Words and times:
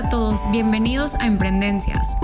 A 0.00 0.08
todos, 0.08 0.50
bienvenidos 0.50 1.14
a 1.16 1.26
Emprendencias. 1.26 2.16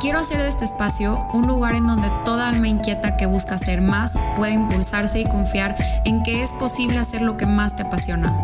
Quiero 0.00 0.18
hacer 0.18 0.42
de 0.42 0.48
este 0.48 0.64
espacio 0.64 1.28
un 1.32 1.46
lugar 1.46 1.76
en 1.76 1.86
donde 1.86 2.10
toda 2.24 2.48
alma 2.48 2.66
inquieta 2.66 3.16
que 3.16 3.26
busca 3.26 3.54
hacer 3.54 3.82
más 3.82 4.14
pueda 4.34 4.50
impulsarse 4.50 5.20
y 5.20 5.28
confiar 5.28 5.76
en 6.04 6.24
que 6.24 6.42
es 6.42 6.50
posible 6.50 6.98
hacer 6.98 7.22
lo 7.22 7.36
que 7.36 7.46
más 7.46 7.76
te 7.76 7.84
apasiona. 7.84 8.36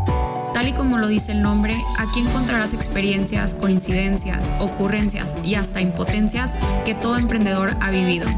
Tal 0.55 0.69
y 0.69 0.73
como 0.73 0.99
lo 0.99 1.09
dice 1.09 1.33
el 1.33 1.43
nombre, 1.43 1.77
aquí 1.99 2.21
encontrarás 2.21 2.75
experiencias, 2.75 3.55
coincidencias, 3.55 4.53
ocurrencias 4.61 5.35
y 5.43 5.57
hasta 5.57 5.81
impotencias 5.81 6.55
que 6.85 6.95
todo 6.95 7.17
emprendedor 7.17 7.77
ha 7.81 7.91
vivido. 7.91 8.29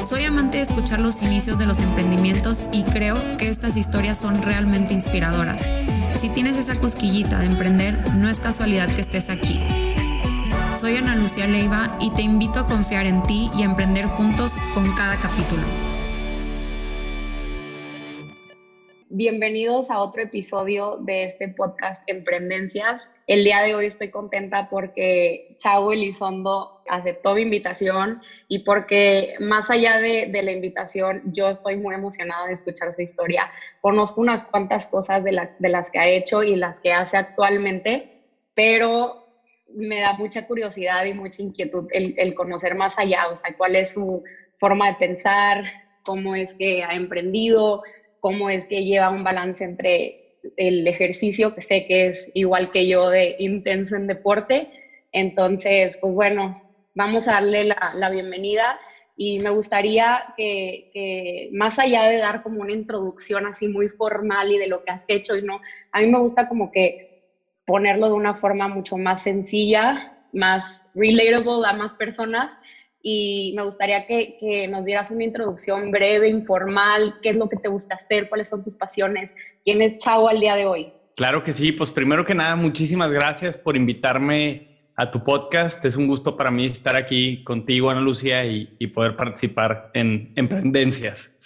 Soy 0.00 0.22
amante 0.26 0.58
de 0.58 0.62
escuchar 0.62 1.00
los 1.00 1.24
inicios 1.24 1.58
de 1.58 1.66
los 1.66 1.80
emprendimientos 1.80 2.62
y 2.70 2.84
creo 2.84 3.36
que 3.36 3.48
estas 3.48 3.76
historias 3.76 4.16
son 4.16 4.42
realmente 4.42 4.94
inspiradoras. 4.94 5.68
Si 6.16 6.30
tienes 6.30 6.56
esa 6.56 6.78
cosquillita 6.78 7.38
de 7.38 7.44
emprender, 7.44 8.14
no 8.14 8.30
es 8.30 8.40
casualidad 8.40 8.88
que 8.88 9.02
estés 9.02 9.28
aquí. 9.28 9.60
Soy 10.74 10.96
Ana 10.96 11.14
Lucía 11.14 11.46
Leiva 11.46 11.98
y 12.00 12.10
te 12.10 12.22
invito 12.22 12.60
a 12.60 12.66
confiar 12.66 13.06
en 13.06 13.20
ti 13.22 13.50
y 13.56 13.62
a 13.62 13.66
emprender 13.66 14.06
juntos 14.06 14.52
con 14.72 14.94
cada 14.94 15.16
capítulo. 15.16 15.85
Bienvenidos 19.18 19.88
a 19.88 20.00
otro 20.00 20.20
episodio 20.20 20.98
de 21.00 21.24
este 21.24 21.48
podcast 21.48 22.02
Emprendencias. 22.06 23.08
El 23.26 23.44
día 23.44 23.62
de 23.62 23.74
hoy 23.74 23.86
estoy 23.86 24.10
contenta 24.10 24.68
porque 24.68 25.56
Chavo 25.56 25.90
Elizondo 25.92 26.82
aceptó 26.86 27.34
mi 27.34 27.40
invitación 27.40 28.20
y 28.46 28.58
porque 28.58 29.32
más 29.40 29.70
allá 29.70 29.96
de, 29.96 30.28
la 30.30 30.52
invitación, 30.52 31.22
yo 31.32 31.48
estoy 31.48 31.78
muy 31.78 31.94
emocionada 31.94 32.48
de 32.48 32.52
escuchar 32.52 32.92
su 32.92 33.00
historia. 33.00 33.50
Conozco 33.80 34.20
unas 34.20 34.44
cuantas 34.44 34.86
cosas 34.86 35.24
de, 35.24 35.32
las 35.32 35.90
que 35.90 35.98
ha 35.98 36.08
hecho 36.08 36.42
y 36.42 36.54
las 36.54 36.78
que 36.78 36.92
hace 36.92 37.16
actualmente, 37.16 38.20
pero 38.52 39.14
me 39.72 40.00
da 40.00 40.12
mucha 40.12 40.46
curiosidad 40.46 41.06
y 41.06 41.14
mucha 41.14 41.40
inquietud 41.40 41.88
el, 41.90 42.12
el 42.18 42.34
conocer 42.34 42.74
más 42.74 42.98
allá, 42.98 43.28
o 43.30 43.36
sea, 43.36 43.54
cuál 43.56 43.76
es 43.76 43.94
su 43.94 44.22
forma 44.58 44.88
de 44.88 44.98
pensar, 44.98 45.64
cómo 46.02 46.34
es 46.34 46.52
que 46.52 46.84
ha 46.84 46.92
emprendido, 46.94 47.82
cómo 48.20 48.50
es 48.50 48.66
que 48.66 48.84
lleva 48.84 49.10
un 49.10 49.24
balance 49.24 49.64
entre 49.64 50.16
el 50.56 50.86
ejercicio, 50.86 51.54
que 51.54 51.62
sé 51.62 51.84
que 51.86 52.08
es 52.08 52.30
igual 52.34 52.70
que 52.70 52.86
yo 52.86 53.08
de 53.10 53.34
intenso 53.38 53.96
en 53.96 54.06
deporte. 54.06 54.68
Entonces, 55.12 55.98
pues 56.00 56.12
bueno, 56.12 56.56
vamos 56.94 57.28
a 57.28 57.32
darle 57.32 57.64
la, 57.64 58.10
bienvenida 58.10 58.78
y 59.16 59.38
me 59.38 59.50
gustaría 59.50 60.24
que, 60.36 61.48
más 61.52 61.78
allá 61.78 62.04
de 62.04 62.18
dar 62.18 62.42
como 62.42 62.60
una 62.60 62.72
introducción 62.72 63.46
así 63.46 63.68
muy 63.68 63.88
formal 63.88 64.52
y 64.52 64.58
de 64.58 64.66
lo 64.66 64.82
que 64.82 64.92
has 64.92 65.04
hecho 65.08 65.36
y 65.36 65.42
no, 65.42 65.60
a 65.92 66.00
mí 66.00 66.06
me 66.06 66.18
gusta 66.18 66.46
como 66.48 66.70
que 66.70 67.06
ponerlo 67.66 68.08
de 68.08 68.14
una 68.14 68.34
forma 68.34 68.68
mucho 68.68 68.96
más 68.96 69.22
sencilla, 69.22 70.12
más 70.32 70.86
relatable 70.94 71.66
a 71.66 71.72
más 71.72 71.94
personas 71.94 72.56
y 73.08 73.52
me 73.54 73.62
gustaría 73.62 74.04
que, 74.04 74.66
nos 74.68 74.84
dieras 74.84 75.12
una 75.12 75.22
introducción 75.22 75.92
breve, 75.92 76.28
informal, 76.28 77.14
qué 77.22 77.28
es 77.28 77.36
lo 77.36 77.48
que 77.48 77.56
te 77.56 77.68
gusta 77.68 77.94
hacer, 77.94 78.28
cuáles 78.28 78.48
son 78.48 78.64
tus 78.64 78.74
pasiones, 78.74 79.32
quién 79.64 79.80
es 79.80 79.96
Chavo 79.98 80.28
al 80.28 80.40
día 80.40 80.56
de 80.56 80.66
hoy. 80.66 80.92
Claro 81.14 81.44
que 81.44 81.52
sí, 81.52 81.70
pues 81.70 81.92
primero 81.92 82.24
que 82.24 82.34
nada, 82.34 82.56
muchísimas 82.56 83.12
gracias 83.12 83.56
por 83.56 83.76
invitarme 83.76 84.70
a 84.96 85.12
tu 85.12 85.22
podcast. 85.22 85.84
Es 85.84 85.94
un 85.94 86.08
gusto 86.08 86.36
para 86.36 86.50
mí 86.50 86.66
estar 86.66 86.96
aquí 86.96 87.44
contigo, 87.44 87.90
Ana 87.90 88.00
Lucía, 88.00 88.44
y, 88.44 88.74
y 88.80 88.88
poder 88.88 89.14
participar 89.14 89.92
en 89.94 90.32
Emprendencias. 90.34 91.38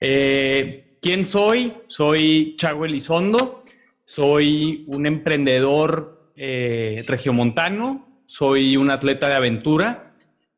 Eh, 0.00 0.98
¿Quién 1.00 1.24
soy? 1.24 1.72
Soy 1.86 2.56
Chago 2.58 2.84
Elizondo, 2.84 3.64
soy 4.04 4.84
un 4.86 5.06
emprendedor 5.06 6.28
eh, 6.36 7.02
regiomontano, 7.06 8.20
soy 8.26 8.76
un 8.76 8.90
atleta 8.90 9.30
de 9.30 9.36
aventura 9.36 10.09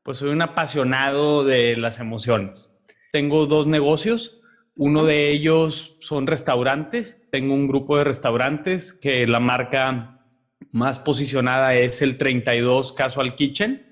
pues 0.02 0.18
soy 0.18 0.30
un 0.30 0.42
apasionado 0.42 1.44
de 1.44 1.76
las 1.76 2.00
emociones. 2.00 2.76
Tengo 3.12 3.46
dos 3.46 3.66
negocios. 3.66 4.40
Uno 4.74 5.04
de 5.04 5.30
ellos 5.30 5.96
son 6.00 6.26
restaurantes. 6.26 7.28
Tengo 7.30 7.54
un 7.54 7.68
grupo 7.68 7.98
de 7.98 8.04
restaurantes 8.04 8.92
que 8.92 9.26
la 9.26 9.38
marca 9.38 10.20
más 10.72 10.98
posicionada 10.98 11.74
es 11.74 12.02
el 12.02 12.18
32 12.18 12.92
Casual 12.94 13.34
Kitchen. 13.34 13.86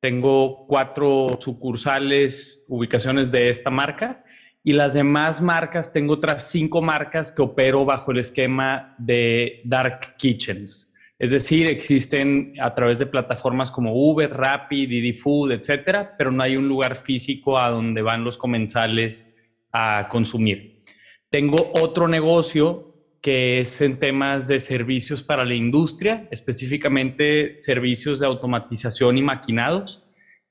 Tengo 0.00 0.66
cuatro 0.66 1.38
sucursales, 1.40 2.64
ubicaciones 2.68 3.30
de 3.30 3.50
esta 3.50 3.70
marca. 3.70 4.24
Y 4.62 4.74
las 4.74 4.92
demás 4.92 5.40
marcas, 5.40 5.92
tengo 5.92 6.14
otras 6.14 6.50
cinco 6.50 6.82
marcas 6.82 7.32
que 7.32 7.42
opero 7.42 7.84
bajo 7.84 8.12
el 8.12 8.18
esquema 8.18 8.94
de 8.98 9.62
Dark 9.64 10.16
Kitchens. 10.16 10.89
Es 11.20 11.30
decir, 11.30 11.68
existen 11.68 12.54
a 12.58 12.74
través 12.74 12.98
de 12.98 13.04
plataformas 13.04 13.70
como 13.70 13.92
Uber, 13.94 14.30
Rappi, 14.32 14.86
Didi 14.86 15.12
Food, 15.12 15.52
etcétera, 15.52 16.14
pero 16.16 16.32
no 16.32 16.42
hay 16.42 16.56
un 16.56 16.66
lugar 16.66 16.96
físico 16.96 17.58
a 17.58 17.68
donde 17.68 18.00
van 18.00 18.24
los 18.24 18.38
comensales 18.38 19.36
a 19.70 20.08
consumir. 20.08 20.80
Tengo 21.28 21.72
otro 21.74 22.08
negocio 22.08 22.94
que 23.20 23.60
es 23.60 23.82
en 23.82 23.98
temas 23.98 24.48
de 24.48 24.60
servicios 24.60 25.22
para 25.22 25.44
la 25.44 25.54
industria, 25.54 26.26
específicamente 26.30 27.52
servicios 27.52 28.18
de 28.18 28.26
automatización 28.26 29.18
y 29.18 29.22
maquinados. 29.22 30.06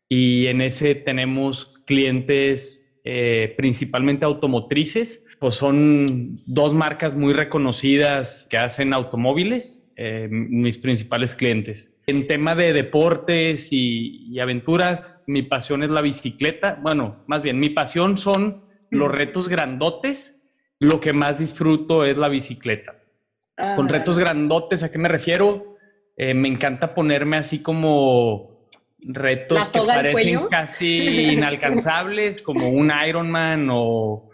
Y 0.08 0.46
en 0.46 0.62
ese 0.62 0.94
tenemos 0.94 1.82
clientes 1.88 2.86
eh, 3.04 3.56
principalmente 3.58 4.24
automotrices, 4.24 5.26
pues 5.40 5.56
son 5.56 6.38
dos 6.46 6.76
marcas 6.76 7.16
muy 7.16 7.34
reconocidas 7.34 8.46
que 8.52 8.58
hacen 8.58 8.94
automóviles, 8.94 9.89
eh, 10.02 10.30
mis 10.30 10.78
principales 10.78 11.36
clientes. 11.36 11.94
En 12.08 12.26
tema 12.26 12.56
de 12.56 12.72
deportes 12.72 13.68
y, 13.74 14.40
aventuras, 14.40 15.26
mi 15.28 15.42
pasión 15.42 15.84
es 15.84 15.90
la 15.90 16.02
bicicleta. 16.02 16.80
Bueno, 16.82 17.26
más 17.28 17.44
bien, 17.44 17.60
mi 17.60 17.68
pasión 17.68 18.18
son 18.18 18.64
los 18.92 19.12
retos 19.12 19.50
grandotes. 19.50 20.50
Lo 20.80 21.02
que 21.02 21.12
más 21.12 21.40
disfruto 21.40 22.06
es 22.06 22.16
la 22.16 22.30
bicicleta. 22.30 22.96
Con 23.58 23.90
ah. 23.90 23.92
retos 23.92 24.18
grandotes, 24.18 24.84
¿a 24.84 24.90
qué 24.90 24.98
me 24.98 25.10
refiero? 25.10 25.76
Eh, 26.16 26.34
me 26.34 26.48
encanta 26.48 26.96
ponerme 26.96 27.36
así 27.36 27.62
como 27.62 28.70
retos 29.00 29.68
que 29.68 29.82
parecen 29.82 30.48
casi 30.50 30.98
inalcanzables, 31.34 32.42
como 32.42 32.70
un 32.70 32.90
Ironman 33.06 33.68
o 33.70 34.29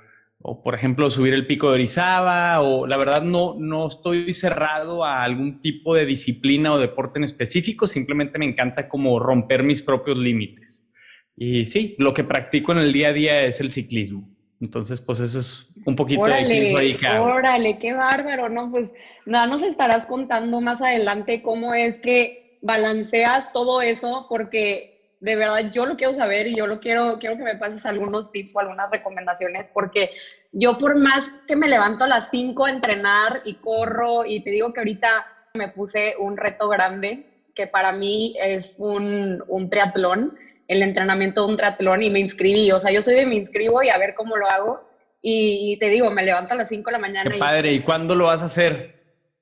o 0.48 0.62
por 0.62 0.76
ejemplo 0.76 1.10
subir 1.10 1.34
el 1.34 1.48
pico 1.48 1.70
de 1.70 1.74
Orizaba, 1.74 2.62
o 2.62 2.86
la 2.86 2.98
verdad 2.98 3.24
no, 3.24 3.56
no 3.58 3.88
estoy 3.88 4.32
cerrado 4.36 5.04
a 5.04 5.24
algún 5.24 5.60
tipo 5.60 5.96
de 5.96 6.06
disciplina 6.06 6.72
o 6.72 6.78
deporte 6.78 7.18
en 7.18 7.24
específico, 7.24 7.88
simplemente 7.88 8.38
me 8.38 8.46
encanta 8.46 8.88
como 8.88 9.20
romper 9.20 9.64
mis 9.64 9.82
propios 9.82 10.20
límites. 10.20 10.88
Y 11.36 11.66
sí, 11.66 11.96
lo 11.98 12.14
que 12.14 12.24
practico 12.24 12.74
en 12.74 12.78
el 12.78 12.94
día 12.94 13.10
a 13.10 13.14
día 13.14 13.42
es 13.44 13.60
el 13.60 13.72
ciclismo. 13.72 14.30
Entonces, 14.62 15.02
pues 15.02 15.20
eso 15.20 15.40
es 15.40 15.74
un 15.84 15.96
poquito 15.96 16.22
órale, 16.22 16.76
de 16.76 17.20
Órale, 17.20 17.80
qué 17.80 17.94
bárbaro, 17.94 18.48
¿no? 18.48 18.70
Pues 18.70 18.90
nada, 19.26 19.48
nos 19.48 19.64
estarás 19.64 20.06
contando 20.06 20.62
más 20.62 20.80
adelante 20.80 21.42
cómo 21.42 21.74
es 21.74 21.98
que 21.98 22.60
balanceas 22.62 23.52
todo 23.52 23.82
eso, 23.82 24.28
porque 24.30 24.95
de 25.26 25.36
verdad 25.36 25.72
yo 25.72 25.88
lo 25.88 25.98
quiero 25.98 26.14
saber 26.14 26.46
y 26.46 26.56
yo 26.56 26.68
lo 26.68 26.80
quiero, 26.80 27.18
quiero 27.18 27.36
que 27.36 27.44
me 27.44 27.56
pases 27.56 27.84
algunos 27.88 28.32
tips 28.32 28.56
o 28.56 28.60
algunas 28.60 28.92
recomendaciones, 28.92 29.66
porque 29.74 30.12
yo 30.52 30.78
por 30.78 30.96
más 30.96 31.28
que 31.48 31.56
me 31.56 31.68
levanto 31.68 32.04
a 32.04 32.08
las 32.08 32.30
5 32.30 32.66
a 32.66 32.70
entrenar 32.70 33.42
y 33.44 33.56
corro 33.56 34.24
y 34.24 34.44
te 34.44 34.52
digo 34.52 34.72
que 34.72 34.82
ahorita 34.82 35.10
me 35.56 35.70
puse 35.70 36.14
un 36.20 36.38
reto 36.38 36.70
grande, 36.70 37.26
que 37.56 37.66
para 37.66 37.92
mí 37.92 38.36
es 38.40 38.76
un, 38.78 39.44
un 39.48 39.70
triatlón, 39.72 40.38
el 40.68 40.84
entrenamiento 40.84 41.42
de 41.42 41.48
un 41.48 41.58
triatlón 41.58 42.04
y 42.04 42.12
me 42.12 42.20
inscribí, 42.20 42.72
o 42.72 42.80
sea, 42.80 42.92
yo 42.92 43.02
soy 43.02 43.16
de 43.16 43.26
me 43.26 43.36
inscribo 43.36 43.82
y 43.82 43.90
a 43.90 43.98
ver 43.98 44.14
cómo 44.14 44.38
lo 44.38 44.48
hago. 44.48 44.88
Y, 45.28 45.78
te 45.80 45.90
digo, 45.90 46.12
me 46.12 46.24
levanto 46.24 46.54
a 46.54 46.58
las 46.58 46.70
5 46.70 46.86
de 46.86 46.92
la 46.92 47.00
mañana. 47.00 47.32
Qué 47.32 47.40
padre, 47.40 47.74
¿y 47.74 47.82
cuándo 47.82 48.14
lo 48.14 48.26
vas 48.26 48.44
a 48.44 48.46
hacer? 48.46 48.94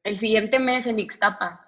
El 0.06 0.18
siguiente 0.18 0.58
mes 0.58 0.88
en 0.88 0.98
Ixtapa. 0.98 1.60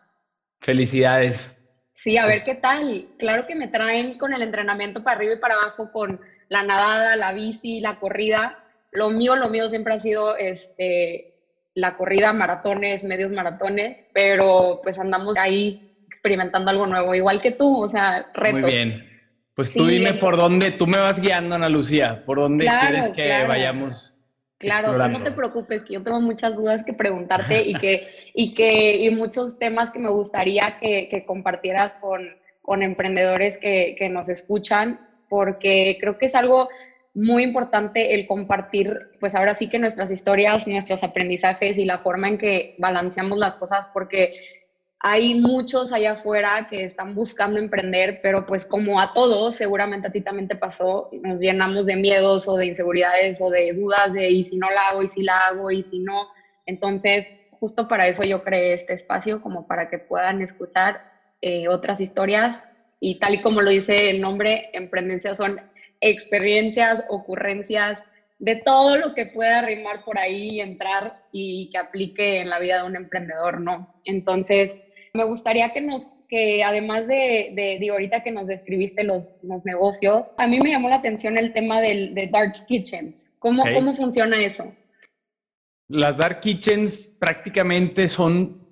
Felicidades. 0.61 1.54
Sí, 1.95 2.17
a 2.17 2.25
ver 2.27 2.43
qué 2.43 2.55
tal. 2.55 3.07
Claro 3.17 3.47
que 3.47 3.55
me 3.55 3.67
traen 3.67 4.17
con 4.17 4.33
el 4.33 4.41
entrenamiento 4.41 5.03
para 5.03 5.17
arriba 5.17 5.33
y 5.33 5.39
para 5.39 5.55
abajo, 5.55 5.91
con 5.91 6.19
la 6.49 6.61
nadada, 6.61 7.15
la 7.15 7.33
bici, 7.33 7.79
la 7.79 7.99
corrida. 7.99 8.59
Lo 8.91 9.09
mío, 9.09 9.35
lo 9.35 9.49
mío 9.49 9.67
siempre 9.69 9.95
ha 9.95 9.99
sido 9.99 10.37
este, 10.37 11.33
la 11.73 11.97
corrida, 11.97 12.33
maratones, 12.33 13.03
medios 13.03 13.31
maratones, 13.31 14.05
pero 14.13 14.79
pues 14.83 14.99
andamos 14.99 15.37
ahí 15.37 15.91
experimentando 16.07 16.69
algo 16.69 16.87
nuevo, 16.87 17.13
igual 17.15 17.41
que 17.41 17.51
tú, 17.51 17.83
o 17.83 17.89
sea, 17.89 18.27
retos. 18.33 18.61
Muy 18.61 18.71
bien. 18.71 19.09
Pues 19.53 19.73
tú 19.73 19.85
dime 19.85 20.13
por 20.13 20.37
dónde, 20.37 20.71
tú 20.71 20.85
me 20.85 20.97
vas 20.97 21.19
guiando, 21.19 21.55
Ana 21.55 21.69
Lucía, 21.69 22.23
por 22.25 22.39
dónde 22.39 22.65
quieres 22.65 23.11
que 23.11 23.45
vayamos. 23.47 24.14
Claro, 24.65 25.07
no 25.07 25.23
te 25.23 25.31
preocupes, 25.31 25.83
que 25.83 25.93
yo 25.93 26.03
tengo 26.03 26.19
muchas 26.21 26.55
dudas 26.55 26.83
que 26.85 26.93
preguntarte 26.93 27.61
y 27.61 27.73
que, 27.75 28.07
y 28.33 28.53
que, 28.53 28.97
y 28.97 29.09
muchos 29.11 29.57
temas 29.57 29.91
que 29.91 29.99
me 29.99 30.09
gustaría 30.09 30.77
que, 30.79 31.07
que 31.09 31.25
compartieras 31.25 31.93
con, 32.01 32.27
con 32.61 32.83
emprendedores 32.83 33.57
que, 33.57 33.95
que, 33.97 34.09
nos 34.09 34.29
escuchan, 34.29 34.99
porque 35.29 35.97
creo 35.99 36.17
que 36.17 36.25
es 36.25 36.35
algo 36.35 36.67
muy 37.13 37.43
importante 37.43 38.13
el 38.13 38.27
compartir, 38.27 38.93
pues 39.19 39.35
ahora 39.35 39.53
sí 39.53 39.69
que 39.69 39.79
nuestras 39.79 40.11
historias, 40.11 40.67
nuestros 40.67 41.01
aprendizajes 41.03 41.77
y 41.77 41.85
la 41.85 41.99
forma 41.99 42.27
en 42.27 42.37
que 42.37 42.75
balanceamos 42.77 43.37
las 43.37 43.55
cosas, 43.55 43.87
porque 43.93 44.33
hay 44.99 45.35
muchos 45.35 45.91
allá 45.91 46.13
afuera 46.13 46.65
que 46.67 46.85
están 46.85 47.13
buscando 47.13 47.59
emprender, 47.59 48.19
pero 48.21 48.45
pues 48.45 48.65
como 48.65 48.99
a 48.99 49.11
todos, 49.13 49.55
seguramente 49.55 50.07
a 50.07 50.11
ti 50.11 50.21
también 50.21 50.47
te 50.47 50.55
pasó, 50.55 51.07
nos 51.11 51.39
llenamos 51.39 51.85
de 51.85 51.95
miedos 51.95 52.47
o 52.47 52.55
de 52.57 52.67
inseguridades 52.67 53.37
o 53.39 53.49
de 53.49 53.73
dudas 53.73 54.13
de 54.13 54.29
y 54.31 54.43
si 54.45 54.57
no 54.57 54.69
la 54.71 54.81
hago, 54.89 55.03
y 55.03 55.09
si 55.09 55.21
la 55.23 55.35
hago, 55.49 55.69
y 55.71 55.83
si 55.83 55.99
no. 55.99 56.27
Entonces, 56.65 57.25
justo 57.51 57.87
para 57.87 58.07
eso 58.07 58.23
yo 58.23 58.41
creé 58.41 58.73
este 58.73 58.93
espacio, 58.93 59.39
como 59.41 59.63
para 59.65 59.87
que 59.87 59.99
puedan 59.99 60.41
escuchar 60.41 60.99
eh, 61.41 61.67
otras 61.67 62.01
historias 62.01 62.69
y 62.99 63.19
tal 63.19 63.35
y 63.35 63.41
como 63.41 63.61
lo 63.61 63.69
dice 63.71 64.09
el 64.09 64.21
nombre, 64.21 64.69
emprendencias 64.73 65.37
son 65.37 65.59
experiencias, 66.01 67.03
ocurrencias, 67.09 68.01
de 68.39 68.55
todo 68.57 68.97
lo 68.97 69.13
que 69.13 69.27
pueda 69.27 69.61
rimar 69.61 70.03
por 70.03 70.17
ahí 70.19 70.55
y 70.55 70.61
entrar 70.61 71.13
y 71.31 71.69
que 71.71 71.77
aplique 71.77 72.39
en 72.41 72.49
la 72.49 72.59
vida 72.59 72.77
de 72.81 72.83
un 72.87 72.95
emprendedor, 72.95 73.61
¿no? 73.61 73.87
Entonces, 74.03 74.79
me 75.15 75.23
gustaría 75.23 75.71
que 75.73 75.81
nos, 75.81 76.03
que 76.29 76.63
además 76.63 77.07
de, 77.07 77.53
de, 77.79 77.89
ahorita 77.89 78.23
que 78.23 78.31
nos 78.31 78.47
describiste 78.47 79.03
los, 79.03 79.35
los, 79.41 79.63
negocios, 79.65 80.27
a 80.37 80.47
mí 80.47 80.59
me 80.59 80.71
llamó 80.71 80.89
la 80.89 80.97
atención 80.97 81.37
el 81.37 81.53
tema 81.53 81.81
del, 81.81 82.13
de 82.13 82.27
Dark 82.27 82.65
Kitchens. 82.67 83.25
¿Cómo, 83.39 83.63
¿Cómo 83.73 83.95
funciona 83.95 84.43
eso? 84.43 84.73
Las 85.87 86.17
Dark 86.17 86.39
Kitchens 86.39 87.07
prácticamente 87.19 88.07
son 88.07 88.65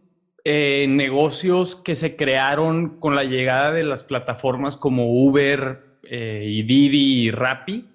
eh, 0.46 0.88
negocios 0.90 1.76
que 1.76 1.96
se 1.96 2.16
crearon 2.16 3.00
con 3.00 3.16
la 3.16 3.24
llegada 3.24 3.72
de 3.72 3.84
las 3.84 4.04
plataformas 4.04 4.76
como 4.76 5.14
Uber 5.24 6.00
eh, 6.04 6.46
y 6.48 6.64
Didi 6.64 7.28
y 7.28 7.32
Rappi, 7.32 7.90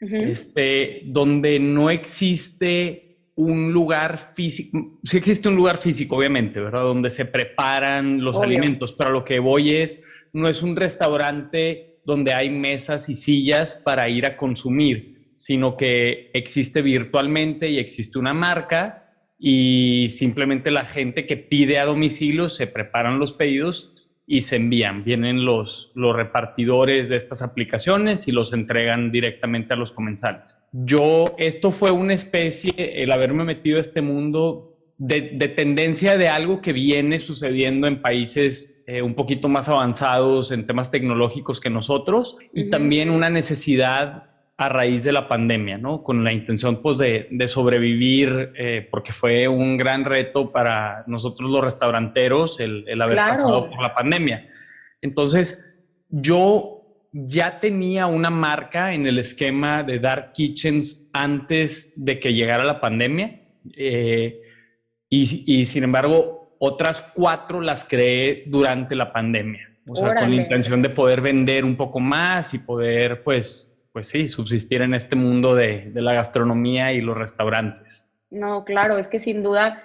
este, 0.00 1.00
donde 1.06 1.58
no 1.58 1.88
existe 1.88 3.03
un 3.36 3.72
lugar 3.72 4.32
físico, 4.34 4.98
sí 5.02 5.16
existe 5.16 5.48
un 5.48 5.56
lugar 5.56 5.78
físico, 5.78 6.16
obviamente, 6.16 6.60
¿verdad? 6.60 6.82
Donde 6.82 7.10
se 7.10 7.24
preparan 7.24 8.22
los 8.22 8.36
alimentos, 8.36 8.92
pero 8.92 9.10
lo 9.10 9.24
que 9.24 9.40
voy 9.40 9.70
es, 9.70 10.02
no 10.32 10.48
es 10.48 10.62
un 10.62 10.76
restaurante 10.76 12.00
donde 12.04 12.32
hay 12.32 12.50
mesas 12.50 13.08
y 13.08 13.14
sillas 13.14 13.74
para 13.74 14.08
ir 14.08 14.26
a 14.26 14.36
consumir, 14.36 15.32
sino 15.36 15.76
que 15.76 16.30
existe 16.32 16.82
virtualmente 16.82 17.68
y 17.68 17.78
existe 17.78 18.18
una 18.18 18.34
marca 18.34 19.00
y 19.38 20.08
simplemente 20.10 20.70
la 20.70 20.84
gente 20.84 21.26
que 21.26 21.36
pide 21.36 21.78
a 21.78 21.86
domicilio 21.86 22.48
se 22.48 22.66
preparan 22.66 23.18
los 23.18 23.32
pedidos 23.32 23.93
y 24.26 24.40
se 24.40 24.56
envían. 24.56 25.04
Vienen 25.04 25.44
los, 25.44 25.92
los 25.94 26.16
repartidores 26.16 27.08
de 27.08 27.16
estas 27.16 27.42
aplicaciones 27.42 28.26
y 28.28 28.32
los 28.32 28.52
entregan 28.52 29.12
directamente 29.12 29.74
a 29.74 29.76
los 29.76 29.92
comensales. 29.92 30.62
Yo, 30.72 31.34
esto 31.38 31.70
fue 31.70 31.90
una 31.90 32.14
especie, 32.14 32.72
el 32.76 33.12
haberme 33.12 33.44
metido 33.44 33.78
a 33.78 33.82
este 33.82 34.00
mundo 34.00 34.74
de, 34.96 35.20
tendencia 35.56 36.16
de 36.16 36.28
algo 36.28 36.60
que 36.60 36.72
viene 36.72 37.18
sucediendo 37.18 37.86
en 37.86 38.00
países 38.00 38.82
eh, 38.86 39.02
un 39.02 39.14
poquito 39.14 39.48
más 39.48 39.68
avanzados 39.68 40.52
en 40.52 40.66
temas 40.66 40.90
tecnológicos 40.90 41.60
que 41.60 41.70
nosotros 41.70 42.36
y 42.52 42.70
también 42.70 43.10
una 43.10 43.30
necesidad 43.30 44.33
a 44.56 44.68
raíz 44.68 45.02
de 45.02 45.12
la 45.12 45.26
pandemia, 45.26 45.78
¿no? 45.78 46.02
Con 46.02 46.22
la 46.22 46.32
intención, 46.32 46.80
pues, 46.80 46.98
de, 46.98 47.46
sobrevivir, 47.46 48.52
eh, 48.56 48.86
porque 48.90 49.12
fue 49.12 49.48
un 49.48 49.76
gran 49.76 50.04
reto 50.04 50.52
para 50.52 51.02
nosotros 51.06 51.50
los 51.50 51.60
restauranteros 51.60 52.60
el, 52.60 53.00
haber 53.00 53.16
pasado 53.16 53.68
por 53.68 53.82
la 53.82 53.94
pandemia. 53.94 54.48
Entonces, 55.02 55.76
yo 56.08 56.82
ya 57.12 57.58
tenía 57.58 58.06
una 58.06 58.30
marca 58.30 58.92
en 58.92 59.06
el 59.06 59.18
esquema 59.18 59.82
de 59.82 59.98
Dark 59.98 60.32
Kitchens 60.32 61.08
antes 61.12 61.92
de 61.96 62.20
que 62.20 62.32
llegara 62.32 62.64
la 62.64 62.80
pandemia. 62.80 63.40
Eh, 63.76 64.40
y, 65.08 65.44
y, 65.46 65.64
sin 65.64 65.84
embargo, 65.84 66.56
otras 66.60 67.02
cuatro 67.14 67.60
las 67.60 67.84
creé 67.84 68.44
durante 68.46 68.94
la 68.94 69.12
pandemia. 69.12 69.68
O 69.86 69.96
sea, 69.96 70.14
con 70.14 70.34
la 70.34 70.42
intención 70.42 70.80
de 70.80 70.90
poder 70.90 71.20
vender 71.20 71.64
un 71.64 71.76
poco 71.76 72.00
más 72.00 72.54
y 72.54 72.58
poder, 72.58 73.22
pues, 73.22 73.73
pues 73.94 74.08
sí, 74.08 74.26
subsistir 74.26 74.82
en 74.82 74.92
este 74.92 75.14
mundo 75.14 75.54
de, 75.54 75.92
la 75.94 76.12
gastronomía 76.14 76.92
y 76.92 77.00
los 77.00 77.16
restaurantes. 77.16 78.10
No, 78.28 78.64
claro, 78.64 78.98
es 78.98 79.06
que 79.06 79.20
sin 79.20 79.44
duda 79.44 79.84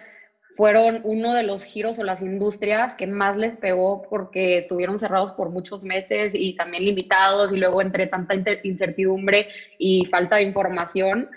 fueron 0.55 1.01
uno 1.03 1.35
de 1.35 1.43
los 1.43 1.63
giros 1.63 1.99
o 1.99 2.03
las 2.03 2.23
industrias 2.23 2.95
que 2.95 3.05
más 3.05 3.37
les 3.37 3.55
pegó 3.55 4.01
porque 4.09 4.57
estuvieron 4.57 4.97
cerrados 4.97 5.31
por 5.33 5.51
muchos 5.51 5.83
meses 5.83 6.31
y 6.33 6.55
también 6.55 6.85
limitados 6.85 7.51
y 7.53 7.57
luego 7.57 7.83
entre 7.83 8.07
tanta 8.07 8.33
incertidumbre 8.63 9.49
y 9.77 10.05
falta 10.05 10.37
de 10.37 10.41
información, 10.41 11.29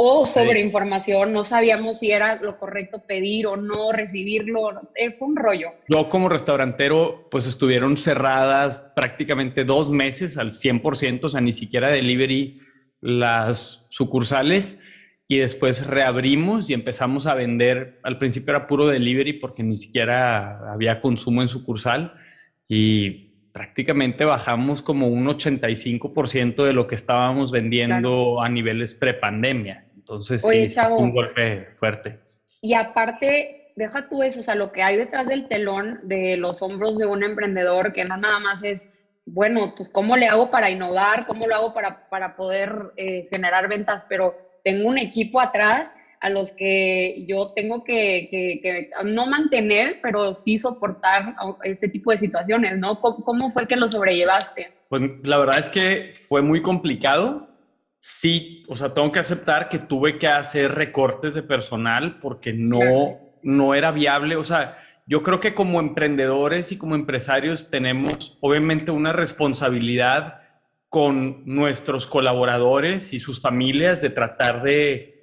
o 0.00 0.26
sobre 0.26 0.60
información, 0.60 1.32
no 1.32 1.42
sabíamos 1.42 1.98
si 1.98 2.12
era 2.12 2.40
lo 2.40 2.58
correcto 2.58 3.02
pedir 3.06 3.46
o 3.46 3.56
no, 3.56 3.90
recibirlo, 3.92 4.90
eh, 4.94 5.12
fue 5.18 5.28
un 5.28 5.36
rollo. 5.36 5.70
Yo 5.88 6.08
como 6.08 6.28
restaurantero, 6.28 7.26
pues 7.30 7.46
estuvieron 7.46 7.96
cerradas 7.96 8.92
prácticamente 8.94 9.64
dos 9.64 9.90
meses 9.90 10.38
al 10.38 10.52
100%, 10.52 11.24
o 11.24 11.28
sea, 11.28 11.40
ni 11.40 11.52
siquiera 11.52 11.90
delivery 11.90 12.60
las 13.00 13.86
sucursales 13.90 14.78
y 15.26 15.38
después 15.38 15.86
reabrimos 15.86 16.70
y 16.70 16.74
empezamos 16.74 17.26
a 17.26 17.34
vender, 17.34 17.98
al 18.02 18.18
principio 18.18 18.52
era 18.52 18.66
puro 18.66 18.86
delivery 18.86 19.34
porque 19.34 19.62
ni 19.62 19.76
siquiera 19.76 20.72
había 20.72 21.00
consumo 21.00 21.42
en 21.42 21.48
sucursal 21.48 22.14
y 22.66 23.27
prácticamente 23.58 24.24
bajamos 24.24 24.82
como 24.82 25.08
un 25.08 25.26
85% 25.26 26.64
de 26.64 26.72
lo 26.72 26.86
que 26.86 26.94
estábamos 26.94 27.50
vendiendo 27.50 28.40
a 28.40 28.48
niveles 28.48 28.94
prepandemia. 28.94 29.84
Entonces, 29.96 30.42
sí, 30.42 30.68
un 30.88 31.12
golpe 31.12 31.66
fuerte. 31.80 32.20
Y 32.62 32.74
aparte, 32.74 33.72
deja 33.74 34.08
tú 34.08 34.22
eso, 34.22 34.38
o 34.38 34.42
sea, 34.44 34.54
lo 34.54 34.70
que 34.70 34.84
hay 34.84 34.96
detrás 34.96 35.26
del 35.26 35.48
telón 35.48 35.98
de 36.04 36.36
los 36.36 36.62
hombros 36.62 36.98
de 36.98 37.06
un 37.06 37.24
emprendedor, 37.24 37.92
que 37.92 38.04
no 38.04 38.16
nada 38.16 38.38
más 38.38 38.62
es, 38.62 38.80
bueno, 39.26 39.74
pues 39.76 39.88
cómo 39.88 40.16
le 40.16 40.28
hago 40.28 40.52
para 40.52 40.70
innovar, 40.70 41.26
cómo 41.26 41.48
lo 41.48 41.56
hago 41.56 41.74
para, 41.74 42.08
para 42.08 42.36
poder 42.36 42.92
eh, 42.96 43.26
generar 43.28 43.68
ventas, 43.68 44.06
pero 44.08 44.36
tengo 44.62 44.88
un 44.88 44.98
equipo 44.98 45.40
atrás 45.40 45.92
a 46.20 46.30
los 46.30 46.52
que 46.52 47.24
yo 47.26 47.52
tengo 47.54 47.84
que, 47.84 48.28
que, 48.30 48.90
no 49.04 49.26
mantener, 49.26 50.00
pero 50.02 50.34
sí 50.34 50.58
soportar 50.58 51.34
este 51.62 51.88
tipo 51.88 52.10
de 52.10 52.18
situaciones, 52.18 52.78
¿no? 52.78 53.00
¿Cómo, 53.00 53.24
¿Cómo, 53.24 53.50
fue 53.50 53.66
que 53.66 53.76
lo 53.76 53.88
sobrellevaste? 53.88 54.72
Pues 54.88 55.02
la 55.22 55.38
verdad 55.38 55.58
es 55.58 55.68
que 55.68 56.14
fue 56.28 56.42
muy 56.42 56.62
complicado 56.62 57.48
sí, 58.00 58.64
o 58.68 58.76
sea, 58.76 58.94
tengo 58.94 59.12
que 59.12 59.20
aceptar 59.20 59.68
que 59.68 59.78
tuve 59.78 60.18
que 60.18 60.26
hacer 60.26 60.74
recortes 60.74 61.34
de 61.34 61.42
personal 61.42 62.18
porque 62.20 62.52
no, 62.52 63.18
no 63.42 63.74
era 63.74 63.90
viable. 63.90 64.36
O 64.36 64.44
sea, 64.44 64.76
yo 65.06 65.22
creo 65.22 65.40
que 65.40 65.54
como 65.54 65.80
emprendedores 65.80 66.72
y 66.72 66.78
como 66.78 66.94
empresarios 66.94 67.70
tenemos 67.70 68.38
obviamente 68.40 68.90
una 68.90 69.12
responsabilidad 69.12 70.40
con 70.88 71.42
nuestros 71.44 72.06
colaboradores 72.06 73.12
y 73.12 73.18
sus 73.18 73.42
familias 73.42 74.00
de 74.00 74.10
tratar 74.10 74.62
de, 74.62 75.17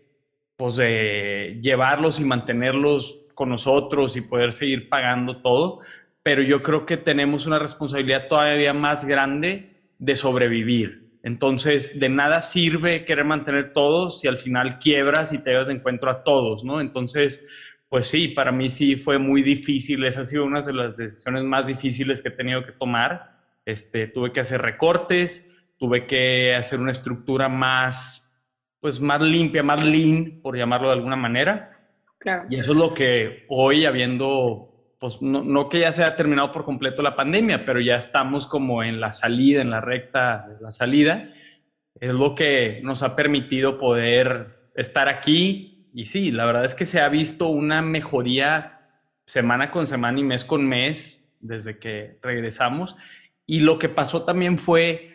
pues, 0.57 0.75
de 0.75 1.59
llevarlos 1.61 2.19
y 2.19 2.25
mantenerlos 2.25 3.19
con 3.33 3.49
nosotros 3.49 4.15
y 4.15 4.21
poder 4.21 4.53
seguir 4.53 4.89
pagando 4.89 5.41
todo. 5.41 5.79
Pero 6.23 6.41
yo 6.41 6.63
creo 6.63 6.85
que 6.85 6.97
tenemos 6.97 7.45
una 7.45 7.59
responsabilidad 7.59 8.27
todavía 8.27 8.73
más 8.73 9.05
grande 9.05 9.71
de 9.99 10.15
sobrevivir 10.15 11.05
entonces, 11.25 11.99
de 11.99 12.07
nada 12.07 12.39
sirve 12.39 13.03
querer 13.03 13.25
mantener 13.25 13.73
todo 13.73 14.11
si 14.11 14.27
al 14.27 14.37
final 14.37 14.77
quiebras 14.77 15.33
y 15.33 15.39
te 15.39 15.49
llevas 15.49 15.69
de 15.69 15.73
encuentro 15.73 16.11
a 16.11 16.23
todos, 16.23 16.63
¿no? 16.63 16.79
Entonces, 16.79 17.49
pues 17.89 18.05
sí, 18.05 18.27
para 18.27 18.51
mí 18.51 18.69
sí 18.69 18.95
fue 18.95 19.17
muy 19.17 19.41
difícil. 19.41 20.05
Esa 20.05 20.21
ha 20.21 20.25
sido 20.25 20.45
una 20.45 20.61
de 20.61 20.73
las 20.73 20.97
decisiones 20.97 21.43
más 21.43 21.65
difíciles 21.65 22.21
que 22.21 22.27
he 22.27 22.31
tenido 22.31 22.63
que 22.63 22.73
tomar. 22.73 23.39
Este, 23.65 24.05
tuve 24.05 24.31
que 24.31 24.41
hacer 24.41 24.61
recortes, 24.61 25.65
tuve 25.79 26.05
que 26.05 26.53
hacer 26.53 26.79
una 26.79 26.91
estructura 26.91 27.49
más, 27.49 28.24
pues 28.85 28.99
más 28.99 29.19
limpia, 29.19 29.63
más 29.63 29.83
lean, 29.83 30.41
por 30.43 30.55
llamarlo 30.55 30.89
de 30.89 30.93
alguna 30.93 31.15
manera. 31.15 31.75
Claro. 32.19 32.43
Y 32.51 32.57
eso 32.57 32.73
es 32.73 32.77
lo 32.77 32.93
que 32.93 33.43
hoy, 33.49 33.83
habiendo 33.83 34.95
pues 34.99 35.23
no, 35.23 35.69
que 35.69 35.79
ya 35.79 35.91
se 35.91 36.03
haya 36.03 36.15
terminado 36.15 36.51
por 36.51 36.65
completo 36.65 37.01
la 37.01 37.15
pandemia, 37.15 37.65
pero 37.65 37.79
ya 37.79 37.95
estamos 37.95 38.45
como 38.45 38.83
en 38.83 38.99
la 38.99 39.11
salida, 39.11 39.63
en 39.63 39.71
la 39.71 39.81
recta 39.81 40.45
de 40.49 40.61
la 40.61 40.69
salida. 40.69 41.31
Es 41.99 42.13
lo 42.13 42.35
que 42.35 42.79
nos 42.83 43.01
ha 43.01 43.15
permitido 43.15 43.79
poder 43.79 44.69
estar 44.75 45.09
aquí. 45.09 45.89
Y 45.91 46.05
sí, 46.05 46.29
la 46.29 46.45
verdad 46.45 46.63
es 46.63 46.75
que 46.75 46.85
se 46.85 47.01
ha 47.01 47.09
visto 47.09 47.47
una 47.47 47.81
mejoría 47.81 48.81
semana 49.25 49.71
con 49.71 49.87
semana 49.87 50.19
y 50.19 50.23
mes 50.23 50.45
con 50.45 50.63
mes 50.63 51.27
desde 51.39 51.79
que 51.79 52.19
regresamos. 52.21 52.95
Y 53.47 53.61
lo 53.61 53.79
que 53.79 53.89
pasó 53.89 54.25
también 54.25 54.59
fue 54.59 55.11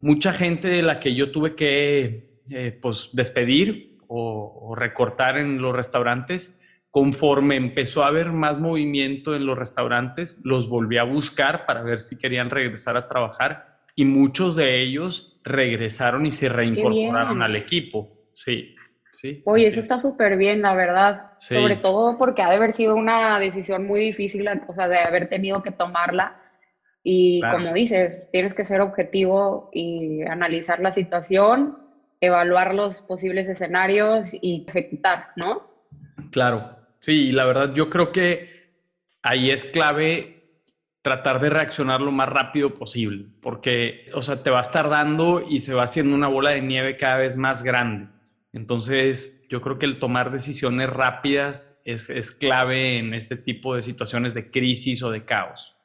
mucha 0.00 0.32
gente 0.32 0.66
de 0.66 0.82
la 0.82 0.98
que 0.98 1.14
yo 1.14 1.30
tuve 1.30 1.54
que 1.54 2.33
eh, 2.50 2.78
pues 2.80 3.10
despedir 3.12 3.98
o 4.06 4.74
recortar 4.76 5.38
en 5.38 5.60
los 5.60 5.74
restaurantes 5.74 6.56
Conforme 6.94 7.56
empezó 7.56 8.04
a 8.04 8.06
haber 8.06 8.30
más 8.30 8.60
movimiento 8.60 9.34
en 9.34 9.46
los 9.46 9.58
restaurantes, 9.58 10.38
los 10.44 10.68
volví 10.68 10.96
a 10.96 11.02
buscar 11.02 11.66
para 11.66 11.82
ver 11.82 12.00
si 12.00 12.16
querían 12.16 12.50
regresar 12.50 12.96
a 12.96 13.08
trabajar 13.08 13.80
y 13.96 14.04
muchos 14.04 14.54
de 14.54 14.80
ellos 14.80 15.40
regresaron 15.42 16.24
y 16.24 16.30
se 16.30 16.48
reincorporaron 16.48 17.42
al 17.42 17.56
equipo. 17.56 18.28
Sí. 18.34 18.76
Sí, 19.20 19.42
Oye, 19.44 19.66
eso 19.66 19.80
está 19.80 19.98
súper 19.98 20.36
bien, 20.36 20.62
la 20.62 20.76
verdad. 20.76 21.32
Sí. 21.38 21.54
Sobre 21.54 21.74
todo 21.74 22.16
porque 22.16 22.42
ha 22.42 22.50
de 22.50 22.54
haber 22.54 22.72
sido 22.72 22.94
una 22.94 23.40
decisión 23.40 23.88
muy 23.88 23.98
difícil, 23.98 24.46
o 24.68 24.74
sea, 24.74 24.86
de 24.86 24.98
haber 24.98 25.28
tenido 25.28 25.64
que 25.64 25.72
tomarla. 25.72 26.40
Y 27.02 27.40
Claro. 27.40 27.58
como 27.58 27.74
dices, 27.74 28.28
tienes 28.30 28.54
que 28.54 28.64
ser 28.64 28.80
objetivo 28.80 29.68
y 29.72 30.22
analizar 30.22 30.78
la 30.78 30.92
situación, 30.92 31.76
evaluar 32.26 32.74
los 32.74 33.02
posibles 33.02 33.48
escenarios 33.48 34.28
y 34.32 34.64
ejecutar, 34.66 35.28
¿no? 35.36 35.70
Claro, 36.30 36.76
sí, 36.98 37.32
la 37.32 37.44
verdad 37.44 37.74
yo 37.74 37.90
creo 37.90 38.12
que 38.12 38.72
ahí 39.22 39.50
es 39.50 39.64
clave 39.64 40.34
tratar 41.02 41.38
de 41.38 41.50
reaccionar 41.50 42.00
lo 42.00 42.12
más 42.12 42.28
rápido 42.28 42.74
posible, 42.74 43.26
porque, 43.42 44.10
o 44.14 44.22
sea, 44.22 44.42
te 44.42 44.50
vas 44.50 44.72
tardando 44.72 45.44
y 45.46 45.60
se 45.60 45.74
va 45.74 45.82
haciendo 45.82 46.14
una 46.14 46.28
bola 46.28 46.52
de 46.52 46.62
nieve 46.62 46.96
cada 46.96 47.18
vez 47.18 47.36
más 47.36 47.62
grande. 47.62 48.08
Entonces, 48.54 49.46
yo 49.50 49.60
creo 49.60 49.78
que 49.78 49.84
el 49.84 49.98
tomar 49.98 50.30
decisiones 50.30 50.88
rápidas 50.88 51.80
es, 51.84 52.08
es 52.08 52.32
clave 52.32 52.98
en 52.98 53.12
este 53.12 53.36
tipo 53.36 53.74
de 53.74 53.82
situaciones 53.82 54.32
de 54.32 54.50
crisis 54.50 55.02
o 55.02 55.10
de 55.10 55.24
caos. 55.24 55.76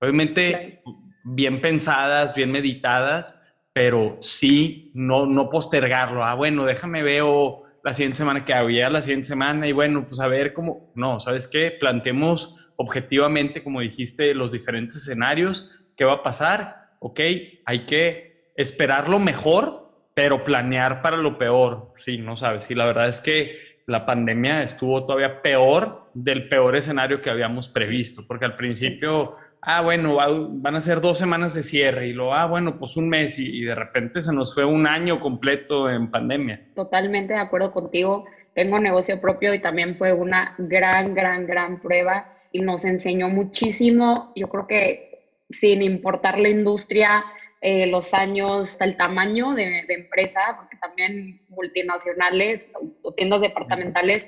Obviamente, 0.00 0.82
bien 1.22 1.60
pensadas, 1.60 2.34
bien 2.34 2.50
meditadas, 2.50 3.40
pero 3.74 4.16
sí 4.20 4.92
no, 4.94 5.26
no 5.26 5.50
postergarlo. 5.50 6.24
Ah, 6.24 6.34
bueno, 6.34 6.64
déjame 6.64 7.02
veo 7.02 7.64
la 7.82 7.92
siguiente 7.92 8.16
semana 8.16 8.44
que 8.44 8.54
había 8.54 8.88
la 8.88 9.02
siguiente 9.02 9.26
semana 9.26 9.68
y 9.68 9.72
bueno, 9.72 10.06
pues 10.06 10.18
a 10.20 10.28
ver 10.28 10.54
cómo, 10.54 10.90
no, 10.94 11.20
¿sabes 11.20 11.46
qué? 11.46 11.70
Planteemos 11.78 12.56
objetivamente, 12.76 13.62
como 13.62 13.80
dijiste, 13.80 14.32
los 14.32 14.52
diferentes 14.52 14.96
escenarios, 14.96 15.86
qué 15.96 16.04
va 16.04 16.14
a 16.14 16.22
pasar, 16.22 16.94
ok, 17.00 17.20
hay 17.66 17.84
que 17.84 18.50
esperar 18.56 19.08
lo 19.08 19.18
mejor, 19.18 19.90
pero 20.14 20.44
planear 20.44 21.02
para 21.02 21.16
lo 21.16 21.36
peor, 21.36 21.92
sí, 21.96 22.18
no 22.18 22.36
sabes, 22.36 22.70
y 22.70 22.74
la 22.74 22.86
verdad 22.86 23.08
es 23.08 23.20
que 23.20 23.58
la 23.86 24.06
pandemia 24.06 24.62
estuvo 24.62 25.04
todavía 25.04 25.42
peor 25.42 26.10
del 26.14 26.48
peor 26.48 26.76
escenario 26.76 27.20
que 27.20 27.30
habíamos 27.30 27.68
previsto, 27.68 28.22
porque 28.26 28.46
al 28.46 28.54
principio, 28.54 29.36
ah, 29.66 29.80
bueno, 29.82 30.14
va- 30.16 30.28
van 30.30 30.74
a 30.76 30.80
ser 30.80 31.00
dos 31.00 31.18
semanas 31.18 31.54
de 31.54 31.62
cierre 31.62 32.08
y 32.08 32.12
luego, 32.12 32.34
ah, 32.34 32.46
bueno, 32.46 32.78
pues 32.78 32.96
un 32.96 33.08
mes 33.08 33.38
y, 33.38 33.58
y 33.58 33.62
de 33.64 33.74
repente 33.74 34.20
se 34.20 34.32
nos 34.32 34.54
fue 34.54 34.64
un 34.64 34.86
año 34.86 35.20
completo 35.20 35.88
en 35.90 36.10
pandemia. 36.10 36.60
Totalmente 36.74 37.32
de 37.34 37.40
acuerdo 37.40 37.72
contigo. 37.72 38.26
Tengo 38.54 38.78
negocio 38.78 39.20
propio 39.20 39.52
y 39.54 39.60
también 39.60 39.96
fue 39.96 40.12
una 40.12 40.54
gran, 40.58 41.14
gran, 41.14 41.46
gran 41.46 41.80
prueba 41.80 42.32
y 42.52 42.60
nos 42.60 42.84
enseñó 42.84 43.28
muchísimo. 43.28 44.32
Yo 44.36 44.48
creo 44.48 44.66
que 44.66 45.10
sin 45.50 45.82
importar 45.82 46.38
la 46.38 46.48
industria, 46.48 47.24
eh, 47.60 47.86
los 47.86 48.14
años, 48.14 48.76
el 48.80 48.96
tamaño 48.96 49.54
de, 49.54 49.84
de 49.88 49.94
empresa, 49.94 50.40
porque 50.56 50.76
también 50.76 51.40
multinacionales 51.48 52.68
o 53.02 53.12
tiendas 53.14 53.40
departamentales 53.40 54.26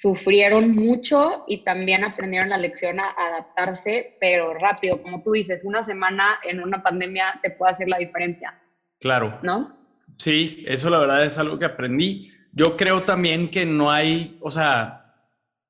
sufrieron 0.00 0.74
mucho 0.74 1.44
y 1.46 1.62
también 1.62 2.04
aprendieron 2.04 2.48
la 2.48 2.56
lección 2.56 2.98
a 3.00 3.10
adaptarse, 3.10 4.16
pero 4.18 4.54
rápido, 4.54 5.02
como 5.02 5.22
tú 5.22 5.32
dices, 5.32 5.62
una 5.62 5.82
semana 5.82 6.24
en 6.42 6.62
una 6.62 6.82
pandemia 6.82 7.38
te 7.42 7.50
puede 7.50 7.72
hacer 7.72 7.88
la 7.88 7.98
diferencia, 7.98 8.58
Claro. 8.98 9.38
¿no? 9.42 9.76
Sí, 10.16 10.64
eso 10.66 10.88
la 10.90 10.98
verdad 10.98 11.24
es 11.24 11.36
algo 11.38 11.58
que 11.58 11.66
aprendí. 11.66 12.32
Yo 12.52 12.76
creo 12.76 13.02
también 13.02 13.50
que 13.50 13.64
no 13.66 13.90
hay, 13.90 14.38
o 14.40 14.50
sea, 14.50 15.14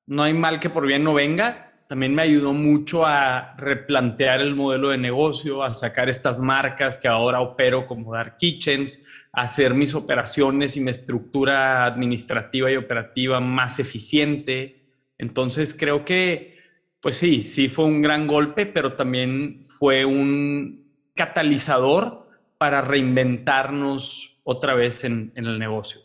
no 0.06 0.22
hay 0.22 0.32
mal 0.32 0.60
que 0.60 0.70
por 0.70 0.86
bien 0.86 1.04
no 1.04 1.14
venga. 1.14 1.72
También 1.88 2.14
me 2.14 2.22
ayudó 2.22 2.52
mucho 2.52 3.04
a 3.04 3.54
replantear 3.56 4.40
el 4.40 4.54
modelo 4.54 4.90
de 4.90 4.98
negocio, 4.98 5.62
a 5.62 5.74
sacar 5.74 6.08
estas 6.08 6.40
marcas 6.40 6.96
que 6.98 7.08
ahora 7.08 7.40
opero 7.40 7.86
como 7.86 8.14
Dark 8.14 8.36
Kitchens, 8.36 9.04
hacer 9.32 9.74
mis 9.74 9.94
operaciones 9.94 10.76
y 10.76 10.80
mi 10.80 10.90
estructura 10.90 11.84
administrativa 11.84 12.70
y 12.70 12.76
operativa 12.76 13.40
más 13.40 13.78
eficiente. 13.78 14.82
Entonces 15.18 15.76
creo 15.78 16.04
que, 16.04 16.58
pues 17.00 17.16
sí, 17.16 17.42
sí 17.42 17.68
fue 17.68 17.84
un 17.84 18.02
gran 18.02 18.26
golpe, 18.26 18.66
pero 18.66 18.94
también 18.94 19.64
fue 19.66 20.04
un 20.04 20.84
catalizador 21.14 22.28
para 22.58 22.80
reinventarnos 22.80 24.38
otra 24.42 24.74
vez 24.74 25.04
en, 25.04 25.32
en 25.36 25.46
el 25.46 25.58
negocio. 25.58 26.00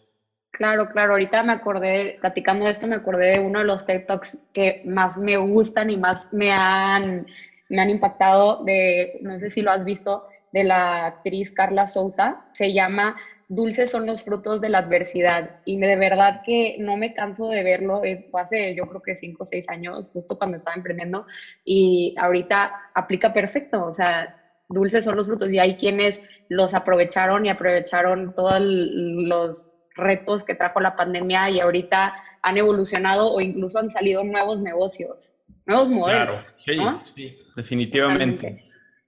Claro, 0.52 0.90
claro. 0.90 1.14
Ahorita 1.14 1.44
me 1.44 1.54
acordé, 1.54 2.18
platicando 2.22 2.66
de 2.66 2.72
esto, 2.72 2.88
me 2.88 2.96
acordé 2.96 3.32
de 3.32 3.40
uno 3.40 3.60
de 3.60 3.66
los 3.66 3.86
TED 3.86 4.06
Talks 4.06 4.38
que 4.54 4.84
más 4.86 5.18
me 5.18 5.36
gustan 5.36 5.90
y 5.90 5.98
más 5.98 6.32
me 6.32 6.52
han, 6.52 7.28
me 7.68 7.82
han 7.82 7.90
impactado 7.90 8.64
de, 8.64 9.20
no 9.22 9.38
sé 9.38 9.50
si 9.50 9.62
lo 9.62 9.72
has 9.72 9.84
visto, 9.84 10.28
de 10.56 10.64
la 10.64 11.06
actriz 11.08 11.52
Carla 11.52 11.86
Souza. 11.86 12.38
Se 12.54 12.72
llama 12.72 13.14
Dulces 13.50 13.92
son 13.92 14.06
los 14.06 14.24
frutos 14.24 14.62
de 14.62 14.70
la 14.70 14.78
adversidad. 14.80 15.52
Y 15.66 15.78
de 15.78 15.98
verdad 15.98 16.42
que 16.46 16.78
no 16.80 16.96
me 16.96 17.14
canso 17.14 17.50
de 17.50 17.62
verlo. 17.62 18.06
eh, 18.06 18.26
Fue 18.32 18.42
hace, 18.42 18.74
yo 18.74 18.86
creo 18.86 19.02
que 19.02 19.18
cinco 19.18 19.44
o 19.44 19.46
seis 19.46 19.66
años, 19.68 20.08
justo 20.14 20.38
cuando 20.38 20.56
estaba 20.58 20.78
emprendiendo. 20.78 21.26
Y 21.66 22.16
ahorita 22.18 22.72
aplica 22.94 23.34
perfecto. 23.34 23.84
O 23.84 23.94
sea, 23.94 24.34
dulces 24.70 25.04
son 25.04 25.18
los 25.18 25.28
frutos. 25.28 25.52
Y 25.52 25.60
hay 25.60 25.76
quienes 25.76 26.22
los 26.48 26.74
aprovecharon 26.74 27.46
y 27.46 27.50
aprovecharon 27.50 28.34
todos 28.34 28.62
los 28.62 29.70
retos 29.98 30.46
que 30.46 30.56
trajo 30.56 30.80
la 30.80 30.96
pandemia 30.96 31.50
y 31.50 31.60
ahorita 31.60 32.14
han 32.42 32.58
evolucionado 32.58 33.30
o 33.34 33.42
incluso 33.42 33.80
han 33.80 33.90
salido 33.90 34.24
nuevos 34.24 34.62
negocios, 34.62 35.34
nuevos 35.66 35.90
modelos. 35.90 36.56
Claro, 36.64 36.66
sí, 36.66 36.76
¿no? 36.78 37.06
sí, 37.06 37.38
definitivamente. 37.58 38.64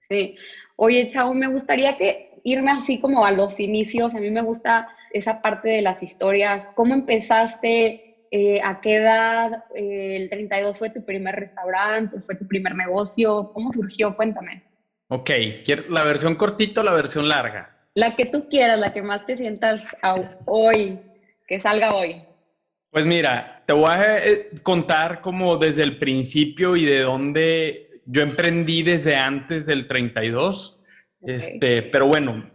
Sí. 0.08 0.36
Oye, 0.80 1.08
Chau, 1.08 1.34
me 1.34 1.48
gustaría 1.48 1.96
que 1.96 2.28
irme 2.44 2.70
así 2.70 3.00
como 3.00 3.24
a 3.26 3.32
los 3.32 3.58
inicios. 3.58 4.14
A 4.14 4.20
mí 4.20 4.30
me 4.30 4.42
gusta 4.42 4.86
esa 5.10 5.40
parte 5.40 5.68
de 5.68 5.82
las 5.82 6.00
historias. 6.04 6.64
¿Cómo 6.76 6.94
empezaste? 6.94 8.00
Eh, 8.30 8.60
¿A 8.62 8.78
qué 8.80 8.94
edad? 8.96 9.50
Eh, 9.74 10.14
¿El 10.16 10.30
32 10.30 10.78
fue 10.78 10.90
tu 10.90 11.02
primer 11.02 11.34
restaurante? 11.34 12.20
¿Fue 12.20 12.36
tu 12.36 12.46
primer 12.46 12.76
negocio? 12.76 13.48
¿Cómo 13.52 13.72
surgió? 13.72 14.14
Cuéntame. 14.14 14.62
Ok, 15.08 15.30
¿quier- 15.64 15.86
¿la 15.88 16.04
versión 16.04 16.36
cortita 16.36 16.80
o 16.82 16.84
la 16.84 16.92
versión 16.92 17.28
larga? 17.28 17.68
La 17.94 18.14
que 18.14 18.26
tú 18.26 18.46
quieras, 18.48 18.78
la 18.78 18.92
que 18.92 19.02
más 19.02 19.26
te 19.26 19.36
sientas 19.36 19.82
hoy, 20.44 21.00
que 21.48 21.58
salga 21.58 21.96
hoy. 21.96 22.22
Pues 22.90 23.04
mira, 23.04 23.64
te 23.66 23.72
voy 23.72 23.86
a 23.88 24.24
eh, 24.24 24.48
contar 24.62 25.20
como 25.20 25.56
desde 25.56 25.82
el 25.82 25.98
principio 25.98 26.76
y 26.76 26.84
de 26.84 27.00
dónde 27.00 27.87
yo 28.10 28.22
emprendí 28.22 28.82
desde 28.82 29.16
antes 29.16 29.66
del 29.66 29.86
32. 29.86 30.78
Ok. 31.20 31.28
Este, 31.28 31.82
pero 31.82 32.06
bueno, 32.06 32.50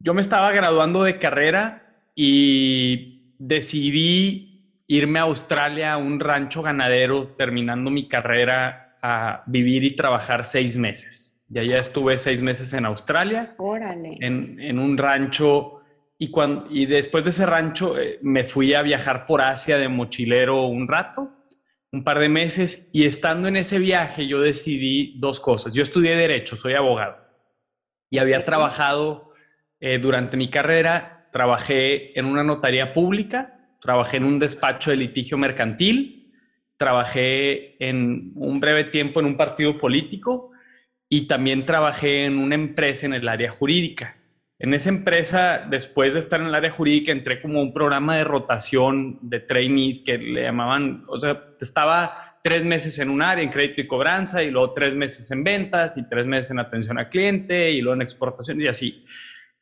yo 0.00 0.12
me 0.12 0.20
estaba 0.20 0.50
graduando 0.52 1.04
de 1.04 1.18
carrera 1.18 1.86
y 2.14 3.34
decidí 3.38 4.82
irme 4.88 5.20
a 5.20 5.22
Australia 5.22 5.92
a 5.92 5.98
un 5.98 6.18
rancho 6.18 6.62
ganadero 6.62 7.28
terminando 7.36 7.90
mi 7.90 8.08
carrera 8.08 8.96
a 9.00 9.44
vivir 9.46 9.84
y 9.84 9.94
trabajar 9.94 10.44
seis 10.44 10.76
meses. 10.76 11.40
Y 11.50 11.58
allá 11.60 11.78
estuve 11.78 12.18
seis 12.18 12.42
meses 12.42 12.72
en 12.72 12.84
Australia 12.84 13.54
Órale. 13.56 14.18
en, 14.20 14.60
en 14.60 14.78
un 14.78 14.98
rancho 14.98 15.80
y, 16.18 16.30
cuando, 16.30 16.66
y 16.68 16.86
después 16.86 17.22
de 17.22 17.30
ese 17.30 17.46
rancho 17.46 17.98
eh, 17.98 18.18
me 18.22 18.42
fui 18.44 18.74
a 18.74 18.82
viajar 18.82 19.24
por 19.24 19.40
Asia 19.40 19.78
de 19.78 19.88
mochilero 19.88 20.66
un 20.66 20.88
rato, 20.88 21.30
un 21.92 22.04
par 22.04 22.18
de 22.18 22.28
meses, 22.28 22.90
y 22.92 23.04
estando 23.04 23.48
en 23.48 23.56
ese 23.56 23.78
viaje 23.78 24.26
yo 24.26 24.40
decidí 24.40 25.18
dos 25.18 25.40
cosas. 25.40 25.72
Yo 25.74 25.82
estudié 25.82 26.16
derecho, 26.16 26.56
soy 26.56 26.74
abogado, 26.74 27.16
y 28.10 28.18
había 28.18 28.44
trabajado 28.44 29.32
eh, 29.80 29.98
durante 29.98 30.36
mi 30.36 30.50
carrera, 30.50 31.28
trabajé 31.32 32.18
en 32.18 32.26
una 32.26 32.42
notaría 32.42 32.92
pública, 32.92 33.58
trabajé 33.80 34.18
en 34.18 34.24
un 34.24 34.38
despacho 34.38 34.90
de 34.90 34.96
litigio 34.96 35.38
mercantil, 35.38 36.34
trabajé 36.76 37.76
en 37.84 38.32
un 38.34 38.60
breve 38.60 38.84
tiempo 38.84 39.20
en 39.20 39.26
un 39.26 39.36
partido 39.36 39.78
político 39.78 40.52
y 41.08 41.26
también 41.26 41.64
trabajé 41.64 42.24
en 42.24 42.38
una 42.38 42.54
empresa 42.54 43.06
en 43.06 43.14
el 43.14 43.28
área 43.28 43.50
jurídica. 43.50 44.17
En 44.60 44.74
esa 44.74 44.88
empresa, 44.88 45.64
después 45.70 46.14
de 46.14 46.20
estar 46.20 46.40
en 46.40 46.48
el 46.48 46.54
área 46.54 46.72
jurídica, 46.72 47.12
entré 47.12 47.40
como 47.40 47.62
un 47.62 47.72
programa 47.72 48.16
de 48.16 48.24
rotación 48.24 49.18
de 49.22 49.38
trainees 49.38 50.00
que 50.00 50.18
le 50.18 50.42
llamaban, 50.42 51.04
o 51.06 51.16
sea, 51.16 51.44
estaba 51.60 52.38
tres 52.42 52.64
meses 52.64 52.98
en 52.98 53.10
un 53.10 53.22
área, 53.22 53.44
en 53.44 53.50
crédito 53.50 53.80
y 53.80 53.86
cobranza, 53.86 54.42
y 54.42 54.50
luego 54.50 54.72
tres 54.72 54.94
meses 54.94 55.30
en 55.30 55.44
ventas, 55.44 55.96
y 55.96 56.08
tres 56.08 56.26
meses 56.26 56.50
en 56.50 56.58
atención 56.58 56.98
al 56.98 57.08
cliente, 57.08 57.70
y 57.70 57.80
luego 57.80 57.94
en 57.94 58.02
exportación, 58.02 58.60
y 58.60 58.66
así. 58.66 59.04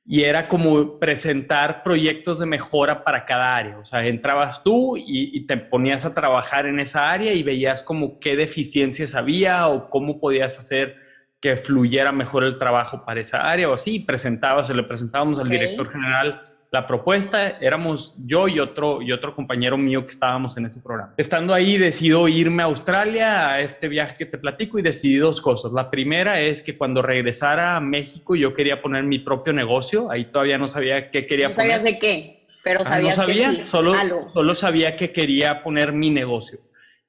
Y 0.07 0.23
era 0.23 0.49
como 0.49 0.99
presentar 0.99 1.83
proyectos 1.83 2.39
de 2.39 2.47
mejora 2.47 3.05
para 3.05 3.27
cada 3.27 3.55
área. 3.55 3.79
O 3.79 3.85
sea, 3.85 4.07
entrabas 4.07 4.63
tú 4.63 4.97
y, 4.97 5.37
y 5.37 5.47
te 5.47 5.59
ponías 5.59 6.07
a 6.07 6.15
trabajar 6.15 6.65
en 6.65 6.81
esa 6.81 7.11
área 7.11 7.35
y 7.35 7.43
veías 7.43 7.83
como 7.83 8.19
qué 8.19 8.37
deficiencias 8.37 9.15
había 9.15 9.69
o 9.69 9.91
cómo 9.91 10.21
podías 10.21 10.59
hacer 10.59 11.06
que 11.41 11.57
fluyera 11.57 12.13
mejor 12.13 12.45
el 12.45 12.59
trabajo 12.59 13.05
para 13.05 13.21
esa 13.21 13.43
área 13.43 13.69
o 13.69 13.75
así. 13.75 14.01
Presentabas, 14.01 14.67
se 14.69 14.75
le 14.75 14.83
presentábamos 14.83 15.39
al 15.39 15.49
director 15.49 15.91
general 15.91 16.43
la 16.73 16.87
propuesta. 16.87 17.49
Éramos 17.61 18.15
yo 18.25 18.49
y 18.49 18.59
otro, 18.59 19.03
y 19.03 19.13
otro 19.13 19.35
compañero 19.35 19.77
mío 19.77 20.03
que 20.05 20.11
estábamos 20.11 20.57
en 20.57 20.67
ese 20.67 20.81
programa. 20.81 21.15
Estando 21.17 21.55
ahí, 21.55 21.79
decido 21.79 22.27
irme 22.29 22.63
a 22.63 22.67
Australia 22.67 23.49
a 23.51 23.61
este 23.61 23.89
viaje 23.89 24.17
que 24.17 24.27
te 24.27 24.39
platico 24.39 24.79
y 24.79 24.83
decidí 24.83 25.17
dos 25.17 25.41
cosas. 25.41 25.73
La 25.73 25.91
primera 25.91 26.41
es 26.41 26.63
que 26.63 26.77
cuando 26.77 27.03
regresara 27.03 27.77
a 27.77 27.81
México 27.81 28.35
yo 28.35 28.55
quería 28.55 28.81
poner 28.81 29.05
mi 29.05 29.19
propio 29.19 29.53
negocio. 29.53 30.11
Ahí 30.11 30.27
todavía 30.27 30.59
no 30.59 30.67
sabía 30.69 31.11
qué 31.11 31.27
quería 31.27 31.49
¿No 31.51 31.55
poner. 31.55 31.71
sabías 31.73 31.85
de 31.85 31.99
qué? 31.99 32.33
Pero 32.65 32.81
Ah, 32.85 32.99
no 32.99 33.13
sabía, 33.13 33.65
solo, 33.69 33.95
solo 34.33 34.55
sabía 34.55 34.97
que 34.97 35.13
quería 35.13 35.63
poner 35.63 35.93
mi 35.93 36.11
negocio. 36.11 36.59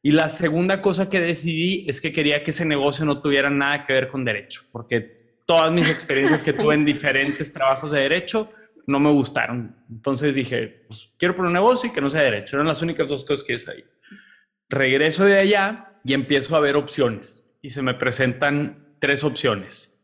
Y 0.01 0.11
la 0.11 0.29
segunda 0.29 0.81
cosa 0.81 1.09
que 1.09 1.19
decidí 1.19 1.85
es 1.89 1.99
que 1.99 2.13
quería 2.13 2.43
que 2.43 2.51
ese 2.51 2.65
negocio 2.65 3.05
no 3.05 3.21
tuviera 3.21 3.49
nada 3.49 3.85
que 3.85 3.93
ver 3.93 4.07
con 4.07 4.23
derecho, 4.23 4.61
porque 4.71 5.17
todas 5.45 5.71
mis 5.71 5.89
experiencias 5.89 6.43
que 6.43 6.53
tuve 6.53 6.75
en 6.75 6.85
diferentes 6.85 7.51
trabajos 7.51 7.91
de 7.91 8.01
derecho 8.01 8.51
no 8.85 8.99
me 8.99 9.11
gustaron. 9.11 9.75
Entonces 9.89 10.35
dije, 10.35 10.85
pues 10.87 11.11
quiero 11.17 11.35
poner 11.35 11.47
un 11.47 11.53
negocio 11.53 11.89
y 11.89 11.93
que 11.93 12.01
no 12.01 12.09
sea 12.09 12.21
derecho. 12.21 12.55
Eran 12.55 12.67
las 12.67 12.81
únicas 12.81 13.09
dos 13.09 13.25
cosas 13.25 13.43
que 13.43 13.53
yo 13.53 13.59
sabía. 13.59 13.85
Regreso 14.69 15.25
de 15.25 15.35
allá 15.35 15.99
y 16.03 16.13
empiezo 16.13 16.55
a 16.55 16.59
ver 16.59 16.75
opciones 16.75 17.49
y 17.61 17.69
se 17.69 17.81
me 17.81 17.93
presentan 17.93 18.95
tres 18.99 19.23
opciones 19.23 19.99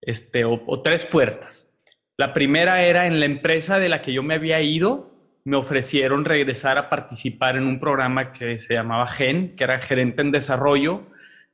este, 0.00 0.44
o, 0.44 0.62
o 0.66 0.82
tres 0.82 1.04
puertas. 1.04 1.70
La 2.16 2.32
primera 2.34 2.82
era 2.82 3.06
en 3.06 3.20
la 3.20 3.26
empresa 3.26 3.78
de 3.78 3.88
la 3.88 4.02
que 4.02 4.12
yo 4.12 4.22
me 4.22 4.34
había 4.34 4.60
ido, 4.60 5.17
me 5.48 5.56
ofrecieron 5.56 6.24
regresar 6.26 6.76
a 6.76 6.90
participar 6.90 7.56
en 7.56 7.64
un 7.66 7.80
programa 7.80 8.32
que 8.32 8.58
se 8.58 8.74
llamaba 8.74 9.06
GEN, 9.06 9.56
que 9.56 9.64
era 9.64 9.78
gerente 9.78 10.20
en 10.20 10.30
desarrollo, 10.30 11.06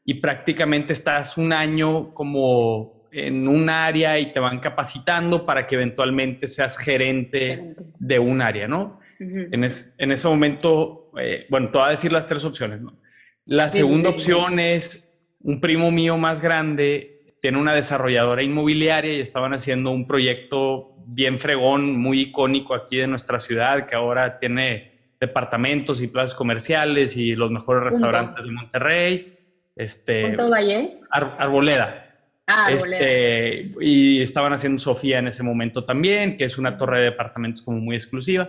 y 0.04 0.14
prácticamente 0.14 0.92
estás 0.92 1.36
un 1.38 1.52
año 1.52 2.12
como 2.12 3.04
en 3.12 3.46
un 3.46 3.70
área 3.70 4.18
y 4.18 4.32
te 4.32 4.40
van 4.40 4.58
capacitando 4.58 5.46
para 5.46 5.66
que 5.68 5.76
eventualmente 5.76 6.48
seas 6.48 6.76
gerente 6.76 7.76
de 8.00 8.18
un 8.18 8.42
área, 8.42 8.66
¿no? 8.66 8.98
en, 9.20 9.62
es- 9.62 9.94
en 9.98 10.10
ese 10.10 10.26
momento, 10.26 11.12
eh, 11.20 11.46
bueno, 11.48 11.70
te 11.70 11.78
voy 11.78 11.86
a 11.86 11.90
decir 11.90 12.12
las 12.12 12.26
tres 12.26 12.44
opciones, 12.44 12.80
¿no? 12.80 12.98
La 13.46 13.68
Sí, 13.68 13.78
segunda 13.78 14.10
sí, 14.10 14.20
sí. 14.20 14.32
opción 14.32 14.58
es 14.58 15.08
un 15.40 15.60
primo 15.60 15.92
mío 15.92 16.16
más 16.18 16.40
grande 16.42 17.13
tiene 17.44 17.58
una 17.58 17.74
desarrolladora 17.74 18.42
inmobiliaria 18.42 19.12
y 19.12 19.20
estaban 19.20 19.52
haciendo 19.52 19.90
un 19.90 20.06
proyecto 20.06 20.94
bien 21.04 21.38
fregón, 21.38 21.94
muy 22.00 22.20
icónico 22.22 22.74
aquí 22.74 22.96
de 22.96 23.06
nuestra 23.06 23.38
ciudad, 23.38 23.84
que 23.86 23.94
ahora 23.94 24.38
tiene 24.38 24.92
departamentos 25.20 26.00
y 26.00 26.06
plazas 26.06 26.32
comerciales 26.32 27.18
y 27.18 27.34
los 27.34 27.50
mejores 27.50 27.92
Punto. 27.92 28.06
restaurantes 28.06 28.46
de 28.46 28.50
Monterrey. 28.50 29.38
Este, 29.76 30.22
¿Punto 30.22 30.48
Valle? 30.48 31.00
Ar- 31.10 31.36
Arboleda. 31.38 32.14
Ah, 32.46 32.68
Arboleda. 32.68 32.98
Este, 33.04 33.72
y 33.78 34.22
estaban 34.22 34.54
haciendo 34.54 34.78
Sofía 34.78 35.18
en 35.18 35.26
ese 35.26 35.42
momento 35.42 35.84
también, 35.84 36.38
que 36.38 36.44
es 36.44 36.56
una 36.56 36.78
torre 36.78 37.00
de 37.00 37.04
departamentos 37.10 37.60
como 37.60 37.78
muy 37.78 37.94
exclusiva. 37.94 38.48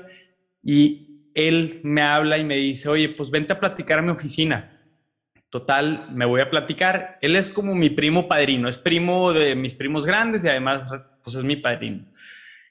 Y 0.63 1.31
él 1.35 1.81
me 1.83 2.01
habla 2.01 2.37
y 2.37 2.45
me 2.45 2.55
dice, 2.55 2.87
oye, 2.87 3.09
pues 3.09 3.29
vente 3.29 3.51
a 3.51 3.59
platicar 3.59 3.99
a 3.99 4.01
mi 4.01 4.11
oficina. 4.11 4.74
Total, 5.55 6.07
me 6.11 6.25
voy 6.25 6.41
a 6.41 6.49
platicar. 6.49 7.17
Él 7.21 7.37
es 7.37 7.49
como 7.49 7.73
mi 7.73 7.89
primo 7.89 8.27
padrino, 8.27 8.67
es 8.67 8.75
primo 8.75 9.31
de 9.31 9.55
mis 9.55 9.73
primos 9.73 10.05
grandes 10.05 10.43
y 10.43 10.49
además, 10.49 10.85
pues 11.23 11.37
es 11.37 11.45
mi 11.45 11.55
padrino. 11.55 12.03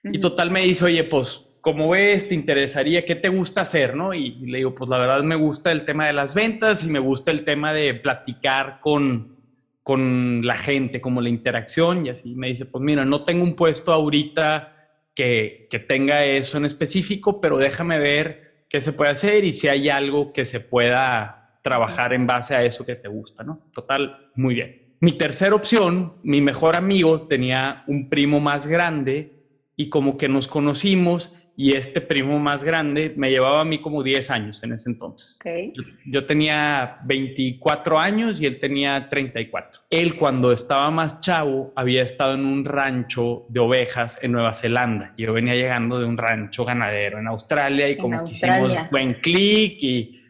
Y 0.02 0.18
total 0.18 0.50
me 0.50 0.60
dice, 0.60 0.84
oye, 0.84 1.02
pues, 1.04 1.46
¿cómo 1.62 1.88
ves? 1.88 2.28
¿Te 2.28 2.34
interesaría? 2.34 3.06
¿Qué 3.06 3.14
te 3.14 3.30
gusta 3.30 3.62
hacer? 3.62 3.96
¿no? 3.96 4.12
Y, 4.12 4.36
y 4.38 4.48
le 4.48 4.58
digo, 4.58 4.74
pues 4.74 4.90
la 4.90 4.98
verdad 4.98 5.22
me 5.22 5.34
gusta 5.34 5.72
el 5.72 5.86
tema 5.86 6.08
de 6.08 6.12
las 6.12 6.34
ventas 6.34 6.84
y 6.84 6.88
me 6.88 6.98
gusta 6.98 7.32
el 7.32 7.42
tema 7.46 7.72
de 7.72 7.94
platicar 7.94 8.80
con, 8.82 9.34
con 9.82 10.42
la 10.44 10.58
gente, 10.58 11.00
como 11.00 11.22
la 11.22 11.30
interacción. 11.30 12.04
Y 12.04 12.10
así 12.10 12.34
me 12.34 12.48
dice, 12.48 12.66
pues 12.66 12.84
mira, 12.84 13.06
no 13.06 13.24
tengo 13.24 13.44
un 13.44 13.56
puesto 13.56 13.94
ahorita 13.94 14.90
que, 15.14 15.68
que 15.70 15.78
tenga 15.78 16.22
eso 16.22 16.58
en 16.58 16.66
específico, 16.66 17.40
pero 17.40 17.56
déjame 17.56 17.98
ver 17.98 18.66
qué 18.68 18.82
se 18.82 18.92
puede 18.92 19.12
hacer 19.12 19.42
y 19.42 19.52
si 19.52 19.68
hay 19.68 19.88
algo 19.88 20.34
que 20.34 20.44
se 20.44 20.60
pueda 20.60 21.43
trabajar 21.64 22.12
en 22.12 22.26
base 22.26 22.54
a 22.54 22.62
eso 22.62 22.84
que 22.84 22.94
te 22.94 23.08
gusta, 23.08 23.42
¿no? 23.42 23.70
Total, 23.72 24.28
muy 24.34 24.54
bien. 24.54 24.96
Mi 25.00 25.12
tercera 25.12 25.54
opción, 25.54 26.12
mi 26.22 26.42
mejor 26.42 26.76
amigo 26.76 27.22
tenía 27.22 27.84
un 27.86 28.10
primo 28.10 28.38
más 28.38 28.66
grande 28.66 29.32
y 29.74 29.88
como 29.88 30.18
que 30.18 30.28
nos 30.28 30.46
conocimos 30.46 31.34
y 31.56 31.74
este 31.74 32.02
primo 32.02 32.38
más 32.38 32.64
grande 32.64 33.14
me 33.16 33.30
llevaba 33.30 33.62
a 33.62 33.64
mí 33.64 33.80
como 33.80 34.02
10 34.02 34.30
años 34.30 34.62
en 34.62 34.72
ese 34.72 34.90
entonces. 34.90 35.38
Ok. 35.40 35.74
Yo, 36.04 36.26
tenía 36.26 36.98
24 37.04 37.98
años 37.98 38.42
y 38.42 38.46
él 38.46 38.58
tenía 38.58 39.08
34. 39.08 39.82
Él 39.88 40.16
cuando 40.16 40.52
estaba 40.52 40.90
más 40.90 41.20
chavo 41.20 41.72
había 41.76 42.02
estado 42.02 42.34
en 42.34 42.44
un 42.44 42.64
rancho 42.64 43.46
de 43.48 43.60
ovejas 43.60 44.18
en 44.20 44.32
Nueva 44.32 44.52
Zelanda. 44.52 45.14
Yo 45.16 45.32
venía 45.32 45.54
llegando 45.54 45.98
de 45.98 46.04
un 46.04 46.18
rancho 46.18 46.64
ganadero 46.66 47.18
en 47.18 47.28
Australia 47.28 47.88
y 47.88 47.92
En 47.92 47.98
como 47.98 48.24
que 48.24 48.30
Australia. 48.32 48.66
hicimos 48.66 48.90
buen 48.90 49.14
clic 49.14 49.82
y, 49.82 50.23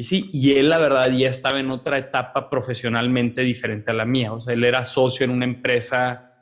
y 0.00 0.04
sí, 0.04 0.30
y 0.32 0.52
él 0.52 0.70
la 0.70 0.78
verdad 0.78 1.10
ya 1.10 1.28
estaba 1.28 1.60
en 1.60 1.70
otra 1.70 1.98
etapa 1.98 2.48
profesionalmente 2.48 3.42
diferente 3.42 3.90
a 3.90 3.94
la 3.94 4.06
mía. 4.06 4.32
O 4.32 4.40
sea, 4.40 4.54
él 4.54 4.64
era 4.64 4.86
socio 4.86 5.24
en 5.24 5.30
una 5.30 5.44
empresa 5.44 6.38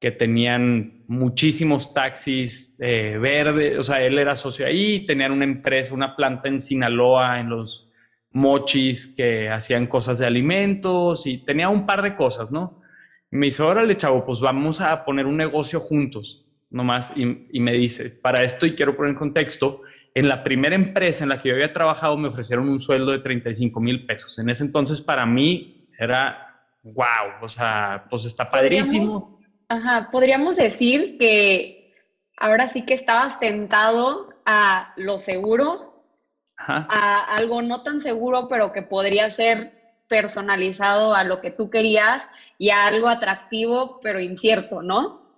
que 0.00 0.10
tenían 0.10 1.04
muchísimos 1.06 1.94
taxis 1.94 2.74
eh, 2.80 3.16
verdes, 3.20 3.78
o 3.78 3.84
sea, 3.84 4.02
él 4.02 4.18
era 4.18 4.34
socio 4.34 4.66
ahí, 4.66 5.06
tenían 5.06 5.30
una 5.30 5.44
empresa, 5.44 5.94
una 5.94 6.16
planta 6.16 6.48
en 6.48 6.58
Sinaloa, 6.58 7.38
en 7.38 7.48
los 7.48 7.92
mochis, 8.32 9.14
que 9.16 9.50
hacían 9.50 9.86
cosas 9.86 10.18
de 10.18 10.26
alimentos 10.26 11.28
y 11.28 11.44
tenía 11.44 11.68
un 11.68 11.86
par 11.86 12.02
de 12.02 12.16
cosas, 12.16 12.50
¿no? 12.50 12.82
Y 13.30 13.36
me 13.36 13.46
dice, 13.46 13.62
órale, 13.62 13.96
chavo, 13.96 14.26
pues 14.26 14.40
vamos 14.40 14.80
a 14.80 15.04
poner 15.04 15.26
un 15.26 15.36
negocio 15.36 15.78
juntos, 15.78 16.44
nomás, 16.70 17.12
y, 17.14 17.46
y 17.52 17.60
me 17.60 17.72
dice, 17.74 18.10
para 18.10 18.42
esto, 18.42 18.66
y 18.66 18.74
quiero 18.74 18.96
poner 18.96 19.12
en 19.12 19.18
contexto, 19.18 19.82
en 20.16 20.28
la 20.30 20.42
primera 20.42 20.74
empresa 20.74 21.24
en 21.24 21.28
la 21.28 21.38
que 21.38 21.50
yo 21.50 21.54
había 21.56 21.74
trabajado 21.74 22.16
me 22.16 22.28
ofrecieron 22.28 22.70
un 22.70 22.80
sueldo 22.80 23.12
de 23.12 23.18
35 23.18 23.78
mil 23.80 24.06
pesos. 24.06 24.38
En 24.38 24.48
ese 24.48 24.64
entonces, 24.64 24.98
para 25.02 25.26
mí, 25.26 25.90
era, 25.98 26.58
wow, 26.84 27.42
o 27.42 27.48
sea, 27.50 28.06
pues 28.08 28.24
está 28.24 28.50
padrísimo. 28.50 28.86
Podríamos- 29.20 29.36
Ajá, 29.68 30.08
podríamos 30.10 30.56
decir 30.56 31.18
que 31.18 31.92
ahora 32.38 32.66
sí 32.68 32.86
que 32.86 32.94
estabas 32.94 33.38
tentado 33.40 34.30
a 34.46 34.94
lo 34.96 35.20
seguro, 35.20 36.02
Ajá. 36.56 36.86
a 36.88 37.36
algo 37.36 37.60
no 37.60 37.82
tan 37.82 38.00
seguro, 38.00 38.48
pero 38.48 38.72
que 38.72 38.80
podría 38.80 39.28
ser 39.28 39.72
personalizado 40.08 41.14
a 41.14 41.24
lo 41.24 41.42
que 41.42 41.50
tú 41.50 41.68
querías 41.68 42.26
y 42.56 42.70
a 42.70 42.86
algo 42.86 43.08
atractivo, 43.08 44.00
pero 44.02 44.18
incierto, 44.18 44.80
¿no? 44.80 45.36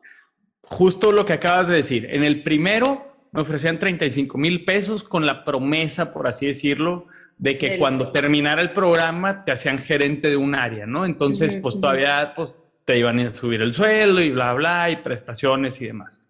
Justo 0.62 1.10
lo 1.10 1.26
que 1.26 1.32
acabas 1.32 1.66
de 1.66 1.74
decir. 1.74 2.06
En 2.14 2.22
el 2.22 2.44
primero 2.44 3.07
me 3.32 3.40
ofrecían 3.42 3.78
35 3.78 4.38
mil 4.38 4.64
pesos 4.64 5.04
con 5.04 5.26
la 5.26 5.44
promesa, 5.44 6.10
por 6.10 6.26
así 6.26 6.46
decirlo, 6.46 7.06
de 7.36 7.56
que 7.58 7.78
cuando 7.78 8.10
terminara 8.10 8.60
el 8.62 8.70
programa 8.72 9.44
te 9.44 9.52
hacían 9.52 9.78
gerente 9.78 10.28
de 10.28 10.36
un 10.36 10.54
área, 10.54 10.86
¿no? 10.86 11.04
Entonces, 11.04 11.52
Ujú, 11.54 11.62
pues 11.62 11.74
ujú. 11.74 11.82
todavía 11.82 12.32
pues, 12.34 12.56
te 12.84 12.98
iban 12.98 13.18
a 13.20 13.30
subir 13.30 13.60
el 13.62 13.72
sueldo 13.72 14.20
y 14.20 14.30
bla, 14.30 14.54
bla, 14.54 14.90
y 14.90 14.96
prestaciones 14.96 15.80
y 15.80 15.86
demás. 15.86 16.26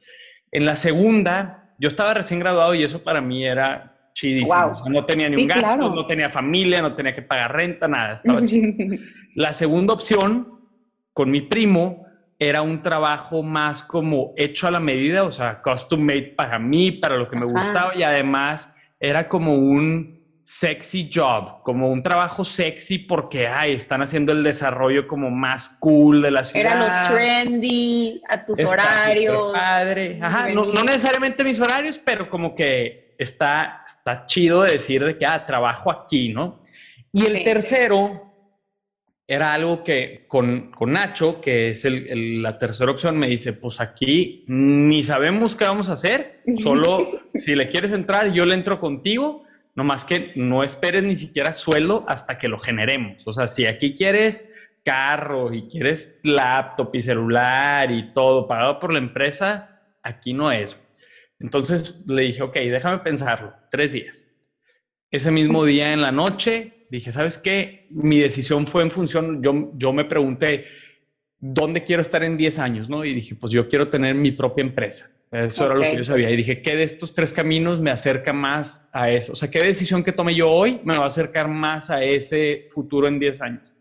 En 0.50 0.64
la 0.66 0.76
segunda, 0.76 1.72
yo 1.78 1.88
estaba 1.88 2.12
recién 2.14 2.40
graduado 2.40 2.74
y 2.74 2.82
eso 2.82 3.02
para 3.02 3.20
mí 3.20 3.46
era 3.46 4.10
chidísimo. 4.12 4.48
Guau. 4.48 4.72
O 4.72 4.76
sea, 4.76 4.92
no 4.92 5.04
tenía 5.06 5.28
ni 5.28 5.36
Sí, 5.36 5.42
un 5.42 5.48
gasto, 5.48 5.62
claro. 5.62 5.94
no 5.94 6.06
tenía 6.06 6.28
familia, 6.28 6.82
no 6.82 6.94
tenía 6.94 7.14
que 7.14 7.22
pagar 7.22 7.54
renta, 7.54 7.86
nada, 7.86 8.14
estaba 8.14 8.44
chido. 8.44 8.68
La 9.36 9.52
segunda 9.52 9.94
opción 9.94 10.58
con 11.12 11.30
mi 11.30 11.42
primo 11.42 12.07
era 12.38 12.62
un 12.62 12.82
trabajo 12.82 13.42
más 13.42 13.82
como 13.82 14.32
hecho 14.36 14.68
a 14.68 14.70
la 14.70 14.80
medida, 14.80 15.24
o 15.24 15.32
sea, 15.32 15.60
custom 15.62 16.00
made 16.00 16.34
para 16.36 16.58
mí, 16.58 16.92
para 16.92 17.16
lo 17.16 17.28
que 17.28 17.36
me 17.36 17.46
Ajá. 17.46 17.52
gustaba 17.54 17.96
y 17.96 18.02
además 18.04 18.74
era 19.00 19.28
como 19.28 19.54
un 19.54 20.18
sexy 20.44 21.10
job, 21.12 21.62
como 21.62 21.90
un 21.90 22.02
trabajo 22.02 22.42
sexy 22.44 22.98
porque 23.00 23.46
ay, 23.48 23.72
están 23.74 24.00
haciendo 24.02 24.32
el 24.32 24.42
desarrollo 24.42 25.06
como 25.06 25.30
más 25.30 25.68
cool 25.80 26.22
de 26.22 26.30
la 26.30 26.42
ciudad. 26.44 26.72
Era 26.72 27.02
lo 27.10 27.14
trendy, 27.16 28.22
a 28.28 28.46
tus 28.46 28.58
Está 28.58 28.70
horarios. 28.72 29.52
Padre. 29.52 30.18
Ajá, 30.22 30.48
no, 30.48 30.64
no 30.64 30.84
necesariamente 30.84 31.44
mis 31.44 31.60
horarios, 31.60 31.98
pero 32.02 32.30
como 32.30 32.54
que 32.54 33.14
está, 33.18 33.82
está 33.86 34.24
chido 34.24 34.62
de 34.62 34.72
decir 34.72 35.04
de 35.04 35.18
que 35.18 35.26
ah, 35.26 35.44
trabajo 35.44 35.90
aquí, 35.90 36.30
¿no? 36.32 36.62
Y 37.12 37.26
el 37.26 37.36
Sí. 37.38 37.44
tercero 37.44 38.27
era 39.30 39.52
algo 39.52 39.84
que 39.84 40.24
con, 40.26 40.70
con 40.72 40.92
Nacho, 40.92 41.40
que 41.42 41.68
es 41.70 41.84
el- 41.84 42.08
el- 42.08 42.42
la 42.42 42.58
tercera 42.58 42.90
opción, 42.90 43.18
me 43.18 43.28
dice, 43.28 43.52
pues 43.52 43.78
aquí 43.78 44.42
ni 44.48 45.02
sabemos 45.04 45.54
qué 45.54 45.64
vamos 45.64 45.90
a 45.90 45.92
hacer, 45.92 46.40
solo 46.62 47.20
si 47.34 47.54
le 47.54 47.68
quieres 47.68 47.92
entrar, 47.92 48.32
yo 48.32 48.46
le 48.46 48.54
entro 48.54 48.80
contigo, 48.80 49.44
nomás 49.74 50.04
que 50.06 50.32
no 50.34 50.64
esperes 50.64 51.04
ni 51.04 51.14
siquiera 51.14 51.52
sueldo 51.52 52.04
hasta 52.08 52.38
que 52.38 52.48
lo 52.48 52.58
generemos. 52.58 53.22
O 53.26 53.32
sea, 53.34 53.46
si 53.46 53.66
aquí 53.66 53.94
quieres 53.94 54.50
carro 54.82 55.52
y 55.52 55.68
quieres 55.68 56.20
laptop 56.24 56.94
y 56.94 57.02
celular 57.02 57.90
y 57.92 58.14
todo 58.14 58.48
pagado 58.48 58.80
por 58.80 58.92
la 58.94 58.98
empresa, 58.98 59.82
aquí 60.02 60.32
no 60.32 60.50
es. 60.50 60.74
Entonces 61.38 62.02
le 62.08 62.22
dije, 62.22 62.42
ok, 62.42 62.54
déjame 62.54 62.98
pensarlo, 63.00 63.52
tres 63.70 63.92
días. 63.92 64.26
Ese 65.10 65.30
mismo 65.30 65.64
día 65.66 65.92
en 65.92 66.00
la 66.00 66.12
noche 66.12 66.77
dije, 66.90 67.12
¿sabes 67.12 67.38
qué? 67.38 67.86
Mi 67.90 68.18
decisión 68.18 68.66
fue 68.66 68.82
en 68.82 68.90
función, 68.90 69.42
yo, 69.42 69.72
yo 69.74 69.92
me 69.92 70.04
pregunté, 70.04 70.64
¿dónde 71.38 71.84
quiero 71.84 72.02
estar 72.02 72.22
en 72.22 72.36
10 72.36 72.58
años? 72.58 72.88
¿no? 72.88 73.04
Y 73.04 73.14
dije, 73.14 73.34
pues 73.34 73.52
yo 73.52 73.68
quiero 73.68 73.88
tener 73.88 74.14
mi 74.14 74.32
propia 74.32 74.62
empresa. 74.62 75.10
Eso 75.30 75.66
era 75.66 75.74
lo 75.74 75.82
que 75.82 75.96
yo 75.96 76.04
sabía. 76.04 76.30
Y 76.30 76.36
dije, 76.36 76.62
¿qué 76.62 76.74
de 76.74 76.84
estos 76.84 77.12
tres 77.12 77.34
caminos 77.34 77.80
me 77.80 77.90
acerca 77.90 78.32
más 78.32 78.88
a 78.92 79.10
eso? 79.10 79.32
O 79.32 79.36
sea, 79.36 79.50
¿qué 79.50 79.58
decisión 79.58 80.02
que 80.02 80.12
tome 80.12 80.34
yo 80.34 80.50
hoy 80.50 80.80
me 80.84 80.96
va 80.96 81.04
a 81.04 81.08
acercar 81.08 81.48
más 81.48 81.90
a 81.90 82.02
ese 82.02 82.66
futuro 82.70 83.06
en 83.08 83.18
10 83.18 83.42
años? 83.42 83.74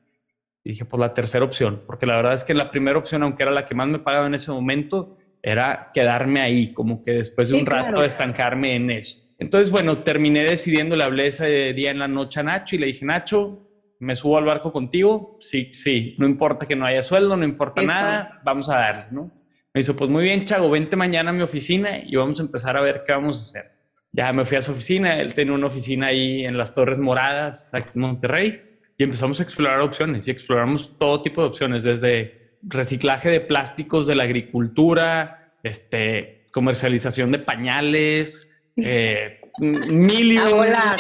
Y 0.65 0.71
dije, 0.71 0.83
pues 0.83 0.99
la 0.99 1.13
tercera 1.13 1.45
opción, 1.45 1.83
porque 1.87 2.05
la 2.05 2.17
verdad 2.17 2.33
es 2.33 2.43
que 2.43 2.53
la 2.53 2.69
primera 2.69 2.97
opción, 2.99 3.23
aunque 3.23 3.43
era 3.43 3.53
la 3.53 3.65
que 3.65 3.75
más 3.75 3.87
me 3.87 3.99
pagaba 3.99 4.27
en 4.27 4.33
ese 4.33 4.51
momento, 4.51 5.17
era 5.41 5.91
quedarme 5.93 6.41
ahí, 6.41 6.73
como 6.73 7.01
que 7.01 7.11
después 7.11 7.49
de 7.49 7.57
un 7.57 7.65
rato 7.65 8.03
estancarme 8.03 8.75
en 8.75 8.91
eso. 8.91 9.17
Entonces, 9.39 9.71
bueno, 9.71 9.99
terminé 9.99 10.43
decidiendo, 10.43 10.95
le 10.95 11.03
hablé 11.03 11.27
ese 11.27 11.73
día 11.73 11.91
en 11.91 11.99
la 11.99 12.07
noche 12.07 12.39
a 12.39 12.43
Nacho 12.43 12.75
y 12.75 12.79
le 12.79 12.87
dije, 12.87 13.05
Nacho, 13.05 13.67
¿me 13.99 14.15
subo 14.15 14.37
al 14.37 14.45
barco 14.45 14.71
contigo? 14.71 15.37
Sí, 15.39 15.71
sí, 15.73 16.15
no 16.17 16.25
importa 16.25 16.65
que 16.65 16.75
no 16.75 16.85
haya 16.85 17.01
sueldo, 17.01 17.37
no 17.37 17.45
importa 17.45 17.81
nada, 17.81 18.41
vamos 18.43 18.69
a 18.69 18.77
darle, 18.77 19.05
¿no? 19.11 19.31
Me 19.73 19.81
dijo, 19.81 19.95
pues 19.95 20.09
muy 20.09 20.23
bien, 20.23 20.45
Chago, 20.45 20.69
vente 20.69 20.95
mañana 20.95 21.29
a 21.29 21.33
mi 21.33 21.43
oficina 21.43 21.99
y 22.03 22.15
vamos 22.15 22.39
a 22.39 22.43
empezar 22.43 22.77
a 22.77 22.81
ver 22.81 23.03
qué 23.05 23.13
vamos 23.13 23.37
a 23.37 23.41
hacer. 23.41 23.71
Ya 24.11 24.33
me 24.33 24.43
fui 24.45 24.57
a 24.57 24.61
su 24.63 24.71
oficina, 24.71 25.19
él 25.19 25.35
tenía 25.35 25.53
una 25.53 25.67
oficina 25.67 26.07
ahí 26.07 26.43
en 26.45 26.57
las 26.57 26.73
Torres 26.73 26.97
Moradas, 26.97 27.69
aquí 27.73 27.89
en 27.93 28.01
Monterrey, 28.01 28.61
y 28.97 29.03
empezamos 29.03 29.39
a 29.39 29.43
explorar 29.43 29.79
opciones 29.81 30.27
y 30.27 30.31
exploramos 30.31 30.97
todo 30.97 31.21
tipo 31.21 31.41
de 31.41 31.47
opciones, 31.49 31.83
desde 31.83 32.57
reciclaje 32.63 33.29
de 33.29 33.41
plásticos 33.41 34.07
de 34.07 34.15
la 34.15 34.23
agricultura, 34.23 35.53
este, 35.61 36.45
comercialización 36.51 37.31
de 37.31 37.39
pañales, 37.39 38.46
eh, 38.77 39.41
mil 39.59 40.31
y 40.31 40.39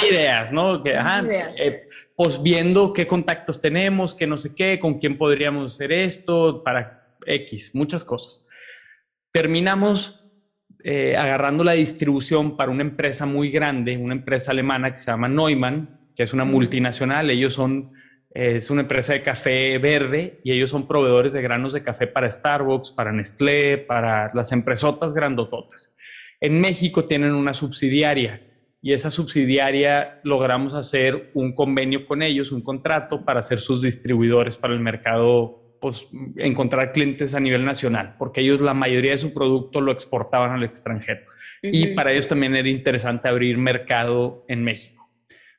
ideas, 0.09 0.51
¿no? 0.51 0.81
Que, 0.81 0.97
eh, 1.57 1.87
pues 2.15 2.41
viendo 2.41 2.91
qué 2.91 3.05
contactos 3.05 3.61
tenemos, 3.61 4.15
qué 4.15 4.25
no 4.25 4.37
sé 4.37 4.55
qué, 4.55 4.79
con 4.79 4.99
quién 4.99 5.17
podríamos 5.17 5.75
hacer 5.75 5.91
esto, 5.91 6.63
para 6.63 7.15
X, 7.25 7.71
muchas 7.75 8.03
cosas. 8.03 8.45
Terminamos 9.31 10.23
eh, 10.83 11.15
agarrando 11.15 11.63
la 11.63 11.73
distribución 11.73 12.57
para 12.57 12.71
una 12.71 12.81
empresa 12.81 13.25
muy 13.25 13.51
grande, 13.51 13.97
una 13.97 14.13
empresa 14.13 14.51
alemana 14.51 14.91
que 14.91 14.99
se 14.99 15.11
llama 15.11 15.27
Neumann, 15.27 15.99
que 16.15 16.23
es 16.23 16.33
una 16.33 16.45
multinacional. 16.45 17.29
Ellos 17.29 17.53
son, 17.53 17.91
es 18.31 18.69
una 18.71 18.81
empresa 18.81 19.13
de 19.13 19.21
café 19.21 19.77
verde 19.77 20.39
y 20.43 20.51
ellos 20.51 20.69
son 20.69 20.87
proveedores 20.87 21.33
de 21.33 21.41
granos 21.41 21.73
de 21.73 21.83
café 21.83 22.07
para 22.07 22.29
Starbucks, 22.31 22.91
para 22.91 23.11
Nestlé, 23.11 23.77
para 23.77 24.31
las 24.33 24.51
empresotas 24.51 25.13
grandototas. 25.13 25.93
En 26.39 26.59
México 26.59 27.05
tienen 27.05 27.33
una 27.33 27.53
subsidiaria 27.53 28.41
y 28.81 28.93
esa 28.93 29.09
subsidiaria 29.09 30.19
logramos 30.23 30.73
hacer 30.73 31.31
un 31.33 31.53
convenio 31.53 32.05
con 32.05 32.21
ellos, 32.21 32.51
un 32.51 32.61
contrato 32.61 33.25
para 33.25 33.41
ser 33.41 33.59
sus 33.59 33.81
distribuidores 33.81 34.55
para 34.55 34.73
el 34.73 34.79
mercado 34.79 35.67
pues, 35.81 36.07
encontrar 36.37 36.91
clientes 36.91 37.35
a 37.35 37.39
nivel 37.39 37.65
nacional, 37.65 38.15
porque 38.17 38.41
ellos 38.41 38.61
la 38.61 38.73
mayoría 38.73 39.11
de 39.11 39.17
su 39.17 39.33
producto 39.33 39.81
lo 39.81 39.91
exportaban 39.91 40.51
al 40.51 40.63
extranjero. 40.63 41.21
Y 41.61 41.87
para 41.87 42.11
ellos 42.11 42.27
también 42.27 42.55
era 42.55 42.69
interesante 42.69 43.27
abrir 43.27 43.57
mercado 43.57 44.45
en 44.47 44.63
México. 44.63 45.09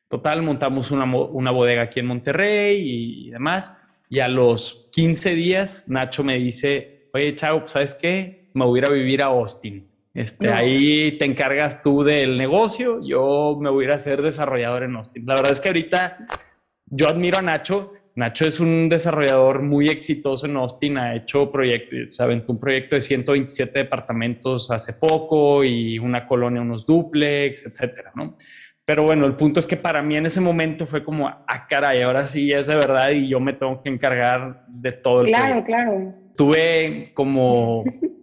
Total, 0.08 0.40
montamos 0.42 0.90
una, 0.90 1.04
una 1.04 1.50
bodega 1.50 1.82
aquí 1.82 2.00
en 2.00 2.06
Monterrey 2.06 2.80
y, 3.26 3.30
demás. 3.30 3.76
Y 4.08 4.20
a 4.20 4.28
los 4.28 4.88
15 4.92 5.34
días, 5.34 5.84
Nacho 5.86 6.24
me 6.24 6.38
dice, 6.38 7.10
oye, 7.12 7.34
chao, 7.34 7.60
pues, 7.60 7.72
¿sabes 7.72 7.94
qué? 7.94 8.48
Me 8.54 8.64
voy 8.64 8.78
a 8.78 8.82
ir 8.82 8.88
a 8.88 8.92
vivir 8.92 9.22
a 9.22 9.26
Austin. 9.26 9.87
Este, 10.18 10.50
Ahí 10.50 11.16
te 11.18 11.26
encargas 11.26 11.80
tú 11.80 12.02
del 12.02 12.36
negocio, 12.36 13.00
yo 13.02 13.56
me 13.60 13.70
voy 13.70 13.84
a 13.84 13.88
ir 13.88 13.92
a 13.94 13.98
ser 13.98 14.20
desarrollador 14.20 14.82
en 14.82 14.96
Austin. 14.96 15.24
La 15.24 15.34
verdad 15.34 15.52
es 15.52 15.60
que 15.60 15.68
ahorita 15.68 16.18
yo 16.86 17.08
admiro 17.08 17.38
a 17.38 17.42
Nacho 17.42 17.92
Nacho 18.18 18.48
es 18.48 18.58
un 18.58 18.88
desarrollador 18.88 19.62
muy 19.62 19.86
exitoso 19.86 20.46
en 20.46 20.56
Austin, 20.56 20.98
ha 20.98 21.14
hecho 21.14 21.52
proyectos, 21.52 22.20
aventó 22.20 22.50
un 22.50 22.58
proyecto 22.58 22.96
de 22.96 23.00
127 23.00 23.78
departamentos 23.78 24.72
hace 24.72 24.92
poco 24.94 25.62
y 25.62 26.00
una 26.00 26.26
colonia, 26.26 26.60
unos 26.60 26.84
duplex, 26.84 27.66
etcétera, 27.66 28.10
¿no? 28.16 28.36
Pero 28.84 29.04
bueno, 29.04 29.24
el 29.24 29.36
punto 29.36 29.60
es 29.60 29.68
que 29.68 29.76
para 29.76 30.02
mí 30.02 30.16
en 30.16 30.26
ese 30.26 30.40
momento 30.40 30.84
fue 30.84 31.04
como, 31.04 31.28
ah, 31.28 31.66
caray, 31.70 32.02
ahora 32.02 32.26
sí 32.26 32.52
es 32.52 32.66
de 32.66 32.74
verdad 32.74 33.10
y 33.10 33.28
yo 33.28 33.38
me 33.38 33.52
tengo 33.52 33.80
que 33.80 33.88
encargar 33.88 34.64
de 34.66 34.90
todo 34.90 35.20
el 35.20 35.28
Claro, 35.28 35.62
claro. 35.62 36.14
Tuve 36.36 37.12
como 37.14 37.84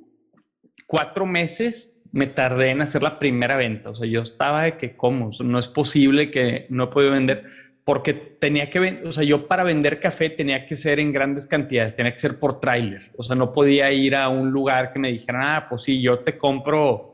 cuatro 0.85 1.25
meses, 1.25 2.03
me 2.11 2.27
tardé 2.27 2.69
en 2.69 2.81
hacer 2.81 3.03
la 3.03 3.19
primera 3.19 3.57
venta. 3.57 3.89
O 3.89 3.95
sea, 3.95 4.07
yo 4.07 4.21
estaba 4.21 4.63
de 4.63 4.77
que, 4.77 4.95
¿cómo? 4.95 5.31
No 5.43 5.59
es 5.59 5.67
posible 5.67 6.31
que 6.31 6.65
no 6.69 6.85
he 6.85 6.87
podido 6.87 7.11
vender 7.11 7.43
porque 7.85 8.15
tenía 8.15 8.71
que 8.71 8.79
vender, 8.79 9.07
o 9.07 9.11
sea, 9.11 9.23
yo 9.23 9.47
para 9.47 9.63
vender 9.63 9.99
café 9.99 10.31
tenía 10.31 10.65
que 10.65 10.75
ser 10.75 10.99
en 10.99 11.13
grandes 11.13 11.45
cantidades, 11.45 11.95
tenía 11.95 12.11
que 12.11 12.17
ser 12.17 12.39
por 12.39 12.59
tráiler, 12.59 13.11
o 13.15 13.21
sea, 13.21 13.35
no 13.35 13.51
podía 13.53 13.91
ir 13.91 14.15
a 14.15 14.27
un 14.27 14.49
lugar 14.49 14.91
que 14.91 14.97
me 14.97 15.11
dijeran, 15.11 15.43
ah, 15.43 15.67
pues 15.69 15.83
sí, 15.83 16.01
yo 16.01 16.17
te 16.19 16.35
compro, 16.35 17.13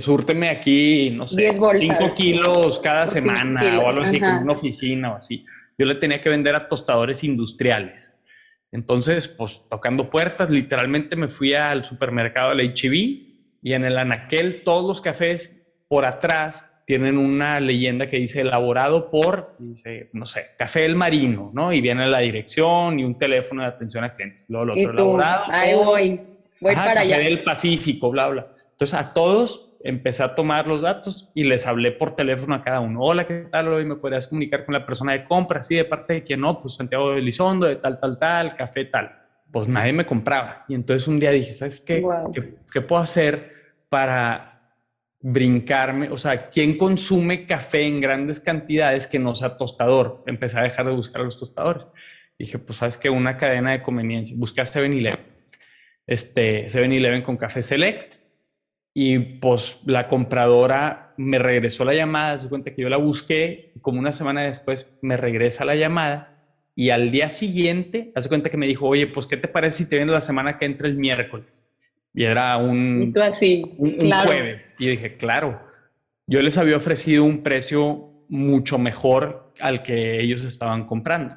súrteme 0.00 0.48
aquí, 0.48 1.10
no 1.10 1.28
sé, 1.28 1.52
5 1.54 2.14
kilos 2.16 2.80
cada 2.80 3.06
semana 3.06 3.78
o 3.78 3.88
algo 3.88 4.02
así, 4.02 4.18
con 4.18 4.38
una 4.38 4.54
oficina 4.54 5.12
o 5.12 5.16
así. 5.18 5.44
Yo 5.78 5.86
le 5.86 5.94
tenía 5.94 6.20
que 6.20 6.30
vender 6.30 6.56
a 6.56 6.66
tostadores 6.66 7.22
industriales. 7.22 8.15
Entonces, 8.76 9.26
pues 9.26 9.62
tocando 9.70 10.10
puertas, 10.10 10.50
literalmente 10.50 11.16
me 11.16 11.28
fui 11.28 11.54
al 11.54 11.82
supermercado 11.82 12.54
del 12.54 12.74
HB 12.74 12.92
y 13.62 13.72
en 13.72 13.86
el 13.86 13.96
anaquel 13.96 14.64
todos 14.64 14.86
los 14.86 15.00
cafés 15.00 15.50
por 15.88 16.04
atrás 16.04 16.62
tienen 16.84 17.16
una 17.16 17.58
leyenda 17.58 18.06
que 18.06 18.18
dice 18.18 18.42
elaborado 18.42 19.10
por, 19.10 19.56
dice, 19.58 20.10
no 20.12 20.26
sé, 20.26 20.48
Café 20.58 20.84
El 20.84 20.94
Marino, 20.94 21.50
¿no? 21.54 21.72
Y 21.72 21.80
viene 21.80 22.06
la 22.06 22.18
dirección 22.18 23.00
y 23.00 23.04
un 23.04 23.16
teléfono 23.16 23.62
de 23.62 23.68
atención 23.68 24.04
a 24.04 24.14
clientes. 24.14 24.44
Luego 24.50 24.66
lo 24.66 24.72
otro, 24.74 24.90
elaborado. 24.90 25.44
Ahí 25.48 25.74
voy, 25.74 26.20
voy 26.60 26.74
para 26.74 26.94
Café 26.94 27.14
allá. 27.14 27.18
del 27.18 27.42
Pacífico, 27.44 28.10
bla, 28.10 28.28
bla. 28.28 28.46
Entonces 28.72 28.92
a 28.92 29.14
todos 29.14 29.65
empecé 29.88 30.22
a 30.22 30.34
tomar 30.34 30.66
los 30.66 30.82
datos 30.82 31.30
y 31.34 31.44
les 31.44 31.66
hablé 31.66 31.92
por 31.92 32.16
teléfono 32.16 32.54
a 32.54 32.62
cada 32.62 32.80
uno. 32.80 33.00
Hola, 33.02 33.26
¿qué 33.26 33.46
tal? 33.50 33.68
Hoy 33.68 33.84
me 33.84 33.96
podrías 33.96 34.26
comunicar 34.26 34.64
con 34.64 34.74
la 34.74 34.84
persona 34.84 35.12
de 35.12 35.24
compra, 35.24 35.62
sí, 35.62 35.76
de 35.76 35.84
parte 35.84 36.14
de 36.14 36.24
quién 36.24 36.40
no, 36.40 36.58
pues 36.58 36.74
Santiago 36.74 37.12
de 37.12 37.18
Elizondo, 37.18 37.66
de 37.66 37.76
tal, 37.76 37.98
tal, 37.98 38.18
tal, 38.18 38.56
café 38.56 38.84
tal. 38.86 39.12
Pues 39.50 39.68
nadie 39.68 39.92
me 39.92 40.04
compraba. 40.04 40.64
Y 40.68 40.74
entonces 40.74 41.06
un 41.06 41.20
día 41.20 41.30
dije, 41.30 41.52
¿sabes 41.52 41.80
qué? 41.80 42.04
¿Qué, 42.34 42.54
qué 42.72 42.80
puedo 42.80 43.00
hacer 43.00 43.54
para 43.88 44.56
brincarme, 45.20 46.10
o 46.10 46.18
sea, 46.18 46.48
¿quién 46.48 46.76
consume 46.78 47.46
café 47.46 47.82
en 47.82 48.00
grandes 48.00 48.38
cantidades 48.38 49.06
que 49.06 49.18
no 49.18 49.34
sea 49.34 49.56
tostador? 49.56 50.22
Empecé 50.26 50.58
a 50.58 50.62
dejar 50.62 50.86
de 50.86 50.92
buscar 50.92 51.22
a 51.22 51.24
los 51.24 51.38
tostadores. 51.38 51.88
Dije, 52.38 52.58
pues 52.58 52.78
sabes 52.78 52.98
que 52.98 53.10
una 53.10 53.36
cadena 53.36 53.72
de 53.72 53.82
conveniencia, 53.82 54.36
busqué 54.38 54.60
a 54.60 54.64
7-Eleven, 54.64 55.18
este, 56.06 56.66
7-Eleven 56.68 57.22
con 57.22 57.36
café 57.36 57.62
select 57.62 58.25
y 58.98 59.18
pues 59.18 59.78
la 59.84 60.08
compradora 60.08 61.12
me 61.18 61.38
regresó 61.38 61.84
la 61.84 61.92
llamada, 61.92 62.38
se 62.38 62.48
cuenta 62.48 62.72
que 62.72 62.80
yo 62.80 62.88
la 62.88 62.96
busqué, 62.96 63.72
y 63.74 63.80
como 63.80 63.98
una 63.98 64.10
semana 64.10 64.44
después 64.44 64.98
me 65.02 65.18
regresa 65.18 65.66
la 65.66 65.74
llamada 65.74 66.38
y 66.74 66.88
al 66.88 67.10
día 67.10 67.28
siguiente, 67.28 68.10
hace 68.14 68.30
cuenta 68.30 68.48
que 68.48 68.56
me 68.56 68.66
dijo, 68.66 68.86
oye, 68.86 69.06
pues 69.06 69.26
¿qué 69.26 69.36
te 69.36 69.48
parece 69.48 69.84
si 69.84 69.88
te 69.90 69.96
viene 69.96 70.12
la 70.12 70.22
semana 70.22 70.56
que 70.56 70.64
entra 70.64 70.88
el 70.88 70.96
miércoles? 70.96 71.70
Y 72.14 72.24
era 72.24 72.56
un, 72.56 73.14
así, 73.22 73.74
un, 73.76 73.98
jueves. 73.98 74.64
Y 74.78 74.88
dije, 74.88 75.18
claro, 75.18 75.60
yo 76.26 76.40
les 76.40 76.56
había 76.56 76.78
ofrecido 76.78 77.22
un 77.22 77.42
precio 77.42 78.24
mucho 78.30 78.78
mejor 78.78 79.52
al 79.60 79.82
que 79.82 80.22
ellos 80.22 80.42
estaban 80.42 80.86
comprando. 80.86 81.36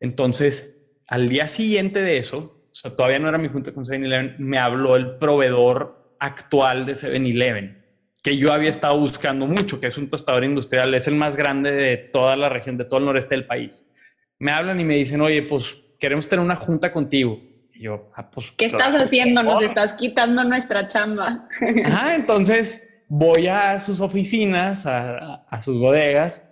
Entonces, 0.00 0.84
al 1.06 1.28
día 1.28 1.46
siguiente 1.46 2.02
de 2.02 2.16
eso, 2.16 2.60
o 2.72 2.74
sea, 2.74 2.96
todavía 2.96 3.20
no 3.20 3.28
era 3.28 3.38
mi 3.38 3.46
junta 3.46 3.72
con 3.72 3.84
7-Eleven, 3.84 4.34
me 4.38 4.58
habló 4.58 4.96
el 4.96 5.16
proveedor 5.18 5.97
actual 6.18 6.86
de 6.86 6.92
7-Eleven, 6.94 7.84
que 8.22 8.36
yo 8.36 8.52
había 8.52 8.70
estado 8.70 8.98
buscando 8.98 9.46
mucho, 9.46 9.80
que 9.80 9.86
es 9.86 9.98
un 9.98 10.10
tostador 10.10 10.44
industrial, 10.44 10.94
es 10.94 11.08
el 11.08 11.14
más 11.14 11.36
grande 11.36 11.70
de 11.72 11.96
toda 11.96 12.36
la 12.36 12.48
región, 12.48 12.76
de 12.76 12.84
todo 12.84 13.00
el 13.00 13.06
noreste 13.06 13.34
del 13.34 13.46
país. 13.46 13.90
Me 14.38 14.52
hablan 14.52 14.80
y 14.80 14.84
me 14.84 14.94
dicen, 14.94 15.20
oye, 15.20 15.42
pues 15.42 15.78
queremos 15.98 16.28
tener 16.28 16.44
una 16.44 16.56
junta 16.56 16.92
contigo 16.92 17.40
yo, 17.78 18.10
ah, 18.14 18.28
pues, 18.30 18.50
¿Qué 18.56 18.66
estás 18.66 18.92
haciendo? 18.94 19.42
Nos 19.42 19.62
estás 19.62 19.92
quitando 19.92 20.42
nuestra 20.42 20.88
chamba. 20.88 21.46
Ajá, 21.84 22.14
entonces 22.16 22.88
voy 23.06 23.46
a 23.46 23.78
sus 23.78 24.00
oficinas, 24.00 24.84
a, 24.84 25.60
sus 25.62 25.78
bodegas, 25.78 26.48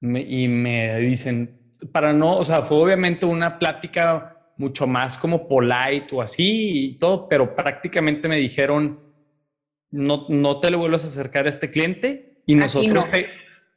y 0.00 0.46
me 0.48 0.98
dicen, 1.00 1.58
para 1.90 2.12
no, 2.12 2.36
o 2.36 2.44
sea, 2.44 2.56
fue 2.56 2.76
obviamente 2.76 3.24
una 3.24 3.58
plática 3.58 4.35
mucho 4.56 4.86
más 4.86 5.18
como 5.18 5.48
polite 5.48 6.08
o 6.12 6.22
así 6.22 6.86
y 6.86 6.98
todo, 6.98 7.28
pero 7.28 7.54
prácticamente 7.54 8.28
me 8.28 8.36
dijeron, 8.36 9.00
no, 9.90 10.26
no 10.28 10.60
te 10.60 10.70
le 10.70 10.76
vuelvas 10.76 11.04
a 11.04 11.08
acercar 11.08 11.46
a 11.46 11.50
este 11.50 11.70
cliente 11.70 12.40
y 12.46 12.54
nosotros 12.54 13.10
te, 13.10 13.26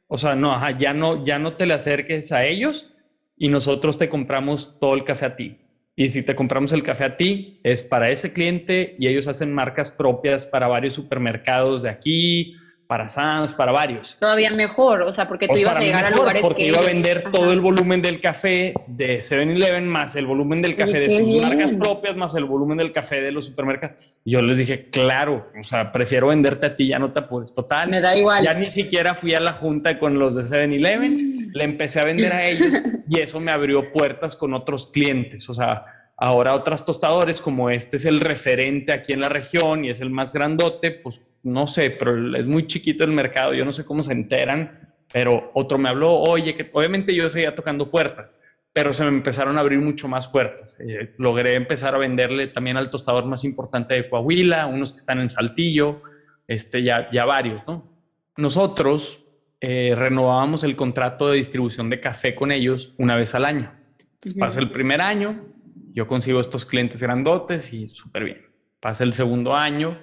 o 0.06 0.18
sea, 0.18 0.34
no, 0.34 0.52
ajá, 0.52 0.78
ya 0.78 0.92
no, 0.92 1.24
ya 1.24 1.38
no 1.38 1.54
te 1.54 1.66
le 1.66 1.74
acerques 1.74 2.32
a 2.32 2.44
ellos 2.44 2.92
y 3.36 3.48
nosotros 3.48 3.98
te 3.98 4.08
compramos 4.08 4.78
todo 4.80 4.94
el 4.94 5.04
café 5.04 5.26
a 5.26 5.36
ti. 5.36 5.58
Y 5.96 6.08
si 6.08 6.22
te 6.22 6.34
compramos 6.34 6.72
el 6.72 6.82
café 6.82 7.04
a 7.04 7.16
ti, 7.16 7.60
es 7.62 7.82
para 7.82 8.10
ese 8.10 8.32
cliente 8.32 8.96
y 8.98 9.06
ellos 9.08 9.28
hacen 9.28 9.52
marcas 9.52 9.90
propias 9.90 10.46
para 10.46 10.66
varios 10.66 10.94
supermercados 10.94 11.82
de 11.82 11.90
aquí, 11.90 12.56
para 12.90 13.08
Sam's, 13.08 13.54
para 13.54 13.70
varios. 13.70 14.16
Todavía 14.18 14.50
mejor, 14.50 15.02
o 15.02 15.12
sea, 15.12 15.28
porque 15.28 15.46
tú 15.46 15.56
ibas 15.56 15.76
a 15.76 15.80
llegar 15.80 16.06
a 16.06 16.10
lugares 16.10 16.42
porque 16.42 16.66
iba 16.66 16.78
a 16.78 16.82
vender 16.82 17.30
todo 17.30 17.52
el 17.52 17.60
volumen 17.60 18.02
del 18.02 18.20
café 18.20 18.74
de 18.88 19.20
7-Eleven 19.20 19.84
más 19.84 20.16
el 20.16 20.26
volumen 20.26 20.60
del 20.60 20.74
café 20.74 20.98
de 20.98 21.08
sus 21.08 21.40
marcas 21.40 21.70
propias 21.70 22.16
más 22.16 22.34
el 22.34 22.46
volumen 22.46 22.78
del 22.78 22.92
café 22.92 23.20
de 23.20 23.30
los 23.30 23.44
supermercados. 23.44 24.18
Y 24.24 24.32
yo 24.32 24.42
les 24.42 24.58
dije, 24.58 24.90
claro, 24.90 25.52
o 25.60 25.62
sea, 25.62 25.92
prefiero 25.92 26.26
venderte 26.26 26.66
a 26.66 26.74
ti, 26.74 26.88
ya 26.88 26.98
no 26.98 27.12
te 27.12 27.20
apures. 27.20 27.54
Total. 27.54 27.88
Me 27.88 28.00
da 28.00 28.16
igual. 28.16 28.42
Ya 28.42 28.54
ni 28.54 28.70
siquiera 28.70 29.14
fui 29.14 29.36
a 29.36 29.40
la 29.40 29.52
junta 29.52 29.96
con 30.00 30.18
los 30.18 30.34
de 30.34 30.42
7-Eleven, 30.42 31.52
le 31.54 31.64
empecé 31.64 32.00
a 32.00 32.04
vender 32.06 32.32
a 32.32 32.44
ellos 32.50 32.74
y 33.08 33.20
eso 33.20 33.38
me 33.38 33.52
abrió 33.52 33.92
puertas 33.92 34.34
con 34.34 34.52
otros 34.52 34.88
clientes. 34.88 35.48
O 35.48 35.54
sea, 35.54 35.84
Ahora 36.22 36.54
otras 36.54 36.84
tostadores, 36.84 37.40
como 37.40 37.70
este 37.70 37.96
es 37.96 38.04
el 38.04 38.20
referente 38.20 38.92
aquí 38.92 39.14
en 39.14 39.20
la 39.20 39.30
región 39.30 39.86
y 39.86 39.88
es 39.88 40.02
el 40.02 40.10
más 40.10 40.34
grandote, 40.34 40.90
pues 40.90 41.18
no 41.42 41.66
sé, 41.66 41.90
pero 41.90 42.36
es 42.36 42.46
muy 42.46 42.66
chiquito 42.66 43.04
el 43.04 43.12
mercado, 43.12 43.54
yo 43.54 43.64
no 43.64 43.72
sé 43.72 43.84
cómo 43.84 44.02
se 44.02 44.12
enteran, 44.12 44.94
pero 45.12 45.50
otro 45.54 45.78
me 45.78 45.88
habló, 45.88 46.14
oye, 46.14 46.54
que 46.54 46.68
obviamente 46.72 47.14
yo 47.14 47.28
seguía 47.28 47.54
tocando 47.54 47.90
puertas, 47.90 48.38
pero 48.72 48.92
se 48.92 49.02
me 49.02 49.08
empezaron 49.08 49.58
a 49.58 49.60
abrir 49.60 49.80
mucho 49.80 50.06
más 50.06 50.28
puertas. 50.28 50.78
Eh, 50.80 51.14
logré 51.18 51.56
empezar 51.56 51.94
a 51.94 51.98
venderle 51.98 52.46
también 52.48 52.76
al 52.76 52.90
tostador 52.90 53.26
más 53.26 53.42
importante 53.44 53.94
de 53.94 54.08
Coahuila, 54.08 54.66
unos 54.66 54.92
que 54.92 54.98
están 54.98 55.20
en 55.20 55.30
Saltillo, 55.30 56.02
este, 56.46 56.82
ya, 56.82 57.10
ya 57.10 57.24
varios, 57.24 57.66
¿no? 57.66 57.90
Nosotros 58.36 59.24
eh, 59.60 59.94
renovábamos 59.96 60.64
el 60.64 60.76
contrato 60.76 61.28
de 61.28 61.36
distribución 61.36 61.90
de 61.90 62.00
café 62.00 62.34
con 62.34 62.52
ellos 62.52 62.94
una 62.96 63.16
vez 63.16 63.34
al 63.34 63.44
año. 63.44 63.72
Entonces, 63.98 64.34
pasa 64.34 64.60
el 64.60 64.70
primer 64.70 65.00
año, 65.00 65.44
yo 65.92 66.06
consigo 66.06 66.40
estos 66.40 66.64
clientes 66.64 67.02
grandotes 67.02 67.72
y 67.72 67.88
súper 67.88 68.24
bien. 68.24 68.46
Pasa 68.80 69.04
el 69.04 69.12
segundo 69.12 69.54
año 69.54 69.98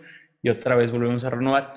y 0.48 0.50
otra 0.50 0.76
vez 0.76 0.92
volvemos 0.92 1.24
a 1.26 1.30
renovar. 1.30 1.74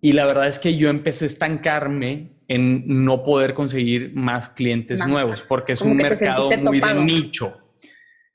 Y 0.00 0.12
la 0.12 0.26
verdad 0.26 0.46
es 0.46 0.58
que 0.58 0.76
yo 0.76 0.88
empecé 0.88 1.24
a 1.24 1.28
estancarme 1.28 2.32
en 2.46 3.04
no 3.04 3.24
poder 3.24 3.54
conseguir 3.54 4.12
más 4.14 4.50
clientes 4.50 5.00
nuevos 5.06 5.42
porque 5.42 5.72
es 5.72 5.80
un 5.80 5.96
mercado 5.96 6.50
muy 6.50 6.80
de 6.80 6.94
nicho. 6.94 7.56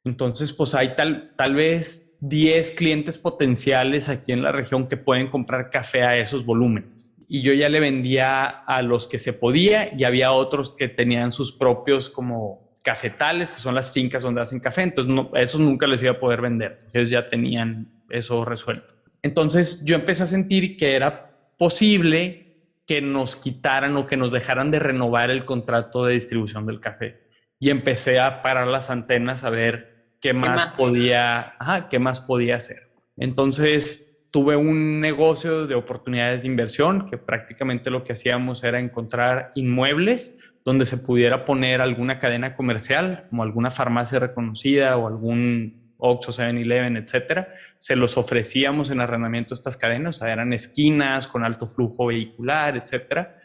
Entonces, 0.04 0.52
pues 0.54 0.74
hay 0.74 0.96
tal, 0.96 1.34
tal 1.38 1.56
vez 1.56 2.10
10 2.22 2.72
clientes 2.72 3.18
potenciales 3.18 4.10
aquí 4.10 4.32
en 4.32 4.42
la 4.42 4.52
región 4.52 4.88
que 4.88 4.98
pueden 4.98 5.28
comprar 5.28 5.70
café 5.70 6.04
a 6.04 6.18
esos 6.18 6.46
volúmenes. 6.46 7.13
Y 7.28 7.42
yo 7.42 7.54
ya 7.54 7.70
le 7.70 7.80
vendía 7.80 8.46
a 8.46 8.82
los 8.82 9.06
que 9.06 9.20
se 9.20 9.34
podía 9.34 9.94
y 9.94 10.06
había 10.06 10.32
otros 10.32 10.72
que 10.72 10.88
tenían 10.88 11.32
sus 11.32 11.52
propios 11.52 12.10
como 12.10 12.72
cafetales, 12.84 13.52
que 13.52 13.60
son 13.60 13.76
las 13.76 13.92
fincas 13.92 14.24
donde 14.24 14.42
hacen 14.42 14.62
café. 14.62 14.82
Entonces, 14.84 15.13
no, 15.13 15.30
esos 15.36 15.60
nunca 15.60 15.86
les 15.86 16.02
iba 16.02 16.13
a 16.13 16.20
poder 16.20 16.42
vender. 16.42 16.80
Ellos 16.94 17.10
ya 17.10 17.30
tenían 17.30 17.92
eso 18.10 18.46
resuelto. 18.46 18.97
Entonces, 19.28 19.84
yo 19.84 19.96
empecé 19.96 20.24
a 20.24 20.26
sentir 20.26 20.78
que 20.78 20.96
era 20.96 21.32
posible 21.58 22.56
que 22.86 23.02
nos 23.02 23.36
quitaran 23.36 23.98
o 23.98 24.08
que 24.08 24.16
nos 24.16 24.32
dejaran 24.32 24.72
de 24.72 24.80
renovar 24.80 25.30
el 25.30 25.44
contrato 25.44 26.06
de 26.06 26.13
distribución 26.13 26.66
del 26.66 26.80
café. 26.80 27.28
Y 27.60 27.70
empecé 27.70 28.22
a 28.22 28.42
parar 28.42 28.68
las 28.68 28.90
antenas 28.90 29.44
a 29.44 29.50
ver 29.50 30.13
qué, 30.22 30.34
más, 30.34 30.68
podía, 30.78 31.56
qué 31.90 32.00
más 32.00 32.22
podía 32.22 32.56
hacer. 32.56 32.90
Entonces, 33.18 34.18
tuve 34.32 34.56
un 34.56 35.02
negocio 35.02 35.68
de 35.68 35.76
oportunidades 35.76 36.44
de 36.44 36.48
inversión 36.48 37.06
que 37.10 37.18
prácticamente 37.18 37.90
lo 37.90 38.06
que 38.06 38.13
hacíamos 38.13 38.63
era 38.63 38.80
encontrar 38.80 39.52
inmuebles 39.56 40.40
donde 40.63 40.86
se 40.86 40.98
pudiera 40.98 41.44
poner 41.44 41.82
alguna 41.82 42.20
cadena 42.20 42.56
comercial, 42.56 43.26
como 43.30 43.44
alguna 43.44 43.72
farmacia 43.72 44.20
reconocida 44.20 44.96
o 44.96 45.08
algún 45.08 45.87
Oxxo, 45.98 46.32
7-Eleven, 46.32 46.98
etcétera, 46.98 47.54
se 47.78 47.96
los 47.96 48.18
ofrecíamos 48.18 48.92
en 48.92 49.02
arrendamiento 49.02 49.54
estas 49.54 49.78
cadenas, 49.78 50.18
o 50.18 50.20
sea, 50.20 50.32
eran 50.32 50.54
esquinas 50.54 51.28
con 51.28 51.44
alto 51.44 51.68
flujo 51.68 52.08
vehicular, 52.08 52.78
etcétera. 52.78 53.40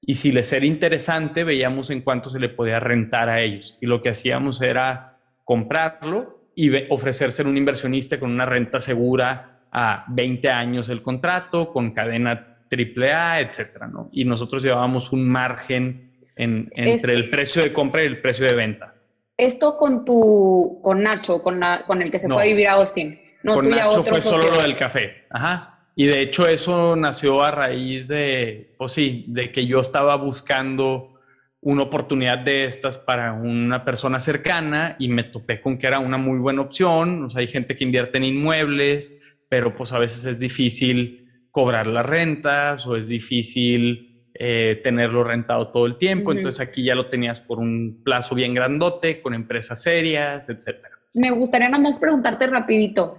Y 0.00 0.14
si 0.14 0.32
les 0.32 0.52
era 0.52 0.66
interesante, 0.66 1.44
veíamos 1.44 1.90
en 1.90 2.02
cuánto 2.02 2.28
se 2.28 2.38
le 2.38 2.50
podía 2.50 2.78
rentar 2.78 3.28
a 3.28 3.40
ellos. 3.40 3.78
Y 3.80 3.86
lo 3.86 4.02
que 4.02 4.10
hacíamos 4.10 4.60
era 4.60 5.18
comprarlo 5.44 6.50
y 6.54 6.70
ofrecerse 6.90 7.42
a 7.42 7.46
un 7.46 7.56
inversionista 7.56 8.20
con 8.20 8.30
una 8.30 8.46
renta 8.46 8.80
segura 8.80 9.62
a 9.72 10.04
20 10.08 10.50
años 10.50 10.88
el 10.88 11.02
contrato, 11.02 11.72
con 11.72 11.92
cadena 11.92 12.58
AAA, 12.70 13.40
etcétera, 13.40 13.86
¿no? 13.86 14.08
Y 14.12 14.24
nosotros 14.24 14.62
llevábamos 14.62 15.10
un 15.10 15.28
margen 15.28 16.12
entre 16.36 17.14
el 17.14 17.30
precio 17.30 17.62
de 17.62 17.72
compra 17.72 18.02
y 18.02 18.06
el 18.06 18.20
precio 18.20 18.46
de 18.46 18.54
venta. 18.54 18.93
Esto 19.36 19.76
con 19.76 20.04
tu, 20.04 20.80
con 20.82 21.02
Nacho, 21.02 21.42
con, 21.42 21.60
con 21.86 22.02
el 22.02 22.10
que 22.10 22.20
se 22.20 22.28
fue 22.28 22.42
a 22.42 22.46
vivir 22.46 22.68
a 22.68 22.74
Austin. 22.74 23.20
No, 23.42 23.54
con 23.54 23.68
Nacho 23.68 24.04
fue 24.04 24.20
solo 24.20 24.44
lo 24.48 24.62
del 24.62 24.76
café. 24.76 25.24
Ajá. 25.30 25.70
Y 25.96 26.06
de 26.06 26.22
hecho 26.22 26.46
eso 26.46 26.96
nació 26.96 27.42
a 27.42 27.50
raíz 27.50 28.08
de, 28.08 28.74
pues 28.78 28.92
sí, 28.92 29.24
de 29.28 29.52
que 29.52 29.66
yo 29.66 29.80
estaba 29.80 30.16
buscando 30.16 31.20
una 31.60 31.82
oportunidad 31.82 32.38
de 32.38 32.66
estas 32.66 32.98
para 32.98 33.32
una 33.32 33.84
persona 33.84 34.20
cercana 34.20 34.96
y 34.98 35.08
me 35.08 35.24
topé 35.24 35.60
con 35.60 35.78
que 35.78 35.86
era 35.86 35.98
una 35.98 36.18
muy 36.18 36.38
buena 36.38 36.62
opción. 36.62 37.24
O 37.24 37.30
sea, 37.30 37.40
hay 37.40 37.46
gente 37.46 37.74
que 37.74 37.84
invierte 37.84 38.18
en 38.18 38.24
inmuebles, 38.24 39.16
pero 39.48 39.74
pues 39.74 39.92
a 39.92 39.98
veces 39.98 40.24
es 40.26 40.38
difícil 40.38 41.26
cobrar 41.50 41.86
las 41.86 42.04
rentas 42.04 42.86
o 42.86 42.96
es 42.96 43.08
difícil 43.08 44.13
eh, 44.36 44.80
tenerlo 44.82 45.22
rentado 45.22 45.68
todo 45.68 45.86
el 45.86 45.96
tiempo. 45.96 46.32
Entonces 46.32 46.60
aquí 46.60 46.82
ya 46.82 46.96
lo 46.96 47.06
tenías 47.06 47.40
por 47.40 47.60
un 47.60 48.02
plazo 48.02 48.34
bien 48.34 48.52
grandote, 48.52 49.22
con 49.22 49.32
empresas 49.32 49.80
serias, 49.80 50.48
etcétera. 50.48 50.90
Me 51.14 51.30
gustaría 51.30 51.68
nada 51.68 51.82
más 51.82 51.98
preguntarte 51.98 52.48
rapidito, 52.48 53.16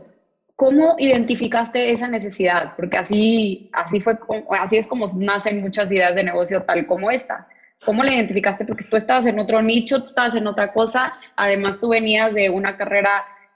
¿cómo 0.57 0.95
identificaste 0.99 1.91
esa 1.91 2.09
necesidad? 2.09 2.73
Porque 2.75 2.97
así, 2.97 3.69
así, 3.71 4.01
fue, 4.01 4.17
así 4.59 4.75
es 4.75 4.87
como 4.87 5.07
nacen 5.15 5.61
muchas 5.61 5.89
ideas 5.89 6.15
de 6.15 6.25
negocio 6.25 6.63
tal 6.63 6.85
como 6.85 7.09
esta. 7.09 7.47
¿Cómo 7.85 8.03
la 8.03 8.13
identificaste? 8.13 8.65
Porque 8.65 8.83
tú 8.85 8.97
estabas 8.97 9.25
en 9.25 9.39
otro 9.39 9.61
nicho, 9.61 9.99
tú 9.99 10.05
estabas 10.05 10.35
en 10.35 10.47
otra 10.47 10.73
cosa, 10.73 11.13
además 11.37 11.79
tú 11.79 11.89
venías 11.89 12.33
de 12.33 12.49
una 12.49 12.75
carrera 12.75 13.09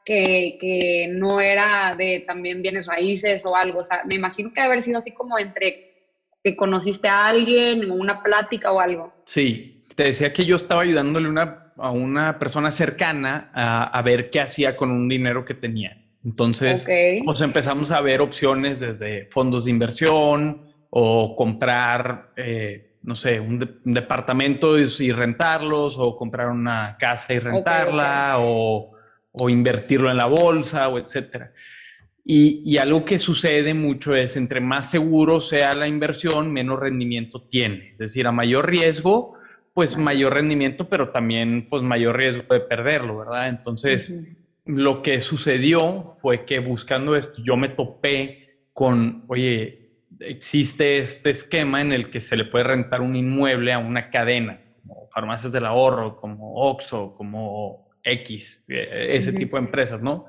que, 0.06 0.58
que 0.62 1.08
no 1.12 1.41
era 1.41 1.95
de 1.98 2.24
también 2.26 2.62
bienes 2.62 2.86
raíces 2.86 3.45
o 3.45 3.56
algo. 3.56 3.80
O 3.80 3.84
sea, 3.84 4.04
me 4.06 4.15
imagino 4.15 4.54
que 4.54 4.62
haber 4.62 4.82
sido 4.82 5.00
así 5.00 5.12
como 5.12 5.38
entre 5.38 5.88
que 6.43 6.56
conociste 6.56 7.08
a 7.08 7.28
alguien, 7.28 7.89
una 7.91 8.23
plática 8.23 8.71
o 8.71 8.80
algo. 8.80 9.13
Sí, 9.25 9.84
te 9.95 10.04
decía 10.04 10.32
que 10.34 10.45
yo 10.45 10.56
estaba 10.56 10.84
ayudándole 10.84 11.28
una, 11.28 11.73
a 11.78 11.91
una 11.91 12.39
persona 12.39 12.71
cercana 12.71 13.52
a, 13.54 14.02
ver 14.02 14.30
qué 14.30 14.39
hacía 14.39 14.75
con 14.78 14.91
un 14.91 15.10
dinero 15.10 15.43
que 15.43 15.54
tenía. 15.54 15.97
Entonces, 16.23 16.86
pues 17.23 17.41
empezamos 17.41 17.91
a 17.91 18.02
ver 18.02 18.21
opciones 18.21 18.80
desde 18.80 19.25
fondos 19.25 19.65
de 19.65 19.71
inversión 19.71 20.69
o 20.89 21.36
comprar, 21.36 22.32
eh, 22.36 22.95
no 23.04 23.15
sé, 23.15 23.39
un, 23.39 23.80
departamento 23.84 24.78
y, 24.78 25.12
rentarlos 25.12 25.97
o 25.97 26.15
comprar 26.17 26.49
una 26.49 26.97
casa 26.99 27.34
y 27.34 27.39
rentarla 27.39 28.36
O, 28.39 28.91
o, 29.32 29.49
invertirlo 29.49 30.10
en 30.10 30.17
la 30.17 30.25
bolsa 30.25 30.89
o 30.89 30.97
etcétera. 30.97 31.52
Y, 32.32 32.78
algo 32.78 33.06
que 33.06 33.18
sucede 33.18 33.74
mucho 33.74 34.13
es, 34.13 34.38
entre 34.38 34.62
más 34.62 34.92
seguro 34.92 35.42
sea 35.42 35.74
la 35.74 35.88
inversión, 35.88 36.54
menos 36.54 36.80
rendimiento 36.80 37.42
tiene. 37.42 37.89
Es 37.94 37.98
decir, 37.98 38.28
a 38.28 38.32
mayor 38.32 38.70
riesgo, 38.70 39.34
pues 39.74 39.98
mayor 39.98 40.36
rendimiento, 40.36 40.88
pero 40.88 41.10
también 41.10 41.65
pues 41.68 41.82
mayor 41.82 42.18
riesgo 42.18 42.44
de 42.54 42.60
perderlo, 42.60 43.18
¿verdad? 43.18 43.50
Entonces, 43.50 44.13
lo 44.63 45.02
que 45.02 45.22
sucedió 45.22 46.13
fue 46.22 46.46
que 46.46 46.60
buscando 46.60 47.15
esto, 47.15 47.42
yo 47.42 47.58
me 47.58 47.70
topé 47.70 48.68
con, 48.74 49.24
oye, 49.28 49.89
existe 50.20 51.00
este 51.00 51.32
esquema 51.32 51.82
en 51.82 51.94
el 51.94 52.12
que 52.12 52.22
se 52.22 52.38
le 52.38 52.46
puede 52.46 52.65
rentar 52.65 53.02
un 53.02 53.15
inmueble 53.15 53.74
a 53.74 53.80
una 53.80 54.12
cadena, 54.12 54.62
como 54.86 55.10
farmacias 55.12 55.52
del 55.52 55.65
ahorro, 55.65 56.18
como 56.18 56.54
Oxxo, 56.58 57.15
como 57.18 57.89
X, 58.04 58.65
e, 58.68 59.18
ese 59.18 59.34
tipo 59.34 59.58
de 59.58 59.63
empresas, 59.63 60.04
¿no? 60.04 60.28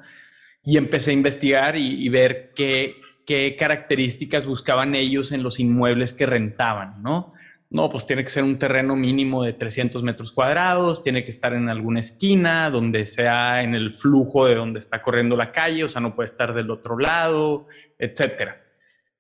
Y 0.71 0.77
empecé 0.77 1.11
a 1.11 1.15
investigar 1.15 1.77
y, 1.77 2.09
ver 2.11 2.53
qué, 2.55 2.95
qué, 3.27 3.57
características 3.57 4.47
buscaban 4.47 4.95
ellos 4.95 5.33
en 5.33 5.43
los 5.43 5.59
inmuebles 5.59 6.15
que 6.15 6.27
rentaban, 6.27 7.03
¿no? 7.03 7.33
No, 7.71 7.91
pues 7.91 8.07
tiene 8.07 8.23
que 8.23 8.29
ser 8.29 8.45
un 8.45 8.57
terreno 8.57 8.95
mínimo 8.95 9.43
de 9.43 9.53
300 9.53 10.05
metros 10.05 10.31
cuadrados, 10.31 11.03
tiene 11.03 11.25
que 11.25 11.33
estar 11.33 11.55
en 11.55 11.69
alguna 11.69 11.99
esquina, 11.99 12.71
donde 12.71 13.05
sea 13.05 13.65
en 13.65 13.75
el 13.75 13.93
flujo 13.93 14.47
de 14.47 14.55
donde 14.55 14.79
está 14.79 15.03
corriendo 15.03 15.37
la 15.37 15.51
calle, 15.51 15.83
o 15.83 15.89
sea, 15.89 16.01
no 16.01 16.15
puede 16.15 16.29
estar 16.29 16.55
del 16.55 16.71
otro 16.71 16.97
lado, 16.97 17.67
etcétera. 17.99 18.63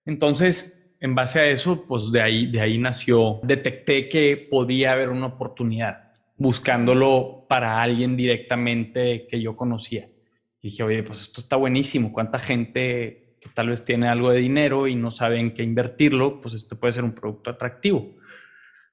Entonces, 0.06 0.94
en 1.00 1.16
base 1.16 1.40
a 1.40 1.48
eso, 1.48 1.84
pues 1.84 2.12
de 2.12 2.22
ahí, 2.22 2.46
de 2.46 2.60
ahí 2.60 2.78
nació, 2.78 3.40
detecté 3.42 4.08
que 4.08 4.36
podía 4.48 4.92
haber 4.92 5.08
una 5.08 5.26
oportunidad 5.26 6.12
buscándolo 6.36 7.44
para 7.48 7.82
alguien 7.82 8.16
directamente 8.16 9.26
que 9.28 9.42
yo 9.42 9.56
conocía. 9.56 10.06
Y 10.62 10.68
dije, 10.68 10.82
oye, 10.82 11.02
pues 11.02 11.22
esto 11.22 11.40
está 11.40 11.56
buenísimo. 11.56 12.12
¿Cuánta 12.12 12.38
gente 12.38 13.36
que 13.40 13.48
tal 13.54 13.70
vez 13.70 13.84
tiene 13.84 14.08
algo 14.08 14.30
de 14.30 14.38
dinero 14.38 14.86
y 14.86 14.94
no 14.94 15.10
sabe 15.10 15.40
en 15.40 15.54
qué 15.54 15.62
invertirlo? 15.62 16.40
Pues 16.40 16.54
este 16.54 16.76
puede 16.76 16.92
ser 16.92 17.04
un 17.04 17.14
producto 17.14 17.50
atractivo. 17.50 18.14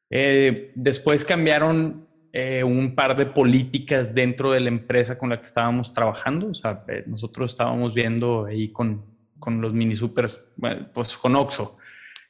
Eh, 0.10 0.71
después 0.75 1.25
cambiaron 1.25 2.08
eh, 2.32 2.63
un 2.63 2.95
par 2.95 3.17
de 3.17 3.25
políticas 3.25 4.15
dentro 4.15 4.51
de 4.51 4.62
la 4.62 4.69
empresa 4.69 5.17
con 5.17 5.30
la 5.30 5.39
que 5.39 5.45
estábamos 5.45 5.91
trabajando. 5.91 6.47
O 6.47 6.56
sea, 6.56 6.86
eh, 6.88 7.03
nosotros 7.06 7.51
estábamos 7.51 7.93
viendo 7.93 8.45
ahí 8.45 8.69
con, 8.69 9.03
con 9.38 9.60
los 9.60 9.73
mini 9.73 9.95
supers, 9.95 10.53
pues 10.93 11.17
con 11.17 11.36
Oxo. 11.36 11.77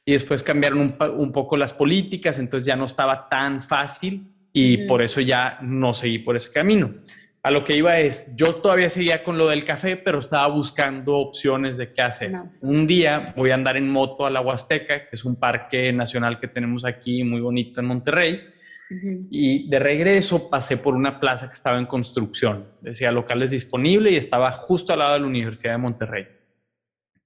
Y 0.04 0.12
después 0.12 0.42
cambiaron 0.42 0.80
un, 0.80 0.96
un, 1.16 1.30
poco 1.30 1.56
las 1.56 1.72
políticas, 1.72 2.38
entonces 2.38 2.66
ya 2.66 2.74
no 2.74 2.86
estaba 2.86 3.28
tan 3.28 3.62
fácil 3.62 4.32
y 4.52 4.86
por 4.86 5.02
eso 5.02 5.20
ya 5.20 5.58
no 5.60 5.92
seguí 5.92 6.18
por 6.20 6.34
ese 6.34 6.50
camino 6.50 6.94
a 7.42 7.50
lo 7.50 7.64
que 7.64 7.76
iba 7.76 7.98
es, 7.98 8.34
yo 8.36 8.56
todavía 8.56 8.88
seguía 8.88 9.22
con 9.22 9.38
lo 9.38 9.48
del 9.48 9.64
café, 9.64 9.96
pero 9.96 10.18
estaba 10.18 10.46
buscando 10.48 11.16
opciones 11.16 11.76
de 11.76 11.92
qué 11.92 12.02
hacer. 12.02 12.32
Un 12.60 12.86
día 12.86 13.32
voy 13.36 13.52
a 13.52 13.54
andar 13.54 13.76
en 13.76 13.88
moto 13.88 14.26
a 14.26 14.30
la 14.30 14.40
Huasteca, 14.40 15.08
que 15.08 15.16
es 15.16 15.24
un 15.24 15.36
parque 15.36 15.92
nacional 15.92 16.40
que 16.40 16.48
tenemos 16.48 16.84
aquí 16.84 17.22
muy 17.22 17.40
bonito 17.40 17.80
en 17.80 17.86
Monterrey, 17.86 18.42
Y 19.30 19.68
de 19.68 19.78
regreso 19.78 20.48
pasé 20.48 20.78
por 20.78 20.94
una 20.94 21.20
plaza 21.20 21.46
que 21.48 21.54
estaba 21.54 21.78
en 21.78 21.86
construcción. 21.86 22.66
Decía 22.80 23.12
locales 23.12 23.50
disponibles 23.50 24.12
y 24.12 24.16
estaba 24.16 24.50
justo 24.52 24.92
al 24.92 25.00
lado 25.00 25.14
de 25.14 25.20
la 25.20 25.26
Universidad 25.26 25.72
de 25.72 25.78
Monterrey. 25.78 26.26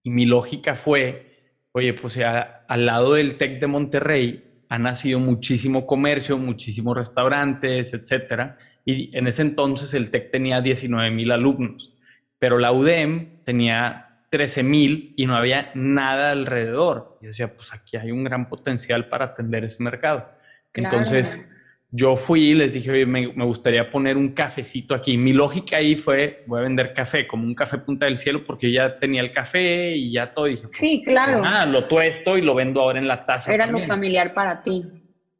Y 0.03 0.11
mi 0.11 0.27
lógica 0.27 0.75
fue, 0.75 1.57
oye, 1.73 1.95
pues 1.95 2.19
al 2.19 2.87
lado 2.87 3.15
del 3.15 3.37
TEC 3.37 3.61
de 3.61 3.67
Monterrey 3.67 4.52
ha 4.73 4.79
nacido 4.79 5.21
muchísimo 5.21 5.87
comercio, 5.87 6.39
muchísimos 6.39 6.97
restaurantes, 6.97 7.93
etcétera. 7.93 8.57
Y 8.87 9.15
en 9.15 9.27
ese 9.27 9.43
entonces 9.43 9.93
el 9.93 10.11
TEC 10.11 10.31
tenía 10.31 10.63
19 10.63 11.11
mil 11.11 11.31
alumnos, 11.31 11.95
pero 12.39 12.57
la 12.57 12.73
UDEM 12.73 13.43
tenía 13.45 14.23
13 14.31 14.63
mil 14.63 15.13
y 15.15 15.27
no 15.27 15.37
había 15.37 15.73
nada 15.75 16.31
alrededor. 16.31 17.19
Y 17.21 17.25
yo 17.25 17.29
decía, 17.29 17.55
pues 17.55 17.75
aquí 17.75 17.99
hay 17.99 18.13
un 18.13 18.25
gran 18.25 18.49
potencial 18.49 19.11
para 19.11 19.27
atender 19.27 19.63
ese 19.63 19.83
mercado. 19.83 20.31
Entonces, 20.73 21.47
yo 21.95 22.17
fui 22.17 22.51
y 22.51 22.55
les 22.55 22.73
dije, 22.73 22.91
oye, 22.91 23.05
me, 23.05 23.27
gustaría 23.45 23.91
poner 23.91 24.17
un 24.17 24.31
cafecito 24.31 24.95
aquí. 24.95 25.19
Mi 25.19 25.35
lógica 25.35 25.77
ahí 25.77 25.95
fue, 25.95 26.43
voy 26.47 26.61
a 26.61 26.63
vender 26.63 26.95
café, 26.95 27.27
como 27.27 27.45
un 27.45 27.55
café 27.55 27.77
punta 27.77 28.07
del 28.07 28.17
cielo, 28.17 28.45
porque 28.47 28.73
ya 28.73 28.99
tenía 28.99 29.21
el 29.21 29.31
café 29.31 29.95
y 29.95 30.11
ya 30.11 30.33
todo. 30.33 30.47
dije, 30.47 30.69
pues, 30.69 30.79
sí, 30.79 31.03
claro. 31.05 31.43
Ah, 31.45 31.67
lo 31.67 31.87
tuesto 31.89 32.39
y 32.39 32.41
lo 32.41 32.55
vendo 32.55 32.81
ahora 32.81 32.99
en 32.99 33.07
la 33.07 33.27
taza. 33.27 33.53
Era 33.53 33.67
lo 33.67 33.79
familiar 33.81 34.33
para 34.33 34.63
ti. 34.63 34.85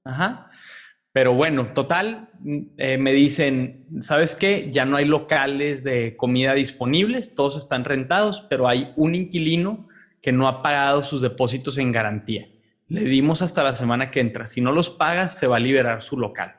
Ajá. 0.05 0.51
Pero 1.15 1.33
bueno, 1.33 1.69
total, 1.73 2.29
eh, 2.77 2.99
me 2.99 3.13
dicen, 3.13 3.87
¿sabes 4.01 4.35
qué? 4.35 4.69
Ya 4.71 4.85
no 4.85 4.99
hay 4.99 5.07
locales 5.07 5.83
de 5.83 6.17
comida 6.17 6.53
disponibles, 6.53 7.35
todos 7.35 7.57
están 7.57 7.85
rentados, 7.85 8.47
pero 8.51 8.69
hay 8.69 8.93
un 8.97 9.15
inquilino 9.15 9.89
que 10.21 10.33
no 10.33 10.49
ha 10.49 10.63
pagado 10.63 11.03
sus 11.03 11.23
depósitos 11.23 11.79
en 11.79 11.93
garantía. 11.93 12.47
Le 12.93 13.05
dimos 13.05 13.41
hasta 13.41 13.65
la 13.65 13.73
semana 13.73 14.11
que 14.11 14.21
entra. 14.21 14.45
Si 14.45 14.61
no 14.61 14.71
los 14.71 14.91
pagas, 14.91 15.39
se 15.39 15.47
va 15.47 15.57
a 15.57 15.61
liberar 15.61 16.03
su 16.03 16.19
local. 16.19 16.55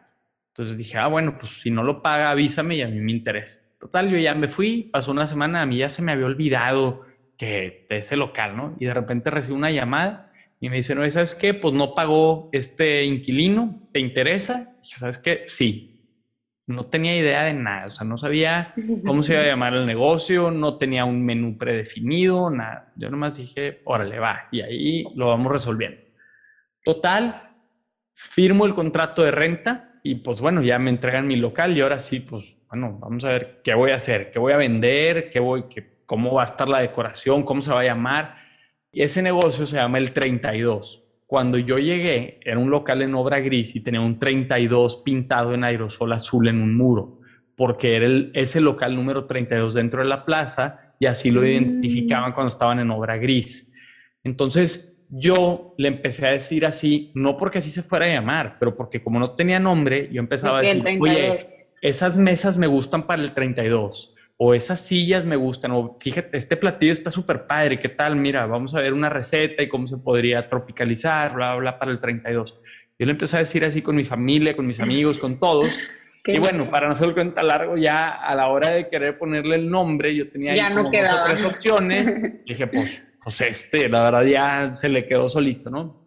Entonces 0.48 0.76
dije, 0.76 0.98
ah, 0.98 1.06
bueno, 1.06 1.38
pues 1.38 1.62
si 1.62 1.70
no 1.70 1.84
lo 1.84 2.02
paga, 2.02 2.32
avísame 2.32 2.78
y 2.78 2.82
a 2.82 2.88
mí 2.88 3.00
me 3.02 3.12
interesa. 3.12 3.60
Total, 3.80 4.10
yo 4.10 4.18
ya 4.18 4.34
me 4.34 4.48
fui, 4.48 4.90
pasó 4.92 5.12
una 5.12 5.28
semana, 5.28 5.62
a 5.62 5.68
mí 5.68 5.78
ya 5.78 5.90
se 5.90 6.02
me 6.02 6.12
había 6.12 6.26
olvidado 6.26 7.06
que 7.38 7.86
de 7.88 7.98
ese 7.98 8.18
local, 8.18 8.58
¿no? 8.58 8.76
Y 8.80 8.86
de 8.86 8.96
repente 8.96 9.30
recibo 9.30 9.56
una 9.56 9.70
llamada 9.70 10.32
y 10.60 10.70
me 10.70 10.78
dice, 10.78 10.96
no, 10.96 11.08
¿sabes 11.12 11.36
qué? 11.36 11.54
Pues 11.54 11.76
no 11.76 11.94
pagó 11.94 12.50
este 12.52 13.06
inquilino, 13.06 13.88
¿te 13.92 14.00
interesa? 14.00 14.76
Y 14.82 14.88
¿sabes 14.88 15.20
qué? 15.20 15.44
Sí. 15.46 16.02
No 16.66 16.88
tenía 16.88 17.16
idea 17.16 17.44
de 17.44 17.54
nada, 17.54 17.86
o 17.86 17.92
sea, 17.92 18.08
no 18.08 18.18
sabía 18.18 18.74
cómo 19.06 19.22
se 19.22 19.34
iba 19.34 19.44
a 19.44 19.48
llamar 19.50 19.76
el 19.76 19.86
negocio, 19.86 20.50
no 20.50 20.80
tenía 20.80 21.06
un 21.06 21.24
menú 21.24 21.60
predefinido, 21.60 22.50
nada. 22.50 22.92
Yo 22.96 23.12
nomás 23.12 23.38
dije, 23.38 23.82
órale, 23.84 24.18
va, 24.18 24.48
y 24.52 24.62
ahí 24.62 25.04
lo 25.14 25.28
vamos 25.28 25.52
resolviendo. 25.52 26.02
Total, 26.84 27.52
firmo 28.14 28.66
el 28.66 28.74
contrato 28.74 29.24
de 29.24 29.32
renta 29.32 30.00
y 30.04 30.16
pues 30.16 30.42
bueno, 30.42 30.62
ya 30.62 30.78
me 30.80 30.90
entregan 30.90 31.28
mi 31.28 31.38
local 31.38 31.76
y 31.78 31.82
ahora 31.82 31.98
sí, 31.98 32.20
pues 32.20 32.56
bueno, 32.70 32.98
vamos 33.00 33.24
a 33.24 33.30
ver 33.30 33.62
qué 33.64 33.74
voy 33.74 33.92
a 33.92 33.96
hacer, 33.96 34.32
qué 34.32 34.40
voy 34.40 34.54
a 34.54 34.58
vender, 34.58 35.30
qué 35.30 35.40
voy, 35.40 35.64
qué, 35.70 36.02
cómo 36.06 36.34
va 36.34 36.42
a 36.42 36.46
estar 36.46 36.68
la 36.68 36.82
decoración, 36.82 37.44
cómo 37.44 37.62
se 37.62 37.72
va 37.72 37.82
a 37.82 37.86
llamar 37.86 38.36
y 38.92 39.02
ese 39.02 39.22
negocio 39.22 39.66
se 39.66 39.78
llama 39.78 39.98
el 39.98 40.12
32. 40.12 41.04
Cuando 41.26 41.58
yo 41.58 41.80
llegué, 41.80 42.40
era 42.44 42.60
un 42.60 42.70
local 42.70 43.02
en 43.02 43.16
obra 43.16 43.40
gris 43.40 43.76
y 43.76 43.80
tenía 43.80 44.02
un 44.02 44.20
32 44.20 44.98
pintado 44.98 45.54
en 45.54 45.64
aerosol 45.64 46.14
azul 46.14 46.48
en 46.48 46.62
un 46.62 46.76
muro, 46.76 47.22
porque 47.56 47.96
era 47.96 48.06
el, 48.06 48.32
ese 48.36 48.62
local 48.62 48.96
número 48.96 49.26
32 49.26 49.74
dentro 49.74 50.04
de 50.04 50.10
la 50.10 50.26
plaza 50.26 50.94
y 51.00 51.08
así 51.08 51.32
lo 51.32 51.42
mm. 51.42 51.46
identificaban 51.46 52.34
cuando 52.34 52.50
estaban 52.50 52.80
en 52.80 52.92
obra 52.92 53.18
gris. 53.18 53.74
Entonces 54.24 54.93
yo 55.16 55.76
le 55.78 55.90
empecé 55.90 56.26
a 56.26 56.32
decir 56.32 56.66
así, 56.66 57.12
no 57.14 57.38
porque 57.38 57.60
así 57.60 57.70
se 57.70 57.84
fuera 57.84 58.06
a 58.06 58.10
llamar, 58.10 58.58
pero 58.60 58.76
porque 58.76 59.04
como 59.04 59.20
no 59.20 59.32
tenía 59.32 59.60
nombre, 59.60 60.10
yo 60.12 60.20
empezaba 60.20 60.58
a 60.58 60.62
decir, 60.62 60.84
oye, 61.00 61.40
esas 61.82 62.18
mesas 62.18 62.58
me 62.58 62.66
gustan 62.66 63.06
para 63.06 63.22
el 63.22 63.34
32 63.34 64.16
o 64.38 64.56
esas 64.56 64.80
sillas 64.80 65.24
me 65.24 65.36
gustan, 65.36 65.72
o 65.72 65.94
fíjate, 66.00 66.36
este 66.36 66.58
platillo 66.58 66.92
está 66.92 67.12
súper 67.12 67.46
padre, 67.46 67.80
¿qué 67.80 67.90
tal? 67.90 68.16
Mira, 68.16 68.48
vamos 68.48 68.74
a 68.74 68.82
ver 68.82 68.92
una 68.92 69.08
receta 69.08 69.62
y 69.62 69.70
cómo 69.70 69.86
se 69.86 69.98
podría 69.98 70.50
tropicalizar, 70.50 71.36
bla, 71.36 71.56
bla, 71.56 71.78
para 71.78 71.92
el 71.92 72.00
32. 72.00 72.60
Yo 72.98 73.06
le 73.06 73.12
empecé 73.12 73.36
a 73.36 73.40
decir 73.40 73.64
así 73.64 73.84
con 73.84 73.96
mi 73.96 74.04
familia, 74.04 74.56
con 74.56 74.66
mis 74.66 74.80
amigos, 74.80 75.20
con 75.20 75.40
todos. 75.40 75.78
y 76.26 76.40
bueno, 76.40 76.72
para 76.72 76.88
no 76.88 76.94
hacer 76.94 77.10
el 77.10 77.14
cuenta 77.14 77.44
largo, 77.44 77.78
ya 77.78 78.10
a 78.10 78.34
la 78.34 78.48
hora 78.48 78.72
de 78.72 78.90
querer 78.90 79.20
ponerle 79.20 79.58
el 79.58 79.70
nombre, 79.70 80.16
yo 80.16 80.28
tenía 80.28 80.56
ya 80.56 80.74
como 80.74 80.90
dos 80.90 81.12
o 81.12 81.24
tres 81.24 81.44
opciones. 81.44 82.16
dije, 82.48 82.66
pues, 82.66 83.04
pues 83.24 83.42
este, 83.42 83.90
la 83.90 84.04
verdad 84.04 84.24
ya 84.24 84.76
se 84.76 84.90
le 84.90 85.06
quedó 85.08 85.30
solito, 85.30 85.70
¿no? 85.70 86.04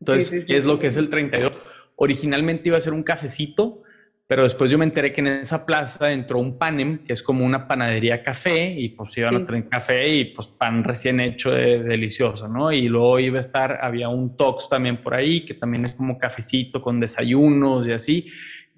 Entonces, 0.00 0.44
¿qué 0.44 0.56
es 0.56 0.64
lo 0.64 0.78
que 0.78 0.88
es 0.88 0.96
el 0.96 1.08
32? 1.08 1.52
Originalmente 1.96 2.68
iba 2.68 2.76
a 2.76 2.80
ser 2.80 2.92
un 2.92 3.02
cafecito, 3.02 3.82
pero 4.26 4.42
después 4.42 4.70
yo 4.70 4.76
me 4.76 4.84
enteré 4.84 5.12
que 5.12 5.20
en 5.20 5.28
esa 5.28 5.64
plaza 5.64 6.10
entró 6.10 6.38
un 6.38 6.58
Panem, 6.58 7.04
que 7.04 7.12
es 7.12 7.22
como 7.22 7.44
una 7.44 7.68
panadería 7.68 8.22
café, 8.22 8.74
y 8.76 8.88
pues 8.90 9.16
iban 9.16 9.36
a 9.36 9.46
tener 9.46 9.68
café 9.68 10.08
y 10.08 10.24
pues 10.26 10.48
pan 10.48 10.82
recién 10.82 11.20
hecho 11.20 11.52
de, 11.52 11.82
delicioso, 11.82 12.48
¿no? 12.48 12.72
Y 12.72 12.88
luego 12.88 13.20
iba 13.20 13.36
a 13.36 13.40
estar, 13.40 13.78
había 13.80 14.08
un 14.08 14.36
Tox 14.36 14.68
también 14.68 15.00
por 15.00 15.14
ahí, 15.14 15.44
que 15.44 15.54
también 15.54 15.84
es 15.84 15.94
como 15.94 16.18
cafecito 16.18 16.82
con 16.82 16.98
desayunos 16.98 17.86
y 17.86 17.92
así. 17.92 18.26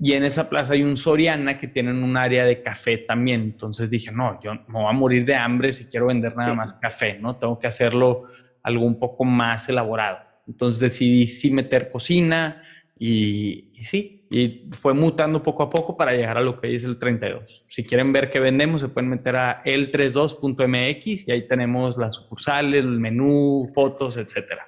Y 0.01 0.13
en 0.13 0.25
esa 0.25 0.49
plaza 0.49 0.75
hay 0.75 0.83
un 0.83 0.97
Soriana 0.97 1.59
que 1.59 1.67
tienen 1.67 2.03
un 2.03 2.17
área 2.17 2.45
de 2.45 2.63
café 2.63 2.99
también. 2.99 3.43
Entonces 3.43 3.91
dije, 3.91 4.13
no, 4.13 4.41
yo 4.43 4.55
me 4.55 4.75
voy 4.75 4.87
a 4.89 4.93
morir 4.93 5.25
de 5.25 5.35
hambre 5.35 5.73
si 5.73 5.87
quiero 5.87 6.07
vender 6.07 6.37
nada 6.37 6.55
más 6.55 6.75
café, 6.75 7.19
¿no? 7.21 7.37
Tengo 7.37 7.59
que 7.59 7.67
hacerlo 7.67 8.25
algo 8.63 8.85
un 8.85 8.99
poco 8.99 9.25
más 9.25 9.69
elaborado. 9.69 10.19
Entonces 10.47 10.81
decidí 10.81 11.27
sí 11.27 11.51
meter 11.51 11.91
cocina 11.91 12.63
y, 12.97 13.71
y 13.75 13.85
sí, 13.85 14.19
y 14.31 14.69
fue 14.73 14.95
mutando 14.95 15.43
poco 15.43 15.63
a 15.63 15.71
poco 15.71 15.97
para 15.97 16.13
llegar 16.13 16.37
a 16.37 16.43
lo 16.43 16.61
que 16.61 16.69
dice 16.69 16.87
el 16.87 16.99
32. 16.99 17.65
Si 17.67 17.85
quieren 17.85 18.13
ver 18.13 18.31
qué 18.31 18.41
vendemos, 18.41 18.83
se 18.83 18.89
pueden 18.89 19.09
meter 19.09 19.37
a 19.37 19.63
el32.mx 19.65 21.29
y 21.29 21.33
ahí 21.33 21.49
tenemos 21.49 21.97
las 21.97 22.15
sucursales, 22.15 22.85
el 22.85 23.01
menú, 23.01 23.71
fotos, 23.75 24.17
etcétera. 24.17 24.68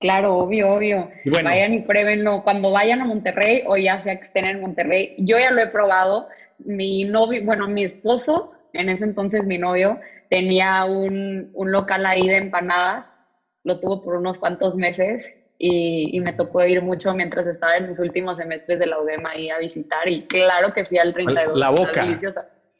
Claro, 0.00 0.34
obvio, 0.36 0.72
obvio. 0.72 1.10
vayan 1.42 1.74
y 1.74 1.80
pruébenlo. 1.80 2.42
Cuando 2.44 2.70
vayan 2.70 3.00
a 3.00 3.04
Monterrey 3.04 3.62
o 3.66 3.76
ya 3.76 4.02
sea 4.02 4.16
que 4.16 4.26
estén 4.26 4.44
en 4.44 4.60
Monterrey, 4.60 5.16
yo 5.18 5.38
ya 5.38 5.50
lo 5.50 5.60
he 5.60 5.66
probado. 5.66 6.28
Mi 6.58 7.04
novio, 7.04 7.44
bueno, 7.44 7.66
mi 7.68 7.84
esposo, 7.84 8.52
en 8.72 8.88
ese 8.88 9.04
entonces 9.04 9.44
mi 9.44 9.58
novio, 9.58 9.98
tenía 10.30 10.84
un, 10.84 11.50
un 11.52 11.72
local 11.72 12.06
ahí 12.06 12.28
de 12.28 12.36
empanadas. 12.36 13.16
Lo 13.64 13.80
tuvo 13.80 14.04
por 14.04 14.14
unos 14.14 14.38
cuantos 14.38 14.76
meses 14.76 15.32
y, 15.58 16.20
me 16.20 16.32
tocó 16.32 16.64
ir 16.64 16.82
mucho 16.82 17.12
mientras 17.14 17.46
estaba 17.46 17.76
en 17.76 17.90
mis 17.90 17.98
últimos 17.98 18.36
semestres 18.36 18.78
de 18.78 18.86
la 18.86 19.00
UDEM 19.00 19.26
ahí 19.26 19.50
a 19.50 19.58
visitar 19.58 20.08
y 20.08 20.22
claro 20.26 20.72
que 20.72 20.84
fui 20.84 20.98
al 20.98 21.12
32. 21.12 21.58
La 21.58 21.70
boca. 21.70 22.06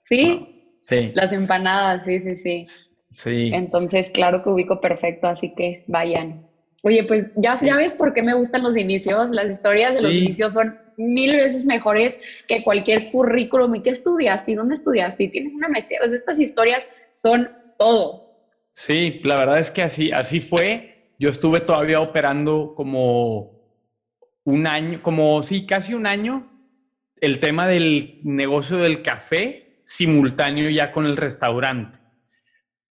¿Sí? 0.09 0.79
sí. 0.81 1.13
Las 1.15 1.33
empanadas, 1.33 2.05
sí, 2.05 2.21
sí, 2.21 2.37
sí. 2.37 2.67
Sí. 3.11 3.51
Entonces, 3.53 4.11
claro 4.13 4.43
que 4.43 4.51
ubico 4.51 4.81
perfecto, 4.81 5.27
así 5.27 5.55
que 5.55 5.85
vayan. 5.89 6.48
Oye, 6.89 7.05
pues 7.05 7.27
ya, 7.37 7.55
ya 7.55 7.77
ves 7.77 7.95
por 7.95 8.15
qué 8.15 8.23
me 8.23 8.33
gustan 8.33 8.63
los 8.63 8.75
inicios. 8.75 9.29
Las 9.31 9.51
historias 9.51 9.95
de 9.95 10.01
los 10.01 10.11
inicios 10.11 10.55
son 10.55 10.79
mil 10.97 11.37
veces 11.37 11.67
mejores 11.67 12.17
que 12.47 12.63
cualquier 12.63 13.11
currículum. 13.11 13.75
¿Y 13.75 13.83
qué 13.83 13.91
estudiaste? 13.91 14.53
¿Y 14.53 14.55
dónde 14.55 14.77
estudiaste? 14.77 15.25
¿Y 15.25 15.29
tienes 15.29 15.53
una 15.53 15.69
maestría? 15.69 16.01
estas 16.11 16.41
historias 16.41 16.89
son 17.15 17.51
todo. 17.79 18.33
Sí, 18.73 19.21
la 19.23 19.37
verdad 19.37 19.59
es 19.59 19.71
que 19.71 19.83
así, 19.83 20.11
así 20.13 20.41
fue 20.41 21.13
yo 21.19 21.29
estuve 21.29 21.61
todavía 21.61 21.99
operando 21.99 22.73
como 22.75 23.61
un 24.45 24.67
año, 24.67 25.03
como 25.03 25.43
sí, 25.43 25.67
casi 25.67 25.93
un 25.93 26.07
año, 26.07 26.49
el 27.21 27.39
tema 27.39 27.67
del 27.67 28.21
negocio 28.23 28.79
del 28.79 29.03
café 29.03 29.81
simultáneo 29.85 30.71
ya 30.71 30.91
con 30.93 31.05
el 31.05 31.17
restaurante. 31.17 31.99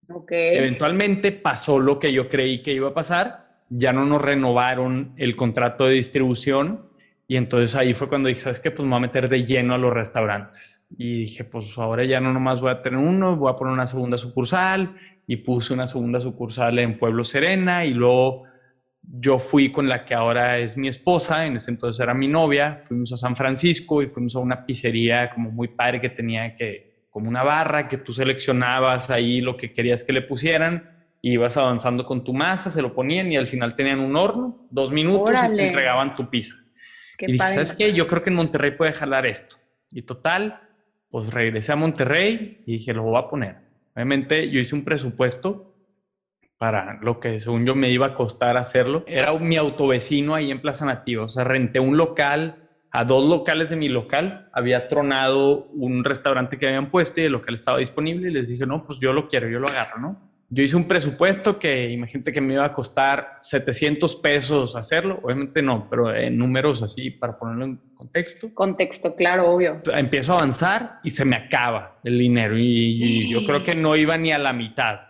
Okay. 0.10 0.57
Eventualmente 0.57 1.31
pasó 1.31 1.79
lo 1.79 1.99
que 1.99 2.13
yo 2.13 2.29
creí 2.29 2.62
que 2.62 2.73
iba 2.73 2.89
a 2.89 2.93
pasar, 2.93 3.46
ya 3.69 3.93
no 3.93 4.06
nos 4.06 4.21
renovaron 4.21 5.13
el 5.17 5.36
contrato 5.36 5.86
de 5.86 5.93
distribución. 5.93 6.88
Y 7.27 7.36
entonces 7.36 7.75
ahí 7.75 7.93
fue 7.93 8.08
cuando 8.08 8.30
dije, 8.30 8.39
¿sabes 8.39 8.60
qué? 8.60 8.71
Pues 8.71 8.84
me 8.84 8.91
voy 8.91 8.97
a 8.97 9.01
meter 9.01 9.27
de 9.27 9.43
lleno 9.43 9.73
a 9.73 9.77
los 9.77 9.93
restaurantes. 9.93 10.88
Y 10.97 11.21
dije, 11.21 11.43
pues 11.43 11.77
ahora 11.77 12.06
ya 12.06 12.21
no 12.21 12.32
nomás 12.32 12.62
voy 12.62 12.71
a 12.71 12.82
tener 12.82 12.99
uno, 12.99 13.36
voy 13.36 13.51
a 13.51 13.56
poner 13.56 13.73
una 13.73 13.88
segunda 13.88 14.17
sucursal. 14.17 14.95
Y 15.27 15.38
puse 15.38 15.73
una 15.73 15.88
segunda 15.88 16.21
sucursal 16.21 16.79
en 16.79 16.98
Pueblo 16.98 17.23
Serena. 17.25 17.83
Y 17.83 17.94
luego 17.94 18.44
yo 19.02 19.39
fui 19.39 19.71
con 19.71 19.87
la 19.87 20.06
que 20.06 20.13
ahora 20.13 20.58
es 20.58 20.77
mi 20.77 20.87
esposa, 20.87 21.46
en 21.46 21.56
ese 21.58 21.71
entonces 21.71 22.02
era 22.02 22.13
mi 22.13 22.27
novia, 22.27 22.83
fuimos 22.87 23.13
a 23.13 23.17
San 23.17 23.35
Francisco 23.35 24.02
y 24.02 24.08
fuimos 24.08 24.35
a 24.35 24.39
una 24.39 24.65
pizzería 24.65 25.29
como 25.29 25.50
muy 25.50 25.69
padre 25.69 26.02
que 26.02 26.10
tenía 26.10 26.56
que, 26.56 27.06
como 27.10 27.29
una 27.29 27.44
barra 27.44 27.87
que 27.87 27.98
tú 27.98 28.12
seleccionabas 28.12 29.10
ahí 29.10 29.39
lo 29.39 29.56
que 29.56 29.71
querías 29.71 30.04
que 30.04 30.12
le 30.13 30.23
pusieran 30.23 30.96
y 31.21 31.33
ibas 31.33 31.57
avanzando 31.57 32.05
con 32.05 32.23
tu 32.23 32.33
masa, 32.33 32.69
se 32.69 32.81
lo 32.81 32.93
ponían 32.93 33.31
y 33.31 33.37
al 33.37 33.47
final 33.47 33.75
tenían 33.75 33.99
un 33.99 34.15
horno, 34.15 34.67
dos 34.69 34.91
minutos 34.91 35.31
y 35.31 35.55
te 35.55 35.67
entregaban 35.67 36.15
tu 36.15 36.29
pizza. 36.29 36.55
y 37.19 37.33
dije, 37.33 37.37
¿sabes 37.37 37.73
qué? 37.73 37.93
Yo 37.93 38.07
creo 38.07 38.23
que 38.23 38.29
en 38.29 38.35
Monterrey 38.35 38.71
puede 38.71 38.93
jalar 38.93 39.25
esto. 39.25 39.57
Y 39.91 40.03
total, 40.03 40.61
pues 41.09 41.31
regresé 41.31 41.71
a 41.71 41.75
Monterrey 41.75 42.63
y 42.65 42.73
dije, 42.73 42.93
lo 42.93 43.03
voy 43.03 43.17
a 43.17 43.27
poner. 43.27 43.55
Obviamente 43.95 44.49
yo 44.49 44.59
hice 44.59 44.75
un 44.75 44.83
presupuesto 44.83 45.73
para 46.57 46.99
lo 47.01 47.19
que 47.19 47.39
según 47.39 47.65
yo 47.65 47.75
me 47.75 47.89
iba 47.89 48.07
a 48.07 48.13
costar 48.13 48.57
hacerlo. 48.57 49.03
Era 49.07 49.33
mi 49.33 49.57
autovecino 49.57 50.35
ahí 50.35 50.51
en 50.51 50.61
Plaza 50.61 50.85
Nativa, 50.85 51.23
o 51.23 51.29
sea, 51.29 51.43
renté 51.43 51.79
un 51.79 51.97
local 51.97 52.67
a 52.91 53.03
dos 53.03 53.29
locales 53.29 53.69
de 53.69 53.75
mi 53.75 53.89
local. 53.89 54.49
Había 54.53 54.87
tronado 54.87 55.67
un 55.73 56.03
restaurante 56.03 56.57
que 56.57 56.67
habían 56.67 56.89
puesto 56.89 57.21
y 57.21 57.25
el 57.25 57.33
local 57.33 57.53
estaba 57.53 57.77
disponible 57.77 58.29
y 58.29 58.33
les 58.33 58.47
dije, 58.47 58.65
no, 58.65 58.83
pues 58.83 58.99
yo 58.99 59.13
lo 59.13 59.27
quiero, 59.27 59.49
yo 59.49 59.59
lo 59.59 59.67
agarro, 59.67 59.99
¿no? 59.99 60.27
Yo 60.50 60.63
hice 60.63 60.77
un 60.77 60.85
presupuesto 60.85 61.60
que 61.60 61.89
imagínate 61.89 62.31
que 62.31 62.39
me 62.39 62.54
iba 62.54 62.63
a 62.63 62.73
costar 62.73 63.39
700 63.41 64.15
pesos 64.15 64.77
hacerlo. 64.77 65.19
Obviamente 65.21 65.62
no, 65.62 65.87
pero 65.89 66.15
en 66.15 66.37
números 66.37 66.81
así 66.81 67.12
para 67.12 67.37
ponerlo 67.37 67.65
en 67.65 67.77
contexto. 67.93 68.54
Contexto, 68.54 69.13
claro, 69.13 69.50
obvio. 69.50 69.81
Empiezo 69.93 70.31
a 70.31 70.37
avanzar 70.37 71.00
y 71.04 71.10
se 71.10 71.25
me 71.25 71.35
acaba 71.35 72.00
el 72.04 72.17
dinero 72.17 72.58
y, 72.58 73.29
yo 73.29 73.45
creo 73.45 73.65
que 73.65 73.75
no 73.75 73.98
iba 73.98 74.17
ni 74.17 74.31
a 74.31 74.37
la 74.37 74.54
mitad. 74.54 75.02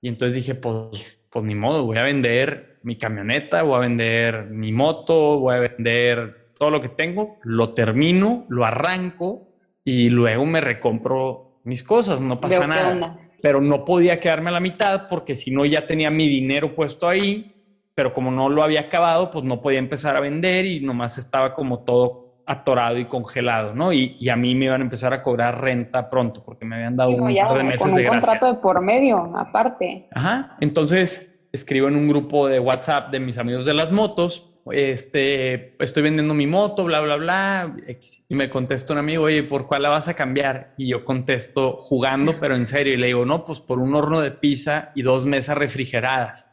Y 0.00 0.08
entonces 0.08 0.36
dije, 0.36 0.54
pues, 0.54 1.18
pues 1.30 1.44
ni 1.44 1.56
modo, 1.56 1.84
voy 1.84 1.98
a 1.98 2.02
vender 2.02 2.78
mi 2.84 2.96
camioneta, 2.96 3.62
voy 3.62 3.76
a 3.76 3.80
vender 3.80 4.44
mi 4.44 4.70
moto, 4.70 5.40
voy 5.40 5.56
a 5.56 5.58
vender 5.58 6.52
todo 6.56 6.70
lo 6.70 6.80
que 6.80 6.90
tengo, 6.90 7.38
lo 7.42 7.74
termino, 7.74 8.46
lo 8.48 8.64
arranco 8.64 9.48
y 9.82 10.10
luego 10.10 10.46
me 10.46 10.60
recompro 10.60 11.60
mis 11.64 11.82
cosas, 11.82 12.20
no 12.20 12.40
pasa 12.40 12.68
nada 12.68 13.25
pero 13.46 13.60
no 13.60 13.84
podía 13.84 14.18
quedarme 14.18 14.50
a 14.50 14.54
la 14.54 14.58
mitad 14.58 15.06
porque 15.08 15.36
si 15.36 15.52
no 15.52 15.64
ya 15.64 15.86
tenía 15.86 16.10
mi 16.10 16.28
dinero 16.28 16.74
puesto 16.74 17.06
ahí, 17.06 17.54
pero 17.94 18.12
como 18.12 18.32
no 18.32 18.48
lo 18.48 18.60
había 18.60 18.80
acabado, 18.80 19.30
pues 19.30 19.44
no 19.44 19.60
podía 19.60 19.78
empezar 19.78 20.16
a 20.16 20.20
vender 20.20 20.66
y 20.66 20.80
nomás 20.80 21.16
estaba 21.16 21.54
como 21.54 21.84
todo 21.84 22.40
atorado 22.44 22.98
y 22.98 23.04
congelado, 23.04 23.72
¿no? 23.72 23.92
Y, 23.92 24.28
a 24.28 24.34
mí 24.34 24.56
me 24.56 24.64
iban 24.64 24.80
a 24.80 24.84
empezar 24.84 25.12
a 25.12 25.22
cobrar 25.22 25.60
renta 25.60 26.08
pronto 26.08 26.42
porque 26.42 26.64
me 26.64 26.74
habían 26.74 26.96
dado 26.96 27.10
un 27.10 27.20
par 27.36 27.58
de 27.58 27.62
meses 27.62 27.82
con 27.82 27.92
un 27.92 28.04
contrato 28.04 28.52
de 28.52 28.58
por 28.58 28.80
medio, 28.80 29.32
aparte. 29.36 30.08
Ajá, 30.10 30.56
entonces 30.58 31.48
escribo 31.52 31.86
en 31.86 31.94
un 31.94 32.08
grupo 32.08 32.48
de 32.48 32.58
WhatsApp 32.58 33.12
de 33.12 33.20
mis 33.20 33.38
amigos 33.38 33.64
de 33.64 33.74
las 33.74 33.92
motos 33.92 34.55
este, 34.72 35.76
estoy 35.78 36.02
vendiendo 36.02 36.34
mi 36.34 36.46
moto, 36.46 36.84
bla, 36.84 37.00
bla, 37.00 37.16
bla. 37.16 37.76
Y 38.28 38.34
me 38.34 38.50
contesta 38.50 38.92
un 38.92 38.98
amigo, 38.98 39.24
oye, 39.24 39.42
¿por 39.44 39.66
cuál 39.66 39.82
la 39.82 39.90
vas 39.90 40.08
a 40.08 40.14
cambiar? 40.14 40.74
Y 40.76 40.88
yo 40.88 41.04
contesto 41.04 41.76
jugando, 41.76 42.38
pero 42.40 42.56
en 42.56 42.66
serio. 42.66 42.94
Y 42.94 42.96
le 42.96 43.08
digo, 43.08 43.24
no, 43.24 43.44
pues 43.44 43.60
por 43.60 43.78
un 43.78 43.94
horno 43.94 44.20
de 44.20 44.32
pizza 44.32 44.90
y 44.94 45.02
dos 45.02 45.24
mesas 45.24 45.56
refrigeradas. 45.56 46.50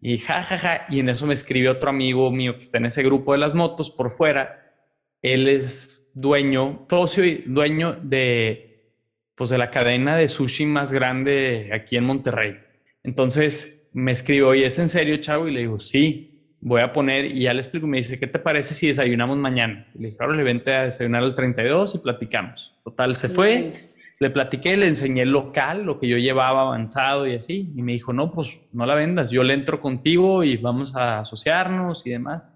Y 0.00 0.18
ja, 0.18 0.42
ja, 0.42 0.58
ja. 0.58 0.86
Y 0.88 1.00
en 1.00 1.10
eso 1.10 1.26
me 1.26 1.34
escribe 1.34 1.68
otro 1.68 1.90
amigo 1.90 2.30
mío 2.30 2.54
que 2.54 2.60
está 2.60 2.78
en 2.78 2.86
ese 2.86 3.02
grupo 3.02 3.32
de 3.32 3.38
las 3.38 3.54
motos 3.54 3.90
por 3.90 4.10
fuera. 4.10 4.72
Él 5.20 5.46
es 5.46 6.10
dueño, 6.14 6.86
socio 6.88 7.24
y 7.24 7.44
dueño 7.46 7.98
de, 8.02 8.96
pues 9.34 9.50
de 9.50 9.58
la 9.58 9.70
cadena 9.70 10.16
de 10.16 10.28
sushi 10.28 10.64
más 10.66 10.92
grande 10.92 11.70
aquí 11.72 11.96
en 11.96 12.04
Monterrey. 12.04 12.56
Entonces 13.02 13.90
me 13.92 14.12
escribe, 14.12 14.44
oye, 14.44 14.66
¿es 14.66 14.78
en 14.78 14.88
serio, 14.88 15.18
chavo? 15.18 15.48
Y 15.48 15.52
le 15.52 15.60
digo, 15.60 15.78
sí 15.78 16.31
voy 16.62 16.80
a 16.80 16.92
poner, 16.92 17.26
y 17.26 17.42
ya 17.42 17.52
le 17.52 17.60
explico, 17.60 17.86
me 17.88 17.98
dice, 17.98 18.18
¿qué 18.18 18.28
te 18.28 18.38
parece 18.38 18.72
si 18.72 18.86
desayunamos 18.86 19.36
mañana? 19.36 19.86
le 19.94 20.08
dije, 20.08 20.18
ahora 20.20 20.36
le 20.36 20.44
vente 20.44 20.72
a 20.72 20.84
desayunar 20.84 21.24
al 21.24 21.34
32 21.34 21.96
y 21.96 21.98
platicamos. 21.98 22.78
Total, 22.84 23.16
se 23.16 23.28
fue, 23.28 23.72
le 24.20 24.30
platiqué, 24.30 24.76
le 24.76 24.86
enseñé 24.86 25.22
el 25.22 25.30
local, 25.30 25.82
lo 25.82 25.98
que 25.98 26.06
yo 26.06 26.16
llevaba 26.18 26.62
avanzado 26.62 27.26
y 27.26 27.34
así, 27.34 27.72
y 27.74 27.82
me 27.82 27.92
dijo, 27.92 28.12
no, 28.12 28.30
pues 28.30 28.60
no 28.72 28.86
la 28.86 28.94
vendas, 28.94 29.30
yo 29.30 29.42
le 29.42 29.54
entro 29.54 29.80
contigo 29.80 30.44
y 30.44 30.56
vamos 30.56 30.94
a 30.94 31.18
asociarnos 31.18 32.06
y 32.06 32.10
demás. 32.10 32.52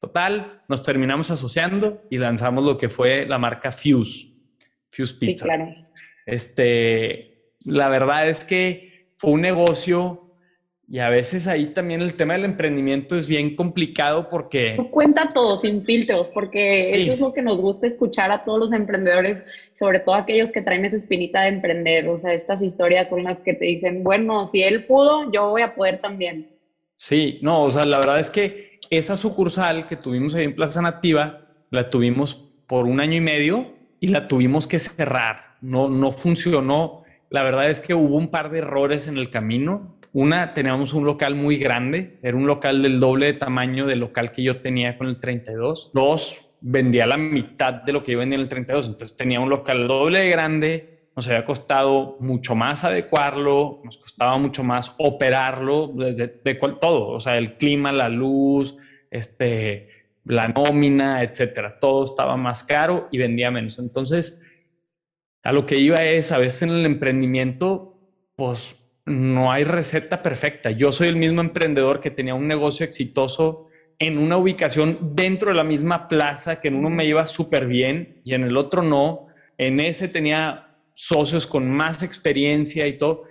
Total, 0.00 0.62
nos 0.68 0.82
terminamos 0.82 1.30
asociando 1.30 2.02
y 2.10 2.18
lanzamos 2.18 2.64
lo 2.64 2.76
que 2.76 2.88
fue 2.88 3.26
la 3.26 3.38
marca 3.38 3.70
Fuse, 3.70 4.26
Fuse 4.90 5.14
Pizza. 5.14 5.44
Sí, 5.44 5.50
claro. 5.50 5.72
Este, 6.26 7.52
la 7.60 7.88
verdad 7.88 8.28
es 8.28 8.44
que 8.44 9.12
fue 9.18 9.30
un 9.30 9.40
negocio 9.42 10.25
y 10.88 11.00
a 11.00 11.08
veces 11.08 11.48
ahí 11.48 11.74
también 11.74 12.00
el 12.00 12.14
tema 12.14 12.34
del 12.34 12.44
emprendimiento 12.44 13.16
es 13.16 13.26
bien 13.26 13.56
complicado 13.56 14.28
porque... 14.30 14.76
Cuenta 14.92 15.32
todo 15.32 15.56
sin 15.56 15.84
filtros, 15.84 16.30
porque 16.30 17.00
eso 17.00 17.14
es 17.14 17.18
lo 17.18 17.32
que 17.32 17.42
nos 17.42 17.60
gusta 17.60 17.88
escuchar 17.88 18.30
a 18.30 18.44
todos 18.44 18.60
los 18.60 18.72
emprendedores, 18.72 19.42
sobre 19.74 19.98
todo 19.98 20.14
aquellos 20.14 20.52
que 20.52 20.62
traen 20.62 20.84
esa 20.84 20.96
espinita 20.96 21.42
de 21.42 21.48
emprender. 21.48 22.08
O 22.08 22.18
sea, 22.18 22.32
estas 22.32 22.62
historias 22.62 23.08
son 23.08 23.24
las 23.24 23.40
que 23.40 23.54
te 23.54 23.64
dicen, 23.64 24.04
bueno, 24.04 24.46
si 24.46 24.62
él 24.62 24.84
pudo, 24.84 25.32
yo 25.32 25.50
voy 25.50 25.62
a 25.62 25.74
poder 25.74 26.00
también. 26.00 26.50
Sí, 26.94 27.40
no, 27.42 27.64
o 27.64 27.70
sea, 27.72 27.84
la 27.84 27.98
verdad 27.98 28.20
es 28.20 28.30
que 28.30 28.78
esa 28.88 29.16
sucursal 29.16 29.88
que 29.88 29.96
tuvimos 29.96 30.36
ahí 30.36 30.44
en 30.44 30.54
Plaza 30.54 30.80
Nativa, 30.82 31.48
la 31.70 31.90
tuvimos 31.90 32.44
por 32.68 32.86
un 32.86 33.00
año 33.00 33.16
y 33.16 33.20
medio 33.20 33.72
y 33.98 34.08
la 34.08 34.28
tuvimos 34.28 34.68
que 34.68 34.78
cerrar. 34.78 35.56
No, 35.60 35.88
no 35.88 36.12
funcionó. 36.12 37.02
La 37.28 37.42
verdad 37.42 37.68
es 37.68 37.80
que 37.80 37.92
hubo 37.92 38.16
un 38.16 38.30
par 38.30 38.50
de 38.50 38.58
errores 38.58 39.08
en 39.08 39.18
el 39.18 39.30
camino 39.30 39.95
una, 40.16 40.54
teníamos 40.54 40.94
un 40.94 41.04
local 41.04 41.34
muy 41.34 41.58
grande, 41.58 42.18
era 42.22 42.34
un 42.38 42.46
local 42.46 42.80
del 42.80 42.98
doble 42.98 43.26
de 43.26 43.32
tamaño 43.34 43.86
del 43.86 44.00
local 44.00 44.32
que 44.32 44.42
yo 44.42 44.62
tenía 44.62 44.96
con 44.96 45.08
el 45.08 45.20
32. 45.20 45.90
Dos, 45.92 46.40
vendía 46.62 47.06
la 47.06 47.18
mitad 47.18 47.82
de 47.82 47.92
lo 47.92 48.02
que 48.02 48.12
yo 48.12 48.18
vendía 48.20 48.36
en 48.36 48.40
el 48.40 48.48
32, 48.48 48.86
entonces 48.86 49.14
tenía 49.14 49.40
un 49.40 49.50
local 49.50 49.86
doble 49.86 50.20
de 50.20 50.30
grande, 50.30 51.10
nos 51.14 51.28
había 51.28 51.44
costado 51.44 52.16
mucho 52.20 52.54
más 52.54 52.82
adecuarlo, 52.82 53.82
nos 53.84 53.98
costaba 53.98 54.38
mucho 54.38 54.64
más 54.64 54.94
operarlo, 54.96 55.88
desde 55.94 56.28
todo, 56.80 57.08
o 57.08 57.20
sea, 57.20 57.36
el 57.36 57.58
clima, 57.58 57.92
la 57.92 58.08
luz, 58.08 58.74
este, 59.10 59.90
la 60.24 60.48
nómina, 60.48 61.24
etcétera, 61.24 61.78
todo 61.78 62.06
estaba 62.06 62.38
más 62.38 62.64
caro 62.64 63.08
y 63.12 63.18
vendía 63.18 63.50
menos. 63.50 63.78
Entonces, 63.78 64.40
a 65.42 65.52
lo 65.52 65.66
que 65.66 65.78
iba 65.78 65.96
es, 65.96 66.32
a 66.32 66.38
veces 66.38 66.62
en 66.62 66.70
el 66.70 66.86
emprendimiento, 66.86 67.98
pues 68.34 68.76
no 69.06 69.52
hay 69.52 69.64
receta 69.64 70.22
perfecta. 70.22 70.72
Yo 70.72 70.90
soy 70.92 71.08
el 71.08 71.16
mismo 71.16 71.40
emprendedor 71.40 72.00
que 72.00 72.10
tenía 72.10 72.34
un 72.34 72.48
negocio 72.48 72.84
exitoso 72.84 73.68
en 73.98 74.18
una 74.18 74.36
ubicación 74.36 74.98
dentro 75.14 75.50
de 75.50 75.54
la 75.56 75.64
misma 75.64 76.08
plaza, 76.08 76.60
que 76.60 76.68
en 76.68 76.74
uno 76.74 76.90
me 76.90 77.06
iba 77.06 77.26
súper 77.26 77.66
bien 77.66 78.20
y 78.24 78.34
en 78.34 78.42
el 78.42 78.56
otro 78.56 78.82
no. 78.82 79.28
En 79.56 79.80
ese 79.80 80.08
tenía 80.08 80.74
socios 80.94 81.46
con 81.46 81.70
más 81.70 82.02
experiencia 82.02 82.86
y 82.86 82.98
todo, 82.98 83.24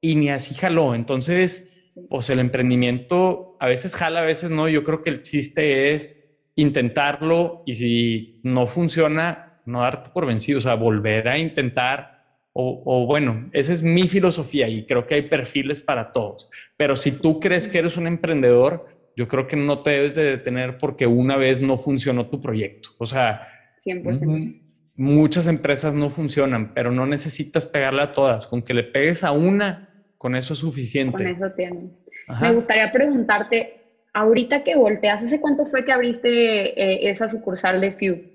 y 0.00 0.16
ni 0.16 0.30
así 0.30 0.54
jaló. 0.54 0.94
Entonces, 0.94 1.92
pues 2.08 2.30
el 2.30 2.38
emprendimiento 2.38 3.56
a 3.60 3.66
veces 3.66 3.94
jala, 3.94 4.20
a 4.20 4.24
veces 4.24 4.50
no. 4.50 4.68
Yo 4.68 4.82
creo 4.82 5.02
que 5.02 5.10
el 5.10 5.22
chiste 5.22 5.94
es 5.94 6.16
intentarlo 6.56 7.62
y 7.66 7.74
si 7.74 8.40
no 8.42 8.66
funciona, 8.66 9.60
no 9.66 9.82
darte 9.82 10.10
por 10.10 10.26
vencido, 10.26 10.58
o 10.58 10.62
sea, 10.62 10.74
volver 10.74 11.28
a 11.28 11.38
intentar 11.38 12.17
o, 12.60 13.06
bueno, 13.06 13.48
esa 13.52 13.72
es 13.72 13.84
mi 13.84 14.02
filosofía 14.02 14.66
y 14.66 14.84
creo 14.84 15.06
que 15.06 15.14
hay 15.14 15.22
perfiles 15.22 15.80
para 15.80 16.10
todos. 16.12 16.50
Pero 16.76 16.96
si 16.96 17.12
tú 17.12 17.38
crees 17.38 17.68
que 17.68 17.78
eres 17.78 17.96
un 17.96 18.08
emprendedor, 18.08 18.88
yo 19.14 19.28
creo 19.28 19.46
que 19.46 19.54
no 19.54 19.84
te 19.84 19.90
debes 19.90 20.16
de 20.16 20.24
detener 20.24 20.76
porque 20.76 21.06
una 21.06 21.36
vez 21.36 21.60
no 21.60 21.76
funcionó 21.76 22.26
tu 22.26 22.40
proyecto. 22.40 22.90
O 22.98 23.06
sea, 23.06 23.46
100%. 23.86 24.60
muchas 24.96 25.46
empresas 25.46 25.94
no 25.94 26.10
funcionan, 26.10 26.74
pero 26.74 26.90
no 26.90 27.06
necesitas 27.06 27.64
pegarle 27.64 28.02
a 28.02 28.10
todas. 28.10 28.48
Con 28.48 28.62
que 28.62 28.74
le 28.74 28.82
pegues 28.82 29.22
a 29.22 29.30
una, 29.30 30.04
con 30.18 30.34
eso 30.34 30.54
es 30.54 30.58
suficiente. 30.58 31.16
Con 31.16 31.28
eso 31.28 31.52
tienes. 31.52 31.92
Me 32.40 32.52
gustaría 32.52 32.90
preguntarte, 32.90 33.82
ahorita 34.12 34.64
que 34.64 34.74
volteas, 34.74 35.22
¿hace 35.22 35.40
cuánto 35.40 35.64
fue 35.64 35.84
que 35.84 35.92
abriste 35.92 36.28
eh, 36.28 37.08
esa 37.08 37.28
sucursal 37.28 37.80
de 37.80 37.92
Fuse? 37.92 38.32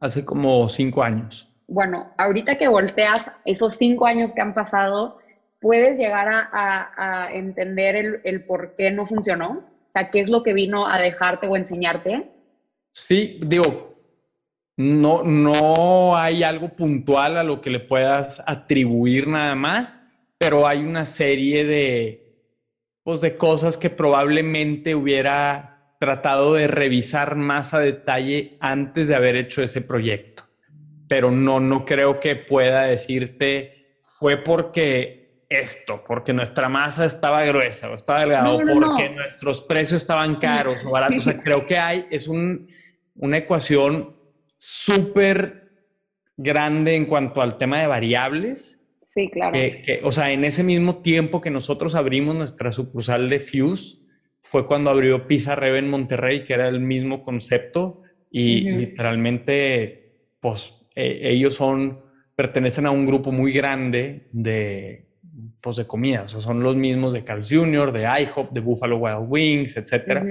Hace 0.00 0.24
como 0.24 0.70
cinco 0.70 1.02
años 1.02 1.48
bueno, 1.68 2.10
ahorita 2.16 2.56
que 2.56 2.66
volteas 2.66 3.30
esos 3.44 3.74
cinco 3.74 4.06
años 4.06 4.32
que 4.32 4.40
han 4.40 4.54
pasado, 4.54 5.18
puedes 5.60 5.98
llegar 5.98 6.48
a, 6.50 7.28
entender 7.32 8.20
el, 8.24 8.44
por 8.44 8.74
qué 8.74 8.90
no 8.90 9.04
funcionó. 9.04 9.50
O 9.50 9.90
sea, 9.92 10.10
¿qué 10.10 10.20
es 10.20 10.30
lo 10.30 10.42
que 10.42 10.54
vino 10.54 10.88
a 10.88 10.98
dejarte 10.98 11.46
o 11.46 11.56
enseñarte? 11.56 12.30
Sí, 12.90 13.38
digo, 13.44 13.96
no, 14.78 15.22
no 15.22 16.16
hay 16.16 16.42
algo 16.42 16.70
puntual 16.70 17.36
a 17.36 17.42
lo 17.42 17.60
que 17.60 17.70
le 17.70 17.80
puedas 17.80 18.42
atribuir 18.46 19.28
nada 19.28 19.54
más, 19.54 20.00
pero 20.38 20.66
hay 20.66 20.78
una 20.78 21.04
serie 21.04 21.64
de, 21.64 22.44
pues, 23.02 23.20
de 23.20 23.36
cosas 23.36 23.76
que 23.76 23.90
probablemente 23.90 24.94
hubiera 24.94 25.96
tratado 26.00 26.54
de 26.54 26.66
revisar 26.66 27.36
más 27.36 27.74
a 27.74 27.80
detalle 27.80 28.56
antes 28.60 29.08
de 29.08 29.16
haber 29.16 29.36
hecho 29.36 29.62
ese 29.62 29.82
proyecto 29.82 30.37
pero 31.08 31.30
no, 31.30 31.60
no 31.60 31.84
creo 31.84 32.20
que 32.20 32.36
pueda 32.36 32.82
decirte 32.82 33.78
fue 34.18 34.38
porque 34.38 35.44
esto, 35.48 36.04
porque 36.06 36.32
nuestra 36.32 36.68
masa 36.68 37.04
estaba 37.04 37.44
gruesa 37.44 37.90
o 37.90 37.94
estaba 37.94 38.20
delgada, 38.20 38.52
o 38.52 38.58
porque 38.58 39.08
nuestros 39.10 39.62
precios 39.62 40.02
estaban 40.02 40.36
caros 40.36 40.78
o 40.84 40.90
baratos. 40.90 41.18
O 41.18 41.20
sea, 41.20 41.40
creo 41.42 41.66
que 41.66 41.78
hay, 41.78 42.06
es 42.10 42.28
un, 42.28 42.68
una 43.14 43.38
ecuación 43.38 44.16
súper 44.58 45.70
grande 46.36 46.94
en 46.94 47.06
cuanto 47.06 47.40
al 47.40 47.56
tema 47.56 47.80
de 47.80 47.86
variables. 47.86 48.84
Sí, 49.14 49.30
claro. 49.30 49.52
Que, 49.52 50.00
o 50.04 50.12
sea, 50.12 50.30
en 50.30 50.44
ese 50.44 50.62
mismo 50.62 50.98
tiempo 50.98 51.40
que 51.40 51.50
nosotros 51.50 51.94
abrimos 51.94 52.34
nuestra 52.34 52.70
sucursal 52.70 53.30
de 53.30 53.40
Fuse, 53.40 53.96
fue 54.42 54.66
cuando 54.66 54.90
abrió 54.90 55.26
Pizza 55.26 55.54
Rev 55.54 55.76
en 55.76 55.90
Monterrey, 55.90 56.44
que 56.44 56.54
era 56.54 56.68
el 56.68 56.80
mismo 56.80 57.22
concepto 57.22 58.02
y 58.30 58.70
literalmente, 58.70 60.14
pues 60.40 60.77
eh, 61.00 61.30
ellos 61.30 61.54
son, 61.54 62.00
pertenecen 62.34 62.86
a 62.86 62.90
un 62.90 63.06
grupo 63.06 63.30
muy 63.30 63.52
grande 63.52 64.26
de, 64.32 65.06
pues, 65.60 65.76
de 65.76 65.86
comida, 65.86 66.22
o 66.22 66.28
sea, 66.28 66.40
son 66.40 66.60
los 66.60 66.74
mismos 66.74 67.12
de 67.12 67.22
Carl's 67.22 67.48
Jr., 67.48 67.92
de 67.92 68.02
IHOP, 68.02 68.50
de 68.50 68.60
Buffalo 68.60 68.96
Wild 68.96 69.26
Wings, 69.28 69.76
etc. 69.76 70.24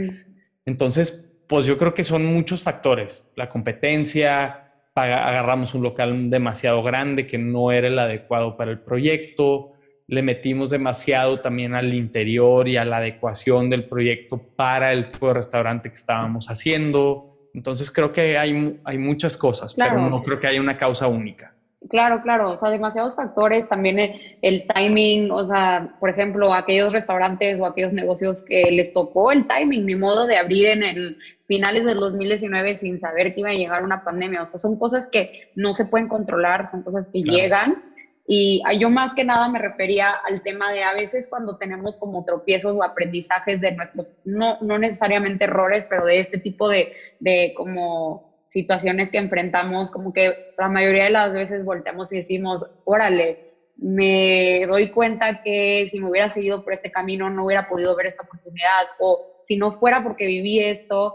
Entonces, 0.66 1.26
pues 1.48 1.66
yo 1.66 1.78
creo 1.78 1.94
que 1.94 2.04
son 2.04 2.26
muchos 2.26 2.64
factores. 2.64 3.26
La 3.38 3.48
competencia, 3.48 4.74
agarramos 4.94 5.74
un 5.74 5.84
local 5.84 6.30
demasiado 6.30 6.84
grande 6.84 7.28
que 7.28 7.38
no 7.38 7.72
era 7.72 7.88
el 7.88 7.98
adecuado 7.98 8.58
para 8.58 8.72
el 8.72 8.80
proyecto, 8.80 9.72
le 10.08 10.22
metimos 10.22 10.70
demasiado 10.70 11.40
también 11.40 11.76
al 11.76 11.94
interior 11.94 12.68
y 12.68 12.76
a 12.76 12.84
la 12.84 12.98
adecuación 12.98 13.70
del 13.70 13.86
proyecto 13.86 14.38
para 14.56 14.92
el 14.92 15.12
tipo 15.12 15.30
de 15.30 15.36
restaurante 15.36 15.90
que 15.90 15.96
estábamos 15.96 16.48
haciendo. 16.50 17.37
Entonces 17.58 17.90
creo 17.90 18.14
que 18.14 18.38
hay, 18.38 18.80
hay 18.84 18.98
muchas 19.00 19.36
cosas, 19.36 19.74
pero 19.74 20.08
no 20.12 20.22
creo 20.22 20.40
que 20.40 20.46
haya 20.46 20.62
una 20.62 20.78
causa 20.78 21.08
única. 21.08 21.56
Claro, 21.90 22.22
claro, 22.22 22.52
o 22.52 22.56
sea, 22.56 22.70
demasiados 22.70 23.16
factores, 23.16 23.68
también 23.68 23.98
el, 24.44 24.68
timing, 24.68 25.32
o 25.32 25.44
sea, 25.48 25.96
por 26.00 26.12
ejemplo, 26.12 26.54
aquellos 26.54 26.94
restaurantes 26.94 27.60
o 27.60 27.66
aquellos 27.66 27.94
negocios 27.94 28.44
que 28.44 28.70
les 28.70 28.94
tocó 28.94 29.32
el 29.32 29.48
timing, 29.48 29.86
mi 29.86 29.96
modo 29.96 30.28
de 30.28 30.38
abrir 30.38 30.68
en 30.68 30.84
el 30.84 31.18
finales 31.48 31.84
del 31.84 32.00
2019 32.00 32.78
sin 32.78 33.00
saber 33.00 33.34
que 33.34 33.40
iba 33.40 33.50
a 33.50 33.54
llegar 33.54 33.84
una 33.84 34.04
pandemia, 34.04 34.44
o 34.44 34.46
sea, 34.46 34.60
son 34.60 34.78
cosas 34.78 35.08
que 35.12 35.50
no 35.56 35.74
se 35.74 35.86
pueden 35.86 36.08
controlar, 36.08 36.70
son 36.70 36.84
cosas 36.84 37.08
que 37.12 37.24
llegan 37.24 37.82
y 38.30 38.62
yo 38.78 38.90
más 38.90 39.16
que 39.16 39.24
nada 39.24 39.48
me 39.48 39.58
refería 39.58 40.10
al 40.10 40.42
tema 40.42 40.72
de 40.74 40.84
a 40.84 40.94
veces 40.94 41.28
cuando 41.30 41.56
tenemos 41.56 41.98
como 41.98 42.26
tropiezos 42.26 42.76
o 42.76 42.84
aprendizajes 42.84 43.62
de 43.62 43.72
nuestros, 43.72 44.12
no, 44.26 44.58
no 44.60 44.78
necesariamente 44.78 45.46
errores, 45.46 45.86
pero 45.90 46.06
de 46.06 46.20
este 46.20 46.38
tipo 46.38 46.68
de, 46.68 46.92
de 47.20 47.54
como 47.56 48.44
situaciones 48.50 49.10
que 49.10 49.18
enfrentamos, 49.18 49.92
como 49.92 50.12
que 50.12 50.54
la 50.58 50.68
mayoría 50.68 51.06
de 51.06 51.10
las 51.12 51.34
veces 51.34 51.64
volteamos 51.64 52.12
y 52.12 52.18
decimos, 52.18 52.66
órale, 52.84 53.48
me 53.78 54.66
doy 54.68 54.90
cuenta 54.92 55.42
que 55.42 55.88
si 55.90 56.00
me 56.02 56.10
hubiera 56.10 56.28
seguido 56.28 56.64
por 56.66 56.74
este 56.74 56.92
camino 56.92 57.30
no 57.30 57.46
hubiera 57.46 57.70
podido 57.70 57.96
ver 57.96 58.08
esta 58.08 58.24
oportunidad, 58.24 58.88
o 59.00 59.42
si 59.46 59.56
no 59.56 59.72
fuera 59.72 60.04
porque 60.04 60.26
viví 60.26 60.60
esto, 60.60 61.14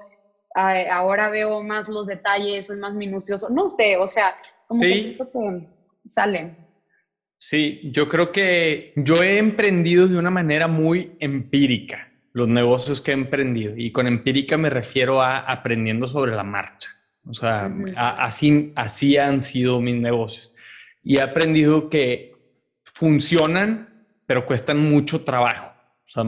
ahora 0.54 1.28
veo 1.28 1.62
más 1.62 1.88
los 1.88 2.06
detalles, 2.06 2.66
soy 2.66 2.78
más 2.78 2.94
minucioso, 2.94 3.50
no 3.50 3.68
sé, 3.68 3.98
o 3.98 4.08
sea, 4.08 4.34
como 4.66 4.80
que, 4.80 5.18
que 5.18 5.68
salen. 6.08 6.72
Sí, 7.45 7.80
yo 7.93 8.09
creo 8.09 8.30
que 8.30 8.93
yo 8.95 9.16
he 9.16 9.36
emprendido 9.38 10.07
de 10.07 10.16
una 10.16 10.30
manera 10.30 10.68
muy 10.68 11.16
empírica 11.18 12.09
los 12.32 12.47
negocios 12.47 13.01
que 13.01 13.11
he 13.11 13.14
emprendido 13.14 13.74
y 13.76 13.90
con 13.90 14.07
empírica 14.07 14.57
me 14.57 14.70
refiero 14.70 15.20
a 15.20 15.38
aprendiendo 15.38 16.07
sobre 16.07 16.36
la 16.36 16.45
marcha. 16.45 16.90
O 17.26 17.34
sea, 17.34 17.68
así, 17.97 18.72
así 18.76 19.16
han 19.16 19.43
sido 19.43 19.80
mis 19.80 19.97
negocios. 19.97 20.53
Y 21.03 21.16
he 21.16 21.20
aprendido 21.20 21.90
que 21.90 22.32
funcionan, 22.84 24.07
pero 24.24 24.47
cuestan 24.47 24.78
mucho 24.78 25.24
trabajo. 25.24 25.72
O 26.07 26.11
sea, 26.11 26.22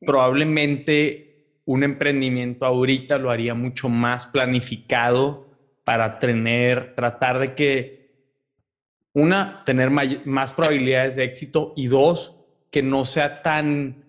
probablemente 0.00 1.60
un 1.66 1.84
emprendimiento 1.84 2.64
ahorita 2.64 3.18
lo 3.18 3.30
haría 3.30 3.52
mucho 3.52 3.90
más 3.90 4.28
planificado 4.28 5.46
para 5.84 6.18
tener, 6.18 6.94
tratar 6.94 7.38
de 7.38 7.54
que, 7.54 8.01
una, 9.14 9.62
tener 9.64 9.90
más 9.90 10.52
probabilidades 10.52 11.16
de 11.16 11.24
éxito 11.24 11.72
y 11.76 11.86
dos, 11.86 12.38
que 12.70 12.82
no 12.82 13.04
sea 13.04 13.42
tan, 13.42 14.04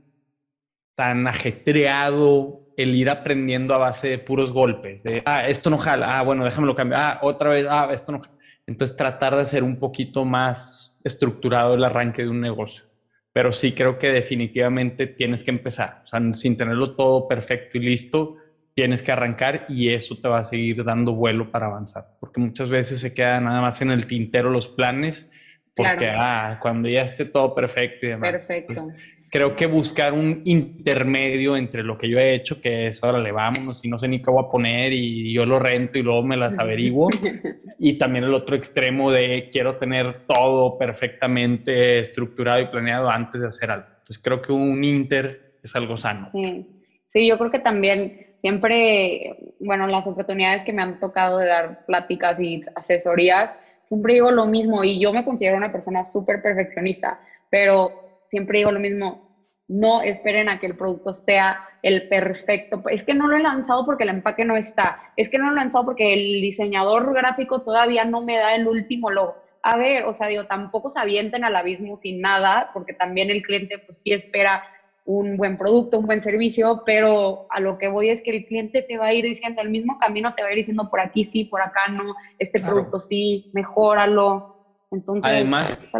tan 0.95 1.27
ajetreado 1.27 2.61
el 2.77 2.95
ir 2.95 3.09
aprendiendo 3.09 3.75
a 3.75 3.77
base 3.77 4.07
de 4.07 4.17
puros 4.17 4.51
golpes, 4.51 5.03
de, 5.03 5.21
ah, 5.25 5.47
esto 5.47 5.69
no 5.69 5.77
jala, 5.77 6.17
ah, 6.17 6.23
bueno, 6.23 6.43
déjamelo 6.43 6.73
cambiar, 6.73 7.01
ah, 7.01 7.19
otra 7.21 7.49
vez, 7.49 7.67
ah, 7.69 7.89
esto 7.91 8.11
no 8.11 8.19
jala. 8.19 8.37
Entonces 8.65 8.95
tratar 8.95 9.35
de 9.35 9.41
hacer 9.41 9.63
un 9.63 9.77
poquito 9.77 10.23
más 10.23 10.97
estructurado 11.03 11.75
el 11.75 11.83
arranque 11.83 12.23
de 12.23 12.29
un 12.29 12.39
negocio. 12.39 12.85
Pero 13.33 13.51
sí 13.51 13.73
creo 13.73 13.99
que 13.99 14.07
definitivamente 14.07 15.07
tienes 15.07 15.43
que 15.43 15.51
empezar, 15.51 16.03
sin 16.33 16.55
tenerlo 16.55 16.95
todo 16.95 17.27
perfecto 17.27 17.77
y 17.77 17.81
listo, 17.81 18.37
tienes 18.75 19.03
que 19.03 19.11
arrancar 19.11 19.65
y 19.69 19.89
eso 19.89 20.15
te 20.19 20.27
va 20.27 20.39
a 20.39 20.43
seguir 20.43 20.83
dando 20.83 21.13
vuelo 21.13 21.51
para 21.51 21.67
avanzar, 21.67 22.05
porque 22.19 22.39
muchas 22.39 22.69
veces 22.69 22.99
se 22.99 23.13
queda 23.13 23.39
nada 23.39 23.61
más 23.61 23.81
en 23.81 23.91
el 23.91 24.07
tintero 24.07 24.49
los 24.49 24.67
planes, 24.67 25.29
porque 25.75 26.09
ah, 26.09 26.59
cuando 26.61 26.89
ya 26.89 27.01
esté 27.01 27.25
todo 27.25 27.53
perfecto 27.53 28.05
y 28.05 28.09
demás. 28.09 28.31
Perfecto. 28.31 28.73
Pues, 28.73 28.95
creo 29.33 29.55
que 29.55 29.65
buscar 29.65 30.13
un 30.13 30.43
intermedio 30.45 31.57
entre 31.57 31.81
lo 31.83 31.97
que 31.97 32.07
yo 32.07 32.19
he 32.19 32.35
hecho, 32.35 32.61
que 32.61 32.85
es, 32.85 33.03
órale, 33.03 33.31
vámonos, 33.31 33.83
y 33.83 33.89
no 33.89 33.97
sé 33.97 34.07
ni 34.07 34.21
qué 34.21 34.29
voy 34.29 34.43
a 34.45 34.47
poner, 34.47 34.93
y 34.93 35.33
yo 35.33 35.43
lo 35.43 35.57
rento 35.57 35.97
y 35.97 36.03
luego 36.03 36.21
me 36.21 36.37
las 36.37 36.59
averiguo. 36.59 37.09
y 37.79 37.93
también 37.97 38.25
el 38.25 38.33
otro 38.35 38.55
extremo 38.55 39.11
de 39.11 39.49
quiero 39.51 39.77
tener 39.77 40.27
todo 40.27 40.77
perfectamente 40.77 41.99
estructurado 41.99 42.61
y 42.61 42.67
planeado 42.67 43.09
antes 43.09 43.41
de 43.41 43.47
hacer 43.47 43.71
algo. 43.71 43.87
Entonces 43.87 44.19
creo 44.23 44.39
que 44.39 44.51
un 44.51 44.83
inter 44.83 45.57
es 45.63 45.75
algo 45.75 45.97
sano. 45.97 46.29
Sí, 46.31 46.67
sí 47.07 47.27
yo 47.27 47.39
creo 47.39 47.49
que 47.49 47.59
también 47.59 48.32
siempre, 48.43 49.37
bueno, 49.61 49.87
las 49.87 50.05
oportunidades 50.05 50.65
que 50.65 50.73
me 50.73 50.81
han 50.81 50.99
tocado 50.99 51.37
de 51.37 51.47
dar 51.47 51.85
pláticas 51.85 52.37
y 52.41 52.61
asesorías, 52.75 53.49
siempre 53.87 54.15
digo 54.15 54.31
lo 54.31 54.45
mismo 54.45 54.83
y 54.83 54.99
yo 54.99 55.13
me 55.13 55.23
considero 55.23 55.55
una 55.55 55.71
persona 55.71 56.03
súper 56.03 56.41
perfeccionista, 56.41 57.21
pero 57.49 57.89
siempre 58.27 58.57
digo 58.57 58.73
lo 58.73 58.81
mismo, 58.81 59.33
no 59.69 60.01
esperen 60.01 60.49
a 60.49 60.59
que 60.59 60.65
el 60.65 60.75
producto 60.75 61.13
sea 61.13 61.57
el 61.81 62.09
perfecto. 62.09 62.83
Es 62.89 63.03
que 63.03 63.13
no 63.13 63.29
lo 63.29 63.37
he 63.37 63.41
lanzado 63.41 63.85
porque 63.85 64.03
el 64.03 64.09
empaque 64.09 64.43
no 64.43 64.57
está. 64.57 64.99
Es 65.15 65.29
que 65.29 65.37
no 65.37 65.45
lo 65.45 65.53
he 65.53 65.55
lanzado 65.55 65.85
porque 65.85 66.13
el 66.13 66.41
diseñador 66.41 67.13
gráfico 67.13 67.61
todavía 67.61 68.03
no 68.03 68.19
me 68.19 68.35
da 68.35 68.55
el 68.55 68.67
último 68.67 69.09
logo. 69.09 69.37
A 69.61 69.77
ver, 69.77 70.03
o 70.03 70.13
sea, 70.13 70.27
digo, 70.27 70.43
tampoco 70.47 70.89
se 70.89 70.99
avienten 70.99 71.45
al 71.45 71.55
abismo 71.55 71.95
sin 71.95 72.19
nada, 72.19 72.71
porque 72.73 72.91
también 72.91 73.29
el 73.29 73.41
cliente 73.41 73.79
pues 73.79 73.99
sí 73.99 74.11
espera 74.11 74.61
un 75.05 75.35
buen 75.35 75.57
producto, 75.57 75.99
un 75.99 76.05
buen 76.05 76.21
servicio, 76.21 76.83
pero 76.85 77.47
a 77.49 77.59
lo 77.59 77.77
que 77.77 77.89
voy 77.89 78.09
es 78.09 78.23
que 78.23 78.31
el 78.31 78.45
cliente 78.45 78.81
te 78.81 78.97
va 78.97 79.07
a 79.07 79.13
ir 79.13 79.25
diciendo 79.25 79.61
el 79.61 79.69
mismo 79.69 79.97
camino, 79.97 80.33
te 80.33 80.43
va 80.43 80.47
a 80.49 80.51
ir 80.51 80.57
diciendo 80.57 80.89
por 80.89 81.01
aquí 81.01 81.25
sí, 81.25 81.43
por 81.45 81.61
acá 81.61 81.87
no, 81.91 82.15
este 82.39 82.59
producto 82.61 82.99
sí, 82.99 83.51
mejóralo. 83.53 84.51
Entonces, 84.91 85.29
Además, 85.29 85.91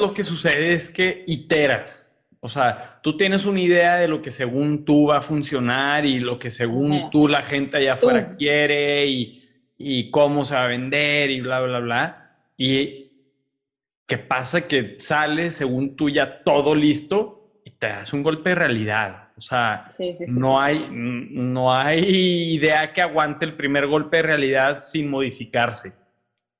lo 0.00 0.14
que 0.14 0.22
sucede 0.22 0.72
es 0.72 0.88
que 0.88 1.24
iteras. 1.26 2.08
O 2.40 2.48
sea, 2.48 2.98
tú 3.02 3.16
tienes 3.16 3.44
una 3.44 3.60
idea 3.60 3.96
de 3.96 4.08
lo 4.08 4.22
que 4.22 4.30
según 4.30 4.84
tú 4.84 5.06
va 5.08 5.18
a 5.18 5.20
funcionar 5.20 6.04
y 6.04 6.18
lo 6.18 6.38
que 6.38 6.50
según 6.50 7.10
tú 7.10 7.28
la 7.28 7.42
gente 7.42 7.76
allá 7.76 7.94
afuera 7.94 8.34
quiere 8.36 9.06
y, 9.06 9.44
y, 9.78 10.10
cómo 10.10 10.44
se 10.44 10.54
va 10.54 10.64
a 10.64 10.68
vender 10.68 11.30
y 11.30 11.40
bla, 11.40 11.60
bla, 11.60 11.78
bla. 11.78 12.36
Y 12.56 13.12
qué 14.06 14.18
pasa 14.18 14.66
que 14.66 14.96
sale 14.98 15.50
según 15.50 15.94
tú 15.94 16.08
ya 16.08 16.42
todo 16.42 16.74
listo 16.74 17.41
te 17.82 17.88
das 17.88 18.12
un 18.12 18.22
golpe 18.22 18.50
de 18.50 18.54
realidad. 18.54 19.30
O 19.36 19.40
sea, 19.40 19.90
no, 20.28 20.60
Hay, 20.60 20.86
no 20.88 21.74
hay 21.74 22.54
idea 22.54 22.92
que 22.92 23.02
aguante 23.02 23.44
el 23.44 23.56
primer 23.56 23.88
golpe 23.88 24.18
de 24.18 24.22
realidad 24.22 24.84
sin 24.84 25.10
modificarse. 25.10 25.92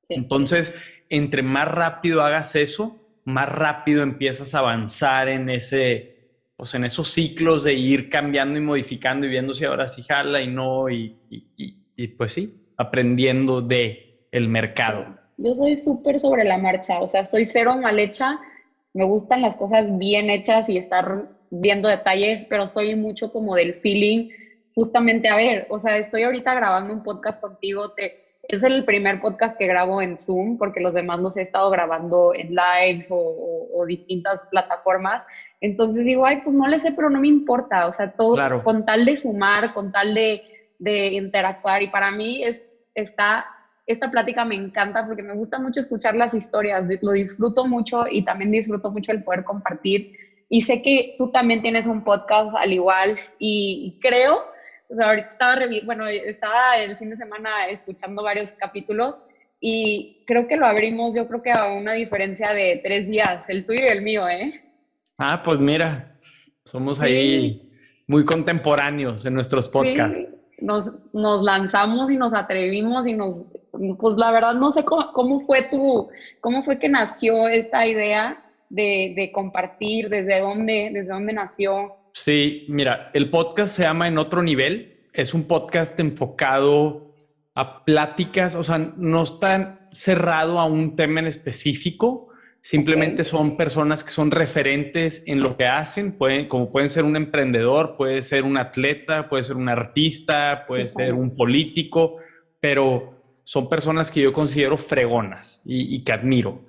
Entonces, 0.08 0.76
entre 1.08 1.42
más 1.42 1.68
rápido 1.68 2.22
hagas 2.22 2.56
eso, 2.56 2.98
más 3.24 3.48
rápido 3.48 4.02
empiezas 4.02 4.52
a 4.56 4.58
avanzar 4.58 5.28
en 5.28 5.48
ese, 5.48 6.40
pues 6.56 6.74
en 6.74 6.84
esos 6.86 7.06
ciclos 7.06 7.62
de 7.62 7.74
ir 7.74 8.08
cambiando 8.08 8.58
y 8.58 8.62
modificando 8.62 9.24
y 9.24 9.30
viendo 9.30 9.54
si 9.54 9.64
ahora 9.64 9.86
sí 9.86 10.02
jala 10.02 10.42
y 10.42 10.48
no, 10.48 10.90
y, 10.90 11.20
y, 11.30 12.08
pues 12.08 12.32
sí, 12.32 12.72
aprendiendo 12.76 13.62
de 13.62 14.26
el 14.32 14.48
mercado. 14.48 15.06
Yo 15.36 15.54
soy 15.54 15.76
súper 15.76 16.18
sobre 16.18 16.42
la 16.42 16.58
marcha, 16.58 16.98
o 16.98 17.06
sea, 17.06 17.24
soy 17.24 17.44
cero 17.44 17.76
mal 17.76 18.00
hecha, 18.00 18.40
me 18.94 19.04
gustan 19.04 19.42
las 19.42 19.56
cosas 19.56 19.86
bien 19.98 20.30
hechas 20.30 20.68
y 20.68 20.76
estar 20.76 21.26
viendo 21.50 21.88
detalles, 21.88 22.46
pero 22.48 22.68
soy 22.68 22.94
mucho 22.94 23.30
como 23.30 23.54
del 23.54 23.74
feeling, 23.74 24.28
justamente, 24.74 25.28
a 25.28 25.36
ver, 25.36 25.66
o 25.68 25.78
sea, 25.80 25.98
estoy 25.98 26.22
ahorita 26.22 26.54
grabando 26.54 26.94
un 26.94 27.02
podcast 27.02 27.40
contigo, 27.40 27.90
te, 27.90 28.14
es 28.48 28.62
el 28.62 28.84
primer 28.84 29.20
podcast 29.20 29.56
que 29.56 29.66
grabo 29.66 30.02
en 30.02 30.16
Zoom 30.16 30.56
porque 30.56 30.80
los 30.80 30.92
demás 30.92 31.20
los 31.20 31.36
he 31.36 31.42
estado 31.42 31.70
grabando 31.70 32.32
en 32.34 32.54
lives 32.54 33.06
o, 33.08 33.84
distintas 33.86 34.40
plataformas. 34.50 35.24
Entonces 35.60 36.04
digo, 36.04 36.24
ay, 36.24 36.40
pues 36.42 36.54
no 36.54 36.68
le 36.68 36.78
sé, 36.78 36.92
pero 36.92 37.10
no 37.10 37.20
me 37.20 37.28
importa. 37.28 37.86
O 37.86 37.92
sea, 37.92 38.08
todo 38.10 38.62
con 38.62 38.84
tal 38.84 39.04
de 39.04 39.16
sumar, 39.16 39.72
con 39.72 39.90
tal 39.90 40.14
de, 40.14 40.42
de 40.78 41.08
interactuar. 41.08 41.82
Y 41.82 41.88
para 41.88 42.12
mí 42.12 42.44
es, 42.44 42.64
está, 42.94 43.44
esta 43.86 44.10
plática 44.10 44.44
me 44.44 44.54
encanta 44.54 45.06
porque 45.06 45.22
me 45.22 45.34
gusta 45.34 45.58
mucho 45.58 45.80
escuchar 45.80 46.14
las 46.14 46.34
historias. 46.34 46.84
Lo 47.02 47.12
disfruto 47.12 47.66
mucho 47.66 48.04
y 48.10 48.24
también 48.24 48.50
disfruto 48.50 48.90
mucho 48.90 49.12
el 49.12 49.24
poder 49.24 49.44
compartir. 49.44 50.16
Y 50.48 50.62
sé 50.62 50.82
que 50.82 51.14
tú 51.18 51.30
también 51.30 51.62
tienes 51.62 51.86
un 51.86 52.04
podcast 52.04 52.54
al 52.56 52.72
igual 52.72 53.16
y 53.38 53.98
creo 54.02 54.52
o 54.92 54.94
sea, 54.94 55.08
ahorita 55.08 55.28
estaba, 55.28 55.56
bueno, 55.84 56.06
estaba 56.06 56.76
el 56.76 56.96
fin 56.96 57.10
de 57.10 57.16
semana 57.16 57.50
escuchando 57.70 58.22
varios 58.22 58.52
capítulos 58.52 59.14
y 59.58 60.22
creo 60.26 60.46
que 60.46 60.56
lo 60.56 60.66
abrimos, 60.66 61.14
yo 61.14 61.26
creo 61.28 61.42
que 61.42 61.50
a 61.50 61.72
una 61.72 61.94
diferencia 61.94 62.52
de 62.52 62.80
tres 62.84 63.08
días, 63.08 63.48
el 63.48 63.64
tuyo 63.64 63.80
y 63.80 63.88
el 63.88 64.02
mío, 64.02 64.28
¿eh? 64.28 64.60
Ah, 65.16 65.40
pues 65.42 65.60
mira, 65.60 66.18
somos 66.64 67.00
ahí 67.00 67.70
muy 68.06 68.24
contemporáneos 68.24 69.24
en 69.24 69.34
nuestros 69.34 69.68
podcasts. 69.68 70.41
Nos, 70.62 70.90
nos, 71.12 71.42
lanzamos 71.42 72.10
y 72.10 72.16
nos 72.16 72.32
atrevimos 72.34 73.06
y 73.06 73.14
nos, 73.14 73.44
pues 73.98 74.16
la 74.16 74.30
verdad 74.30 74.54
no 74.54 74.72
sé 74.72 74.84
cómo, 74.84 75.12
cómo 75.12 75.40
fue 75.40 75.62
tu, 75.62 76.08
cómo 76.40 76.62
fue 76.62 76.78
que 76.78 76.88
nació 76.88 77.48
esta 77.48 77.86
idea 77.86 78.44
de, 78.68 79.12
de 79.16 79.32
compartir, 79.32 80.08
desde 80.08 80.40
dónde, 80.40 80.90
desde 80.92 81.08
dónde 81.08 81.32
nació. 81.32 81.96
Sí, 82.14 82.66
mira, 82.68 83.10
el 83.14 83.30
podcast 83.30 83.76
se 83.76 83.82
llama 83.82 84.08
En 84.08 84.18
otro 84.18 84.42
nivel 84.42 85.08
es 85.12 85.34
un 85.34 85.44
podcast 85.44 85.98
enfocado 86.00 87.14
a 87.54 87.84
pláticas, 87.84 88.54
o 88.54 88.62
sea, 88.62 88.78
no 88.78 89.22
está 89.22 89.88
cerrado 89.92 90.58
a 90.58 90.64
un 90.64 90.96
tema 90.96 91.20
en 91.20 91.26
específico, 91.26 92.31
simplemente 92.62 93.24
son 93.24 93.56
personas 93.56 94.04
que 94.04 94.12
son 94.12 94.30
referentes 94.30 95.22
en 95.26 95.40
lo 95.40 95.56
que 95.56 95.66
hacen, 95.66 96.12
pueden, 96.12 96.48
como 96.48 96.70
pueden 96.70 96.90
ser 96.90 97.04
un 97.04 97.16
emprendedor, 97.16 97.96
puede 97.96 98.22
ser 98.22 98.44
un 98.44 98.56
atleta, 98.56 99.28
puede 99.28 99.42
ser 99.42 99.56
un 99.56 99.68
artista, 99.68 100.64
puede 100.66 100.88
ser 100.88 101.12
un 101.12 101.36
político, 101.36 102.16
pero 102.60 103.40
son 103.44 103.68
personas 103.68 104.10
que 104.10 104.20
yo 104.20 104.32
considero 104.32 104.78
fregonas 104.78 105.60
y, 105.66 105.94
y 105.94 106.04
que 106.04 106.12
admiro. 106.12 106.64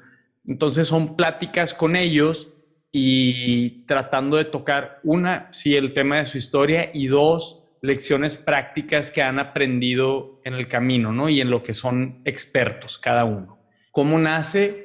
Entonces 0.45 0.87
son 0.87 1.15
pláticas 1.15 1.73
con 1.73 1.95
ellos 1.95 2.51
y 2.91 3.85
tratando 3.85 4.37
de 4.37 4.45
tocar, 4.45 4.99
una, 5.03 5.47
sí, 5.51 5.75
el 5.75 5.93
tema 5.93 6.17
de 6.17 6.25
su 6.25 6.37
historia 6.37 6.89
y 6.91 7.07
dos, 7.07 7.63
lecciones 7.83 8.37
prácticas 8.37 9.11
que 9.11 9.21
han 9.21 9.39
aprendido 9.39 10.39
en 10.45 10.53
el 10.53 10.67
camino, 10.67 11.11
¿no? 11.11 11.29
Y 11.29 11.41
en 11.41 11.49
lo 11.49 11.63
que 11.63 11.73
son 11.73 12.21
expertos 12.23 12.97
cada 12.97 13.25
uno. 13.25 13.59
¿Cómo 13.91 14.17
nace? 14.17 14.82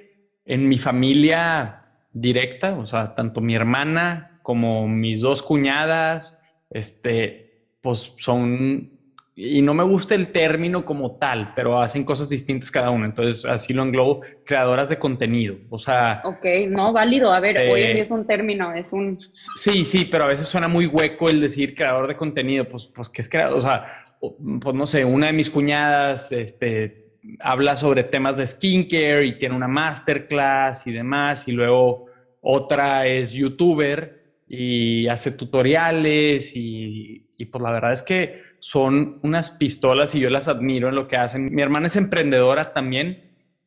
En 0.48 0.68
mi 0.68 0.78
familia 0.78 1.84
directa, 2.12 2.76
o 2.76 2.86
sea, 2.86 3.14
tanto 3.14 3.40
mi 3.40 3.54
hermana 3.54 4.40
como 4.42 4.88
mis 4.88 5.20
dos 5.20 5.42
cuñadas, 5.42 6.36
este, 6.70 7.68
pues 7.80 8.14
son 8.18 8.98
y 9.40 9.62
no 9.62 9.72
me 9.72 9.84
gusta 9.84 10.16
el 10.16 10.32
término 10.32 10.84
como 10.84 11.12
tal, 11.12 11.52
pero 11.54 11.80
hacen 11.80 12.02
cosas 12.02 12.28
distintas 12.28 12.72
cada 12.72 12.90
una. 12.90 13.06
Entonces, 13.06 13.44
así 13.44 13.72
lo 13.72 13.84
englobo, 13.84 14.20
creadoras 14.44 14.88
de 14.88 14.98
contenido. 14.98 15.54
O 15.70 15.78
sea. 15.78 16.22
Ok, 16.24 16.44
no, 16.68 16.92
válido. 16.92 17.32
A 17.32 17.38
ver, 17.38 17.56
hoy 17.70 17.82
en 17.82 17.94
día 17.94 18.02
es 18.02 18.10
un 18.10 18.26
término, 18.26 18.72
es 18.72 18.92
un. 18.92 19.16
Sí, 19.20 19.84
sí, 19.84 20.08
pero 20.10 20.24
a 20.24 20.26
veces 20.26 20.48
suena 20.48 20.66
muy 20.66 20.86
hueco 20.86 21.30
el 21.30 21.40
decir 21.40 21.76
creador 21.76 22.08
de 22.08 22.16
contenido. 22.16 22.68
Pues, 22.68 22.86
pues 22.92 23.08
¿qué 23.08 23.22
es 23.22 23.28
creador? 23.28 23.58
O 23.58 23.60
sea, 23.60 24.16
pues 24.18 24.74
no 24.74 24.86
sé, 24.86 25.04
una 25.04 25.28
de 25.28 25.34
mis 25.34 25.50
cuñadas, 25.50 26.32
este, 26.32 27.07
habla 27.40 27.76
sobre 27.76 28.04
temas 28.04 28.36
de 28.36 28.46
skincare 28.46 29.26
y 29.26 29.38
tiene 29.38 29.54
una 29.54 29.68
masterclass 29.68 30.86
y 30.86 30.92
demás. 30.92 31.48
Y 31.48 31.52
luego 31.52 32.06
otra 32.40 33.04
es 33.04 33.32
youtuber 33.32 34.18
y 34.48 35.06
hace 35.08 35.32
tutoriales 35.32 36.56
y, 36.56 37.26
y 37.36 37.44
pues 37.46 37.62
la 37.62 37.70
verdad 37.70 37.92
es 37.92 38.02
que 38.02 38.40
son 38.58 39.20
unas 39.22 39.50
pistolas 39.50 40.14
y 40.14 40.20
yo 40.20 40.30
las 40.30 40.48
admiro 40.48 40.88
en 40.88 40.94
lo 40.94 41.06
que 41.06 41.16
hacen. 41.16 41.54
Mi 41.54 41.62
hermana 41.62 41.86
es 41.86 41.96
emprendedora 41.96 42.72
también, 42.72 43.22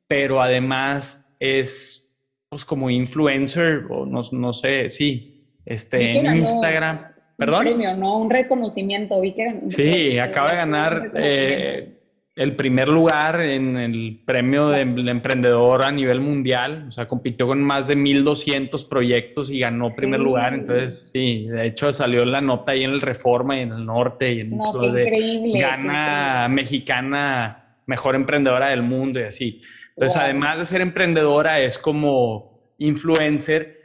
pero 0.07 0.41
además 0.41 1.33
es 1.39 2.01
pues 2.49 2.65
como 2.65 2.89
influencer 2.89 3.85
o 3.89 4.05
no, 4.05 4.21
no 4.33 4.53
sé, 4.53 4.89
sí, 4.89 5.47
este, 5.65 6.19
en 6.19 6.35
Instagram. 6.35 7.07
¿Perdón? 7.37 7.59
Un 7.59 7.73
premio, 7.73 7.95
¿no? 7.95 8.17
Un 8.17 8.29
reconocimiento. 8.29 9.21
Vi 9.21 9.31
que, 9.31 9.61
sí, 9.69 10.19
acaba 10.19 10.51
de 10.51 10.57
ganar 10.57 11.11
el 12.35 12.55
primer 12.55 12.87
lugar 12.87 13.41
en 13.41 13.75
el 13.75 14.21
premio 14.25 14.69
del 14.69 15.09
emprendedor 15.09 15.85
a 15.85 15.91
nivel 15.91 16.21
mundial. 16.21 16.85
O 16.87 16.91
sea, 16.91 17.07
compitió 17.07 17.47
con 17.47 17.61
más 17.61 17.87
de 17.87 17.97
1.200 17.97 18.87
proyectos 18.87 19.51
y 19.51 19.59
ganó 19.59 19.93
primer 19.93 20.21
lugar. 20.21 20.53
Entonces, 20.53 21.11
sí, 21.11 21.47
de 21.47 21.67
hecho 21.67 21.91
salió 21.91 22.23
la 22.23 22.39
nota 22.39 22.71
ahí 22.71 22.83
en 22.83 22.91
el 22.91 23.01
Reforma 23.01 23.57
y 23.57 23.61
en 23.61 23.73
el 23.73 23.85
Norte 23.85 24.31
y 24.33 24.39
en 24.41 24.57
no, 24.57 24.71
de 24.91 25.03
increíble, 25.03 25.59
gana 25.59 26.47
mexicana 26.49 27.57
mejor 27.85 28.15
emprendedora 28.15 28.69
del 28.69 28.83
mundo 28.83 29.19
y 29.19 29.23
así. 29.23 29.61
Entonces, 29.89 30.21
además 30.21 30.57
de 30.57 30.65
ser 30.65 30.81
emprendedora, 30.81 31.59
es 31.59 31.77
como 31.77 32.73
influencer 32.77 33.80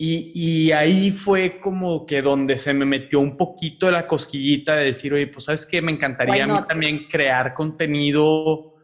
y, 0.00 0.70
ahí 0.70 1.10
fue 1.10 1.58
como 1.58 2.06
que 2.06 2.22
donde 2.22 2.56
se 2.56 2.72
me 2.72 2.84
metió 2.84 3.18
un 3.18 3.36
poquito 3.36 3.90
la 3.90 4.06
cosquillita 4.06 4.76
de 4.76 4.84
decir, 4.84 5.12
oye, 5.12 5.26
pues 5.26 5.46
sabes 5.46 5.66
que 5.66 5.82
me 5.82 5.90
encantaría 5.90 6.44
a 6.44 6.46
mí 6.46 6.66
también 6.68 7.08
crear 7.08 7.52
contenido. 7.52 8.76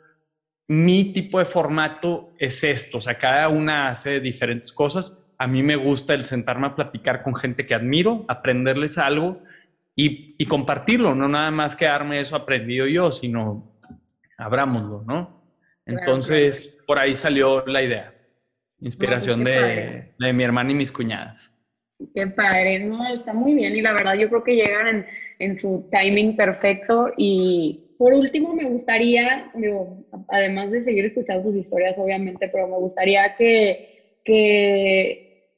Mi 0.67 1.13
tipo 1.13 1.39
de 1.39 1.45
formato 1.45 2.33
es 2.37 2.65
esto, 2.65 2.99
o 2.99 3.01
sea, 3.01 3.17
cada 3.17 3.49
una 3.49 3.91
hace 3.91 4.19
diferentes 4.19 4.73
cosas. 4.73 5.25
A 5.39 5.47
mí 5.47 5.63
me 5.63 5.77
gusta 5.77 6.15
el 6.15 6.25
sentarme 6.25 6.67
a 6.67 6.75
platicar 6.75 7.23
con 7.23 7.37
gente 7.37 7.65
que 7.65 7.75
admiro, 7.75 8.25
aprenderles 8.27 8.99
algo 8.99 9.41
y, 9.95 10.35
y 10.37 10.47
compartirlo, 10.47 11.15
no 11.15 11.29
nada 11.29 11.53
más 11.53 11.77
quedarme 11.77 12.19
eso 12.19 12.35
aprendido 12.35 12.89
yo, 12.89 13.13
sino 13.13 13.79
abrámoslo, 14.37 15.05
¿no? 15.07 15.45
Entonces, 15.87 16.77
por 16.89 17.01
ahí 17.01 17.15
salió 17.15 17.65
la 17.67 17.83
idea. 17.83 18.14
Inspiración 18.81 19.43
pues, 19.43 20.17
de, 20.19 20.33
mi 20.33 20.45
hermana 20.45 20.73
y 20.73 20.75
mis 20.75 20.93
cuñadas. 20.93 21.51
Qué 22.15 22.27
padre, 22.27 22.81
no, 22.81 23.07
está 23.13 23.33
muy 23.33 23.55
bien 23.55 23.77
y 23.77 23.81
la 23.81 23.93
verdad 23.93 24.15
yo 24.15 24.29
creo 24.29 24.45
que 24.45 24.57
llegan 24.57 24.89
en, 24.89 25.07
en 25.39 25.57
su 25.57 25.89
timing 25.91 26.37
perfecto 26.37 27.13
y 27.17 27.95
por 27.99 28.13
último 28.13 28.53
me 28.53 28.65
gustaría, 28.65 29.51
digo, 29.55 30.05
además 30.29 30.71
de 30.71 30.85
seguir 30.85 31.07
escuchando 31.07 31.45
sus 31.45 31.57
historias 31.57 31.97
obviamente, 31.97 32.49
pero 32.49 32.67
me 32.67 32.77
gustaría 32.77 33.37
que, 33.37 34.21
que 34.25 35.51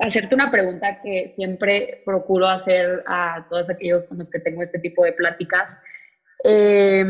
hacerte 0.00 0.34
una 0.34 0.50
pregunta 0.50 1.00
que 1.02 1.32
siempre 1.34 2.02
procuro 2.04 2.48
hacer 2.48 3.02
a 3.06 3.46
todos 3.48 3.68
aquellos 3.68 4.04
con 4.06 4.18
los 4.18 4.30
que 4.30 4.40
tengo 4.40 4.62
este 4.62 4.78
tipo 4.78 5.04
de 5.04 5.12
pláticas 5.12 5.76
eh, 6.44 7.04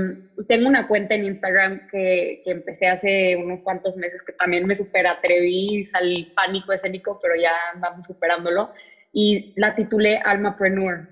tengo 0.46 0.68
una 0.68 0.86
cuenta 0.86 1.14
en 1.14 1.24
Instagram 1.24 1.86
que, 1.90 2.42
que, 2.44 2.50
empecé 2.50 2.88
hace 2.88 3.36
unos 3.36 3.62
cuantos 3.62 3.96
meses 3.96 4.22
que 4.22 4.32
también 4.32 4.66
me 4.66 4.76
super 4.76 5.06
atreví, 5.06 5.84
salí 5.84 6.32
pánico 6.36 6.72
escénico, 6.72 7.18
pero 7.22 7.34
ya 7.40 7.52
vamos 7.76 8.04
superándolo. 8.04 8.72
Y 9.12 9.54
la 9.56 9.74
titulé 9.74 10.18
Almapreneur, 10.18 11.08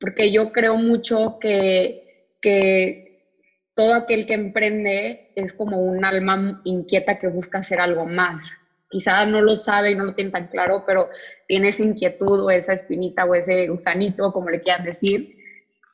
porque 0.00 0.30
yo 0.32 0.52
creo 0.52 0.76
mucho 0.76 1.38
que, 1.40 2.36
que 2.40 3.34
todo 3.74 3.94
aquel 3.94 4.26
que 4.26 4.34
emprende 4.34 5.32
es 5.34 5.52
como 5.52 5.80
un 5.80 6.04
alma 6.04 6.60
inquieta 6.64 7.18
que 7.18 7.28
busca 7.28 7.58
hacer 7.58 7.80
algo 7.80 8.06
más. 8.06 8.50
Quizá 8.90 9.26
no 9.26 9.42
lo 9.42 9.56
sabe 9.56 9.90
y 9.90 9.94
no 9.94 10.04
lo 10.04 10.14
tiene 10.14 10.30
tan 10.30 10.48
claro, 10.48 10.84
pero 10.86 11.10
tiene 11.46 11.68
esa 11.68 11.82
inquietud 11.82 12.44
o 12.44 12.50
esa 12.50 12.72
espinita 12.72 13.26
o 13.26 13.34
ese 13.34 13.68
gusanito, 13.68 14.32
como 14.32 14.48
le 14.48 14.60
quieran 14.60 14.84
decir 14.84 15.37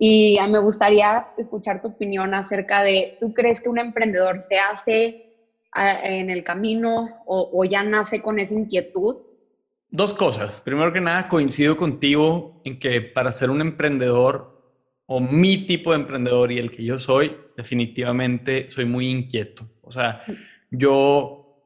y 0.06 0.36
me 0.50 0.58
gustaría 0.58 1.28
escuchar 1.38 1.80
tu 1.80 1.88
opinión 1.88 2.34
acerca 2.34 2.82
de, 2.82 3.16
¿tú 3.20 3.32
crees 3.32 3.62
que 3.62 3.70
un 3.70 3.78
emprendedor 3.78 4.42
se 4.42 4.58
hace 4.58 5.32
en 5.74 6.28
el 6.28 6.44
camino 6.44 7.22
o, 7.24 7.64
ya 7.64 7.82
nace 7.82 8.20
con 8.20 8.38
esa 8.38 8.52
inquietud? 8.52 9.16
Dos 9.88 10.12
cosas. 10.12 10.60
Primero 10.60 10.92
que 10.92 11.00
nada, 11.00 11.26
coincido 11.26 11.78
contigo 11.78 12.60
en 12.66 12.78
que 12.78 13.00
para 13.00 13.32
ser 13.32 13.48
un 13.48 13.62
emprendedor 13.62 14.60
o 15.06 15.20
mi 15.20 15.66
tipo 15.66 15.92
de 15.92 16.00
emprendedor 16.00 16.52
y 16.52 16.58
el 16.58 16.70
que 16.70 16.84
yo 16.84 16.98
soy, 16.98 17.34
definitivamente 17.56 18.70
soy 18.72 18.84
muy 18.84 19.08
inquieto. 19.08 19.66
O 19.80 19.90
sea, 19.90 20.22
yo 20.70 21.62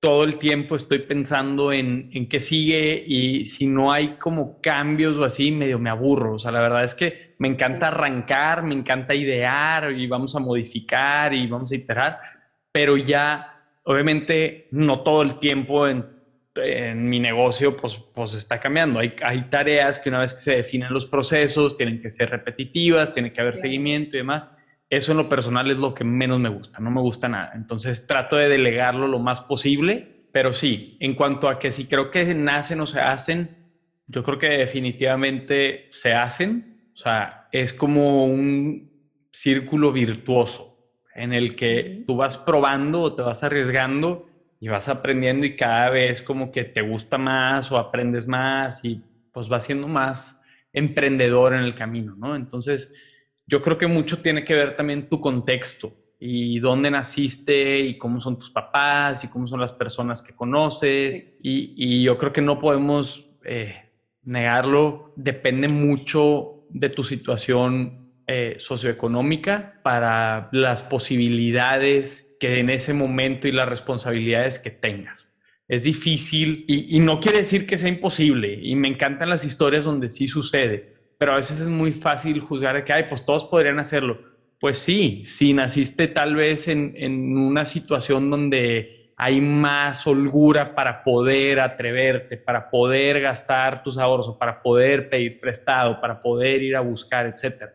todo 0.00 0.24
el 0.24 0.38
tiempo 0.38 0.76
estoy 0.76 1.00
pensando 1.00 1.74
en, 1.74 2.08
en 2.14 2.26
qué 2.26 2.40
sigue 2.40 3.04
y 3.06 3.44
si 3.44 3.66
no 3.66 3.92
hay 3.92 4.16
como 4.16 4.62
cambios 4.62 5.18
o 5.18 5.24
así, 5.24 5.52
medio 5.52 5.78
me 5.78 5.90
aburro. 5.90 6.36
O 6.36 6.38
sea, 6.38 6.52
la 6.52 6.62
verdad 6.62 6.84
es 6.84 6.94
que 6.94 7.31
me 7.42 7.48
encanta 7.48 7.88
arrancar, 7.88 8.62
me 8.62 8.74
encanta 8.74 9.14
idear 9.14 9.90
y 9.92 10.06
vamos 10.06 10.36
a 10.36 10.38
modificar 10.38 11.34
y 11.34 11.46
vamos 11.48 11.72
a 11.72 11.74
iterar, 11.74 12.20
pero 12.70 12.96
ya, 12.96 13.64
obviamente, 13.82 14.68
no 14.70 15.00
todo 15.00 15.22
el 15.22 15.38
tiempo 15.38 15.88
en, 15.88 16.06
en 16.54 17.08
mi 17.08 17.18
negocio 17.18 17.76
pues, 17.76 17.96
pues 18.14 18.34
está 18.34 18.60
cambiando. 18.60 19.00
Hay, 19.00 19.14
hay 19.22 19.48
tareas 19.50 19.98
que 19.98 20.08
una 20.08 20.20
vez 20.20 20.32
que 20.32 20.40
se 20.40 20.56
definen 20.56 20.92
los 20.92 21.06
procesos, 21.06 21.76
tienen 21.76 22.00
que 22.00 22.10
ser 22.10 22.30
repetitivas, 22.30 23.12
tiene 23.12 23.32
que 23.32 23.40
haber 23.40 23.56
seguimiento 23.56 24.16
y 24.16 24.20
demás 24.20 24.48
eso 24.92 25.12
en 25.12 25.16
lo 25.16 25.26
personal 25.26 25.70
es 25.70 25.78
lo 25.78 25.94
que 25.94 26.04
menos 26.04 26.38
me 26.38 26.50
gusta, 26.50 26.78
no 26.78 26.90
me 26.90 27.00
gusta 27.00 27.26
nada. 27.26 27.52
Entonces 27.54 28.06
trato 28.06 28.36
de 28.36 28.50
delegarlo 28.50 29.08
lo 29.08 29.18
más 29.18 29.40
posible, 29.40 30.26
pero 30.32 30.52
sí, 30.52 30.98
en 31.00 31.14
cuanto 31.14 31.48
a 31.48 31.58
que 31.58 31.70
si 31.70 31.86
creo 31.86 32.10
que 32.10 32.34
nacen 32.34 32.78
o 32.78 32.86
se 32.86 33.00
hacen, 33.00 33.56
yo 34.06 34.22
creo 34.22 34.38
que 34.38 34.48
definitivamente 34.48 35.86
se 35.88 36.12
hacen. 36.12 36.71
O 36.94 36.96
sea, 36.96 37.48
es 37.52 37.72
como 37.72 38.26
un 38.26 38.90
círculo 39.30 39.92
virtuoso 39.92 40.76
en 41.14 41.32
el 41.32 41.56
que 41.56 42.04
tú 42.06 42.16
vas 42.16 42.38
probando 42.38 43.00
o 43.00 43.14
te 43.14 43.22
vas 43.22 43.42
arriesgando 43.42 44.28
y 44.60 44.68
vas 44.68 44.88
aprendiendo 44.88 45.46
y 45.46 45.56
cada 45.56 45.90
vez 45.90 46.22
como 46.22 46.52
que 46.52 46.64
te 46.64 46.82
gusta 46.82 47.18
más 47.18 47.72
o 47.72 47.78
aprendes 47.78 48.26
más 48.26 48.84
y 48.84 49.02
pues 49.32 49.48
vas 49.48 49.64
siendo 49.64 49.88
más 49.88 50.40
emprendedor 50.72 51.54
en 51.54 51.60
el 51.60 51.74
camino, 51.74 52.14
¿no? 52.16 52.36
Entonces, 52.36 52.94
yo 53.46 53.60
creo 53.60 53.76
que 53.76 53.86
mucho 53.86 54.22
tiene 54.22 54.44
que 54.44 54.54
ver 54.54 54.76
también 54.76 55.08
tu 55.08 55.20
contexto 55.20 55.92
y 56.18 56.60
dónde 56.60 56.90
naciste 56.90 57.80
y 57.80 57.98
cómo 57.98 58.20
son 58.20 58.38
tus 58.38 58.50
papás 58.50 59.24
y 59.24 59.28
cómo 59.28 59.46
son 59.46 59.60
las 59.60 59.72
personas 59.72 60.22
que 60.22 60.34
conoces. 60.34 61.36
Y, 61.42 62.02
yo 62.02 62.16
creo 62.16 62.32
que 62.32 62.40
no 62.40 62.60
podemos 62.60 63.26
eh, 63.44 63.90
negarlo. 64.22 65.12
Depende 65.16 65.66
mucho 65.66 66.51
de 66.72 66.88
tu 66.88 67.02
situación 67.02 68.12
eh, 68.26 68.56
socioeconómica 68.58 69.80
para 69.82 70.48
las 70.52 70.82
posibilidades 70.82 72.36
que 72.40 72.58
en 72.58 72.70
ese 72.70 72.94
momento 72.94 73.48
y 73.48 73.52
las 73.52 73.68
responsabilidades 73.68 74.58
que 74.58 74.70
tengas. 74.70 75.32
Es 75.68 75.84
difícil 75.84 76.64
y, 76.68 76.96
y 76.96 77.00
no 77.00 77.20
quiere 77.20 77.38
decir 77.38 77.66
que 77.66 77.78
sea 77.78 77.88
imposible. 77.88 78.58
Y 78.60 78.74
me 78.74 78.88
encantan 78.88 79.30
las 79.30 79.44
historias 79.44 79.84
donde 79.84 80.08
sí 80.08 80.26
sucede 80.26 80.92
pero 81.22 81.34
a 81.34 81.36
veces 81.36 81.60
es 81.60 81.68
muy 81.68 81.92
fácil 81.92 82.40
juzgar 82.40 82.84
que, 82.84 82.92
ay, 82.92 83.04
pues 83.08 83.24
todos 83.24 83.44
podrían 83.44 83.78
hacerlo. 83.78 84.18
Pues 84.58 84.78
sí, 84.78 85.22
si 85.24 85.52
naciste 85.52 86.08
tal 86.08 86.34
vez 86.34 86.66
en, 86.66 86.94
en 86.96 87.36
una 87.36 87.64
situación 87.64 88.28
donde 88.28 89.01
hay 89.16 89.40
más 89.40 90.06
holgura 90.06 90.74
para 90.74 91.02
poder 91.04 91.60
atreverte, 91.60 92.36
para 92.36 92.70
poder 92.70 93.20
gastar 93.20 93.82
tus 93.82 93.98
ahorros 93.98 94.28
o 94.28 94.38
para 94.38 94.62
poder 94.62 95.08
pedir 95.08 95.40
prestado, 95.40 96.00
para 96.00 96.20
poder 96.20 96.62
ir 96.62 96.76
a 96.76 96.80
buscar, 96.80 97.26
etcétera. 97.26 97.74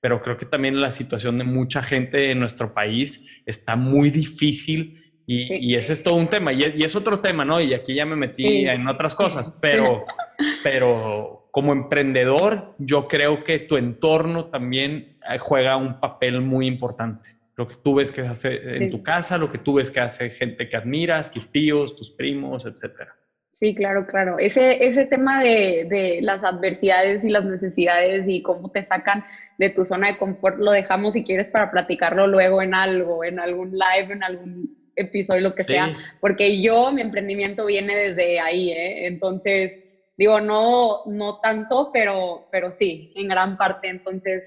Pero 0.00 0.22
creo 0.22 0.36
que 0.36 0.46
también 0.46 0.80
la 0.80 0.90
situación 0.90 1.38
de 1.38 1.44
mucha 1.44 1.82
gente 1.82 2.30
en 2.30 2.38
nuestro 2.38 2.72
país 2.72 3.42
está 3.46 3.76
muy 3.76 4.10
difícil 4.10 5.08
y, 5.30 5.74
ese 5.74 5.92
es 5.92 6.02
todo 6.02 6.14
un 6.14 6.28
tema. 6.28 6.54
Y 6.54 6.60
es, 6.62 6.96
otro 6.96 7.20
tema, 7.20 7.44
¿no? 7.44 7.60
Y 7.60 7.74
aquí 7.74 7.94
ya 7.94 8.06
me 8.06 8.16
metí 8.16 8.66
en 8.66 8.88
otras 8.88 9.14
cosas, 9.14 9.58
pero, 9.60 10.06
pero 10.64 11.48
como 11.50 11.72
emprendedor, 11.72 12.74
yo 12.78 13.08
creo 13.08 13.44
que 13.44 13.58
tu 13.58 13.76
entorno 13.76 14.46
también 14.46 15.18
eh, 15.28 15.38
juega 15.38 15.76
un 15.76 16.00
papel 16.00 16.40
muy 16.40 16.66
importante. 16.66 17.37
Lo 17.58 17.68
que 17.68 17.74
tú 17.76 17.96
ves 17.96 18.10
que 18.10 18.22
hace 18.22 18.76
en 18.76 18.90
tu 18.90 19.02
casa, 19.02 19.36
lo 19.36 19.50
que 19.50 19.58
tú 19.58 19.74
ves 19.74 19.90
que 19.90 20.00
hace 20.00 20.30
gente 20.30 20.68
que 20.68 20.76
admiras, 20.78 21.30
tus 21.30 21.50
tíos, 21.50 21.94
tus 21.94 22.10
primos, 22.10 22.64
etcétera. 22.64 23.14
Sí, 23.52 23.74
claro, 23.74 24.06
claro. 24.06 24.38
Ese, 24.38 24.86
ese 24.86 25.04
tema 25.04 25.42
de, 25.42 25.86
de, 25.90 26.20
las 26.22 26.42
adversidades 26.42 27.22
y 27.22 27.28
las 27.28 27.44
necesidades 27.44 28.24
y 28.26 28.40
cómo 28.40 28.70
te 28.70 28.86
sacan 28.86 29.24
de 29.58 29.68
tu 29.68 29.84
zona 29.84 30.06
de 30.06 30.16
confort 30.16 30.58
lo 30.58 30.70
dejamos 30.70 31.14
si 31.14 31.24
quieres 31.24 31.50
para 31.50 31.70
platicarlo 31.70 32.26
luego 32.26 32.62
en 32.62 32.74
algo, 32.74 33.24
en 33.24 33.40
algún 33.40 33.72
live, 33.72 34.12
en 34.12 34.22
algún 34.22 34.78
episodio, 34.94 35.40
lo 35.42 35.54
que 35.54 35.64
sea, 35.64 35.96
porque 36.20 36.62
yo, 36.62 36.90
mi 36.92 37.02
emprendimiento 37.02 37.66
viene 37.66 37.94
desde 37.94 38.40
ahí, 38.40 38.70
¿eh? 38.70 39.06
Entonces, 39.06 39.72
Digo, 40.18 40.40
no, 40.40 41.04
no 41.06 41.38
tanto, 41.38 41.90
pero, 41.92 42.48
pero 42.50 42.72
sí, 42.72 43.12
en 43.14 43.28
gran 43.28 43.56
parte. 43.56 43.88
Entonces, 43.88 44.42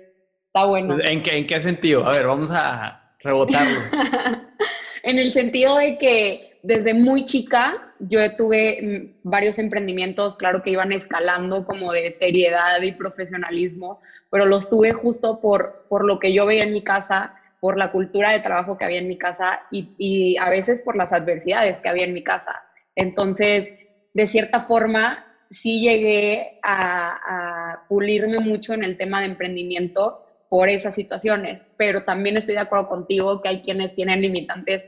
está 0.48 0.66
bueno. 0.66 0.98
¿En 1.02 1.24
qué, 1.24 1.38
¿En 1.38 1.48
qué 1.48 1.62
sentido? 1.62 2.06
A 2.06 2.12
ver, 2.12 2.28
vamos 2.28 2.52
a 2.54 3.01
rebotarlo. 3.24 3.80
en 5.04 5.20
el 5.20 5.32
sentido 5.32 5.78
de 5.78 5.98
que 5.98 6.60
desde 6.64 6.94
muy 6.94 7.26
chica 7.26 7.94
yo 8.00 8.20
tuve 8.36 8.80
mm, 8.82 9.30
varios 9.30 9.58
emprendimientos, 9.58 10.36
claro 10.36 10.62
que 10.62 10.72
iban 10.72 10.92
escalando 10.92 11.66
como 11.66 11.92
de 11.92 12.12
seriedad 12.12 12.82
y 12.82 12.92
profesionalismo, 12.92 14.00
pero 14.30 14.46
los 14.46 14.70
tuve 14.70 14.94
justo 14.94 15.40
por, 15.40 15.86
por 15.90 16.06
lo 16.06 16.20
que 16.20 16.34
yo 16.34 16.46
veía 16.46 16.64
en 16.64 16.74
mi 16.74 16.84
casa, 16.84 17.34
por 17.60 17.78
la 17.78 17.92
cultura 17.92 18.32
de 18.32 18.40
trabajo 18.40 18.78
que 18.78 18.86
había 18.86 19.00
en 19.00 19.08
mi 19.08 19.18
casa 19.18 19.60
y, 19.72 19.90
y 19.98 20.38
a 20.38 20.50
veces 20.50 20.82
por 20.82 20.96
las 20.96 21.12
adversidades 21.12 21.80
que 21.82 21.90
había 21.90 22.06
en 22.06 22.14
mi 22.14 22.24
casa. 22.24 22.62
Entonces, 22.96 23.68
de 24.14 24.28
cierta 24.28 24.62
forma, 24.62 25.24
sí 25.52 25.82
llegué 25.82 26.60
a, 26.64 27.84
pulirme 27.88 28.40
mucho 28.40 28.74
en 28.74 28.84
el 28.84 28.98
tema 28.98 29.20
de 29.20 29.28
emprendimiento 29.28 30.18
por 30.52 30.68
esas 30.68 30.96
situaciones, 30.96 31.66
pero 31.78 32.04
también 32.04 32.36
estoy 32.36 32.56
de 32.56 32.60
acuerdo 32.60 32.90
contigo 32.90 33.42
que 33.42 33.48
hay 33.48 33.62
quienes 33.62 33.96
tienen 33.96 34.22
limitantes 34.22 34.86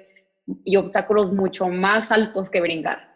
y 0.65 0.75
obstáculos 0.75 1.31
mucho 1.31 1.69
más 1.69 2.11
altos 2.11 2.49
que 2.49 2.59
brincar. 2.59 3.07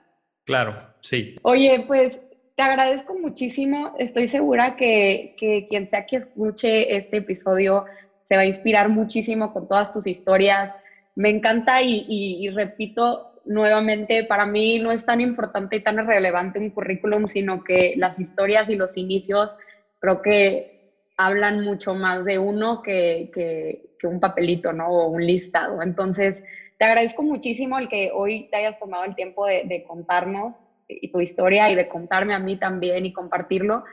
Claro, 0.45 0.81
sí. 1.01 1.35
Oye, 1.41 1.83
pues 1.85 2.21
te 2.55 2.63
agradezco 2.63 3.15
muchísimo. 3.19 3.95
Estoy 3.99 4.29
segura 4.29 4.77
que, 4.77 5.35
quien 5.69 5.89
sea 5.89 6.05
que 6.05 6.15
escuche 6.15 6.95
este 6.95 7.17
episodio 7.17 7.83
se 8.29 8.37
va 8.37 8.43
a 8.43 8.45
inspirar 8.45 8.87
muchísimo 8.87 9.51
con 9.51 9.67
todas 9.67 9.91
tus 9.91 10.07
historias. 10.07 10.71
Me 11.15 11.29
encanta 11.29 11.81
y 11.81 12.49
repito, 12.51 13.41
nuevamente, 13.43 14.23
para 14.23 14.45
mí 14.45 14.79
no 14.79 14.93
es 14.93 15.05
tan 15.05 15.19
importante 15.19 15.75
y 15.75 15.83
tan 15.83 15.97
relevante 16.07 16.59
un 16.59 16.69
currículum, 16.69 17.27
sino 17.27 17.61
que 17.61 17.95
las 17.97 18.21
historias 18.21 18.69
y 18.69 18.75
los 18.75 18.95
inicios 18.95 19.53
creo 19.99 20.21
que 20.21 20.76
hablan 21.17 21.63
mucho 21.63 21.95
más 21.95 22.23
de 22.23 22.39
uno 22.39 22.81
que, 22.81 23.31
que, 23.33 24.07
un 24.07 24.19
papelito, 24.19 24.71
¿no? 24.71 24.87
O 24.87 25.07
un 25.07 25.25
listado. 25.25 25.81
Entonces, 25.81 26.41
te 26.77 26.85
agradezco 26.85 27.23
muchísimo 27.23 27.77
el 27.79 27.89
que 27.89 28.11
hoy 28.13 28.47
te 28.49 28.57
hayas 28.57 28.79
tomado 28.79 29.03
el 29.03 29.15
tiempo 29.15 29.45
de, 29.47 29.83
contarnos 29.85 30.53
y 30.87 31.11
tu 31.11 31.19
historia 31.19 31.69
y 31.69 31.75
de 31.75 31.89
contarme 31.89 32.33
a 32.33 32.39
mí 32.39 32.57
también 32.57 33.05
y 33.05 33.11
compartirlo. 33.11 33.83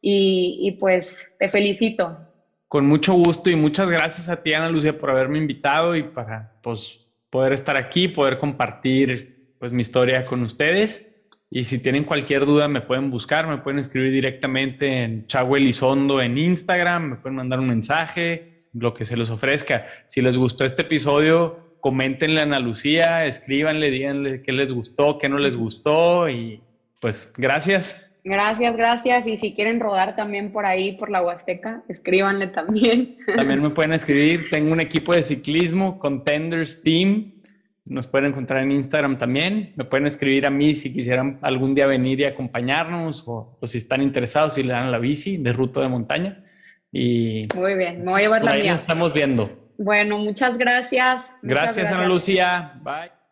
Y, 0.00 0.58
y, 0.60 0.72
pues 0.72 1.26
te 1.38 1.48
felicito. 1.48 2.16
Con 2.68 2.86
mucho 2.86 3.14
gusto 3.14 3.50
y 3.50 3.56
muchas 3.56 3.88
gracias 3.88 4.28
a 4.28 4.42
ti, 4.42 4.52
Ana 4.52 4.68
Lucia, 4.68 4.98
por 4.98 5.10
haberme 5.10 5.38
invitado 5.38 5.96
y 5.96 6.02
para 6.02 6.52
pues, 6.62 7.00
poder 7.30 7.54
estar 7.54 7.76
aquí, 7.76 8.08
poder 8.08 8.38
compartir 8.38 9.54
pues 9.58 9.72
mi 9.72 9.80
historia 9.80 10.24
con 10.26 10.42
ustedes. 10.42 11.13
Y 11.56 11.62
si 11.62 11.78
tienen 11.78 12.02
cualquier 12.02 12.46
duda 12.46 12.66
me 12.66 12.80
pueden 12.80 13.10
buscar, 13.10 13.46
me 13.46 13.58
pueden 13.58 13.78
escribir 13.78 14.10
directamente 14.10 15.04
en 15.04 15.28
Chagüe 15.28 15.60
Elizondo 15.60 16.20
en 16.20 16.36
Instagram, 16.36 17.10
me 17.10 17.16
pueden 17.16 17.36
mandar 17.36 17.60
un 17.60 17.68
mensaje, 17.68 18.58
lo 18.72 18.92
que 18.92 19.04
se 19.04 19.16
les 19.16 19.30
ofrezca. 19.30 19.86
Si 20.04 20.20
les 20.20 20.36
gustó 20.36 20.64
este 20.64 20.82
episodio, 20.82 21.76
coméntenle 21.78 22.40
a 22.40 22.42
Ana 22.42 22.58
Lucía, 22.58 23.24
escríbanle, 23.26 23.92
díganle 23.92 24.42
qué 24.42 24.50
les 24.50 24.72
gustó, 24.72 25.16
qué 25.16 25.28
no 25.28 25.38
les 25.38 25.54
gustó 25.54 26.28
y 26.28 26.60
pues 26.98 27.32
gracias. 27.36 28.04
Gracias, 28.24 28.76
gracias. 28.76 29.24
Y 29.28 29.36
si 29.36 29.54
quieren 29.54 29.78
rodar 29.78 30.16
también 30.16 30.50
por 30.50 30.66
ahí, 30.66 30.96
por 30.96 31.08
la 31.08 31.22
Huasteca, 31.22 31.84
escríbanle 31.88 32.48
también. 32.48 33.16
También 33.36 33.62
me 33.62 33.70
pueden 33.70 33.92
escribir. 34.00 34.50
Tengo 34.50 34.72
un 34.72 34.80
equipo 34.80 35.14
de 35.14 35.22
ciclismo, 35.22 36.00
Contenders 36.00 36.82
Team. 36.82 37.33
Nos 37.86 38.06
pueden 38.06 38.30
encontrar 38.30 38.62
en 38.62 38.72
Instagram 38.72 39.18
también. 39.18 39.74
Me 39.76 39.84
pueden 39.84 40.06
escribir 40.06 40.46
a 40.46 40.50
mí 40.50 40.74
si 40.74 40.92
quisieran 40.92 41.38
algún 41.42 41.74
día 41.74 41.86
venir 41.86 42.20
y 42.20 42.24
acompañarnos 42.24 43.24
o, 43.26 43.58
si 43.64 43.78
están 43.78 44.00
interesados, 44.00 44.54
si 44.54 44.62
le 44.62 44.72
dan 44.72 44.90
la 44.90 44.98
bici 44.98 45.36
de 45.36 45.52
ruta 45.52 45.80
de 45.80 45.88
montaña. 45.88 46.44
Y 46.90 47.48
Muy 47.54 47.74
bien, 47.74 48.04
me 48.04 48.12
voy 48.12 48.20
a 48.20 48.24
llevar 48.24 48.44
la 48.44 48.54
mía. 48.54 48.74
estamos 48.74 49.12
viendo. 49.12 49.50
Bueno, 49.76 50.18
muchas 50.18 50.56
gracias. 50.56 51.34
gracias, 51.42 51.76
gracias, 51.76 51.92
Ana 51.92 52.08
Lucía. 52.08 52.80
Bye. 52.82 53.23